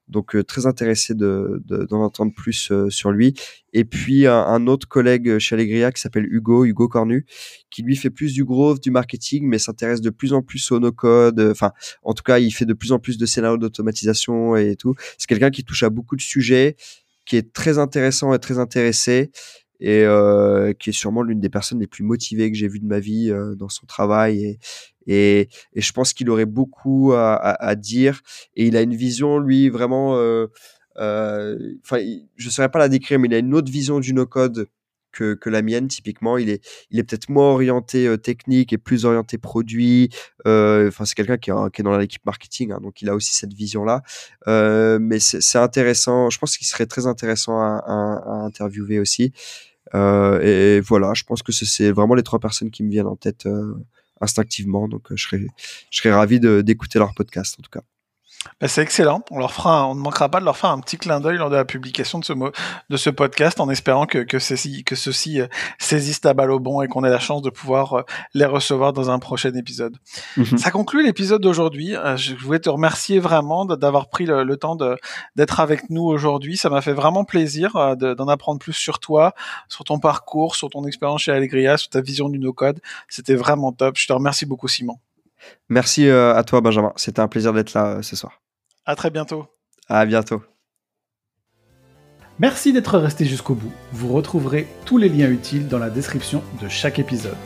Donc 0.08 0.36
euh, 0.36 0.44
très 0.44 0.66
intéressé 0.66 1.14
de, 1.14 1.62
d'en 1.66 2.02
entendre 2.02 2.32
plus 2.34 2.70
euh, 2.70 2.90
sur 2.90 3.12
lui. 3.12 3.34
Et 3.72 3.84
puis 3.84 4.26
un, 4.26 4.66
autre 4.66 4.86
collègue 4.86 5.38
chez 5.38 5.54
Allegria 5.54 5.90
qui 5.90 6.00
s'appelle 6.00 6.26
Hugo, 6.26 6.64
Hugo 6.64 6.88
Cornu, 6.88 7.24
qui 7.70 7.82
lui 7.82 7.96
fait 7.96 8.10
plus 8.10 8.34
du 8.34 8.44
growth, 8.44 8.82
du 8.82 8.90
marketing, 8.90 9.46
mais 9.46 9.58
s'intéresse 9.58 10.00
de 10.00 10.10
plus 10.10 10.32
en 10.34 10.42
plus 10.42 10.70
au 10.70 10.80
no-code. 10.80 11.40
Enfin, 11.40 11.72
en 12.02 12.12
tout 12.12 12.22
cas, 12.22 12.38
il 12.38 12.50
fait 12.50 12.66
de 12.66 12.74
plus 12.74 12.92
en 12.92 12.98
plus 12.98 13.16
de 13.16 13.24
scénarios 13.24 13.56
d'automatisation 13.56 14.56
et 14.56 14.76
tout. 14.76 14.94
C'est 15.16 15.26
quelqu'un 15.26 15.50
qui 15.50 15.64
touche 15.64 15.82
à 15.82 15.88
beaucoup 15.88 16.16
de 16.16 16.20
sujets, 16.20 16.76
qui 17.24 17.36
est 17.36 17.52
très 17.52 17.78
intéressant 17.78 18.34
et 18.34 18.38
très 18.38 18.58
intéressé 18.58 19.30
et 19.82 20.04
euh, 20.04 20.72
qui 20.74 20.90
est 20.90 20.92
sûrement 20.92 21.22
l'une 21.22 21.40
des 21.40 21.48
personnes 21.48 21.80
les 21.80 21.88
plus 21.88 22.04
motivées 22.04 22.52
que 22.52 22.56
j'ai 22.56 22.68
vues 22.68 22.78
de 22.78 22.86
ma 22.86 23.00
vie 23.00 23.30
euh, 23.30 23.56
dans 23.56 23.68
son 23.68 23.84
travail 23.84 24.56
et, 25.08 25.48
et, 25.74 25.80
je 25.80 25.92
pense 25.92 26.12
qu'il 26.12 26.30
aurait 26.30 26.46
beaucoup 26.46 27.12
à, 27.12 27.74
dire. 27.74 28.20
Et 28.54 28.68
il 28.68 28.76
a 28.76 28.82
une 28.82 28.94
vision 28.94 29.40
lui 29.40 29.68
vraiment 29.68 30.16
euh, 30.16 30.46
enfin 31.84 31.98
je 32.36 32.50
saurais 32.50 32.68
pas 32.68 32.78
la 32.78 32.88
décrire 32.88 33.18
mais 33.18 33.26
il 33.26 33.34
a 33.34 33.38
une 33.38 33.54
autre 33.54 33.72
vision 33.72 33.98
du 33.98 34.14
no 34.14 34.24
code 34.24 34.68
que, 35.10 35.34
que, 35.34 35.50
la 35.50 35.62
mienne 35.62 35.88
typiquement. 35.88 36.38
Il 36.38 36.48
est 36.48 36.64
il 36.90 37.00
est 37.00 37.02
peut-être 37.02 37.28
moins 37.28 37.50
orienté 37.50 38.16
technique 38.18 38.72
et 38.72 38.78
plus 38.78 39.04
orienté 39.04 39.36
produit. 39.36 40.10
Enfin 40.46 41.04
c'est 41.04 41.14
quelqu'un 41.14 41.38
qui, 41.38 41.50
qui, 41.72 41.80
est 41.80 41.84
dans 41.84 41.98
l'équipe 41.98 42.24
marketing 42.24 42.70
hein, 42.70 42.78
donc 42.80 43.02
il 43.02 43.08
a 43.08 43.16
aussi 43.16 43.34
cette 43.34 43.52
vision 43.52 43.84
là 43.84 44.02
euh, 44.46 45.00
mais 45.00 45.18
c'est 45.18 45.58
intéressant. 45.58 46.30
Je 46.30 46.38
pense 46.38 46.56
qu'il 46.56 46.68
serait 46.68 46.86
très 46.86 47.08
intéressant 47.08 47.58
à 47.58 48.44
interviewer 48.44 49.00
aussi 49.00 49.32
euh, 49.94 50.40
et, 50.40 50.80
voilà, 50.80 51.12
je 51.14 51.24
pense 51.24 51.42
que 51.42 51.52
c'est 51.52 51.90
vraiment 51.90 52.14
les 52.14 52.22
trois 52.22 52.38
personnes 52.38 52.70
qui 52.70 52.82
me 52.82 52.90
viennent 52.90 53.06
en 53.06 53.16
tête 53.16 53.46
euh, 53.46 53.74
instinctivement. 54.20 54.88
Donc, 54.88 55.12
euh, 55.12 55.16
je 55.16 55.24
serais, 55.26 55.46
je 55.90 55.98
serais 55.98 56.12
ravi 56.12 56.40
d'écouter 56.40 56.98
leur 56.98 57.14
podcast 57.14 57.56
en 57.58 57.62
tout 57.62 57.70
cas. 57.70 57.82
Bah, 58.60 58.68
c'est 58.68 58.82
excellent. 58.82 59.22
On 59.30 59.38
leur 59.38 59.52
fera, 59.52 59.86
on 59.88 59.94
ne 59.94 60.00
manquera 60.00 60.28
pas 60.28 60.40
de 60.40 60.44
leur 60.44 60.56
faire 60.56 60.70
un 60.70 60.80
petit 60.80 60.96
clin 60.96 61.20
d'œil 61.20 61.38
lors 61.38 61.50
de 61.50 61.56
la 61.56 61.64
publication 61.64 62.18
de 62.18 62.24
ce 62.24 62.32
de 62.32 62.96
ce 62.96 63.10
podcast, 63.10 63.60
en 63.60 63.68
espérant 63.68 64.06
que 64.06 64.18
que 64.18 64.38
ceci 64.38 64.84
que 64.84 64.94
ceux-ci 64.94 65.40
euh, 65.40 65.46
saisissent 65.78 66.24
la 66.24 66.34
balle 66.34 66.50
au 66.50 66.58
bon 66.58 66.82
et 66.82 66.88
qu'on 66.88 67.04
ait 67.04 67.10
la 67.10 67.18
chance 67.18 67.42
de 67.42 67.50
pouvoir 67.50 67.94
euh, 67.94 68.02
les 68.34 68.44
recevoir 68.44 68.92
dans 68.92 69.10
un 69.10 69.18
prochain 69.18 69.52
épisode. 69.54 69.96
Mhm. 70.36 70.58
Ça 70.58 70.70
conclut 70.70 71.04
l'épisode 71.04 71.42
d'aujourd'hui. 71.42 71.96
Euh, 71.96 72.16
je 72.16 72.34
voulais 72.34 72.60
te 72.60 72.70
remercier 72.70 73.18
vraiment 73.18 73.64
d'avoir 73.64 74.08
pris 74.08 74.26
le, 74.26 74.56
temps 74.56 74.76
d'être 75.36 75.60
avec 75.60 75.90
nous 75.90 76.04
aujourd'hui. 76.04 76.56
Ça 76.56 76.68
m'a 76.68 76.80
fait 76.80 76.92
vraiment 76.92 77.24
plaisir 77.24 77.96
d'en 77.96 78.28
apprendre 78.28 78.58
plus 78.58 78.72
sur 78.72 78.98
toi, 78.98 79.34
sur 79.68 79.84
ton 79.84 79.98
parcours, 79.98 80.56
sur 80.56 80.68
ton 80.68 80.86
expérience 80.86 81.22
chez 81.22 81.32
Allegria, 81.32 81.76
sur 81.76 81.88
ta 81.88 82.00
vision 82.00 82.28
du 82.28 82.38
no-code. 82.38 82.80
C'était 83.08 83.34
vraiment 83.34 83.72
top. 83.72 83.96
Je 83.96 84.06
te 84.06 84.12
remercie 84.12 84.46
beaucoup, 84.46 84.68
Simon. 84.68 84.98
Merci 85.68 86.08
euh, 86.08 86.34
à 86.34 86.44
toi, 86.44 86.60
Benjamin. 86.60 86.92
C'était 86.96 87.20
un 87.20 87.28
plaisir 87.28 87.52
d'être 87.52 87.74
là 87.74 87.96
euh, 87.96 88.02
ce 88.02 88.16
soir. 88.16 88.40
À 88.84 88.96
très 88.96 89.10
bientôt. 89.10 89.46
À 89.88 90.04
bientôt. 90.06 90.42
Merci 92.38 92.72
d'être 92.72 92.98
resté 92.98 93.24
jusqu'au 93.24 93.54
bout. 93.54 93.72
Vous 93.92 94.12
retrouverez 94.12 94.66
tous 94.84 94.98
les 94.98 95.08
liens 95.08 95.30
utiles 95.30 95.68
dans 95.68 95.78
la 95.78 95.90
description 95.90 96.42
de 96.60 96.68
chaque 96.68 96.98
épisode. 96.98 97.36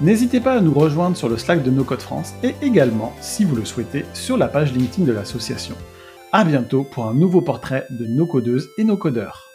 N'hésitez 0.00 0.40
pas 0.40 0.54
à 0.54 0.60
nous 0.60 0.74
rejoindre 0.74 1.16
sur 1.16 1.28
le 1.28 1.36
Slack 1.36 1.62
de 1.62 1.70
No 1.70 1.84
Code 1.84 2.00
France 2.00 2.32
et 2.42 2.54
également, 2.62 3.12
si 3.20 3.44
vous 3.44 3.54
le 3.54 3.64
souhaitez, 3.64 4.04
sur 4.14 4.36
la 4.36 4.48
page 4.48 4.72
LinkedIn 4.72 5.06
de 5.06 5.12
l'association. 5.12 5.76
À 6.32 6.44
bientôt 6.44 6.82
pour 6.82 7.06
un 7.06 7.14
nouveau 7.14 7.42
portrait 7.42 7.86
de 7.90 8.06
nos 8.06 8.26
codeuses 8.26 8.68
et 8.78 8.84
nos 8.84 8.96
codeurs. 8.96 9.51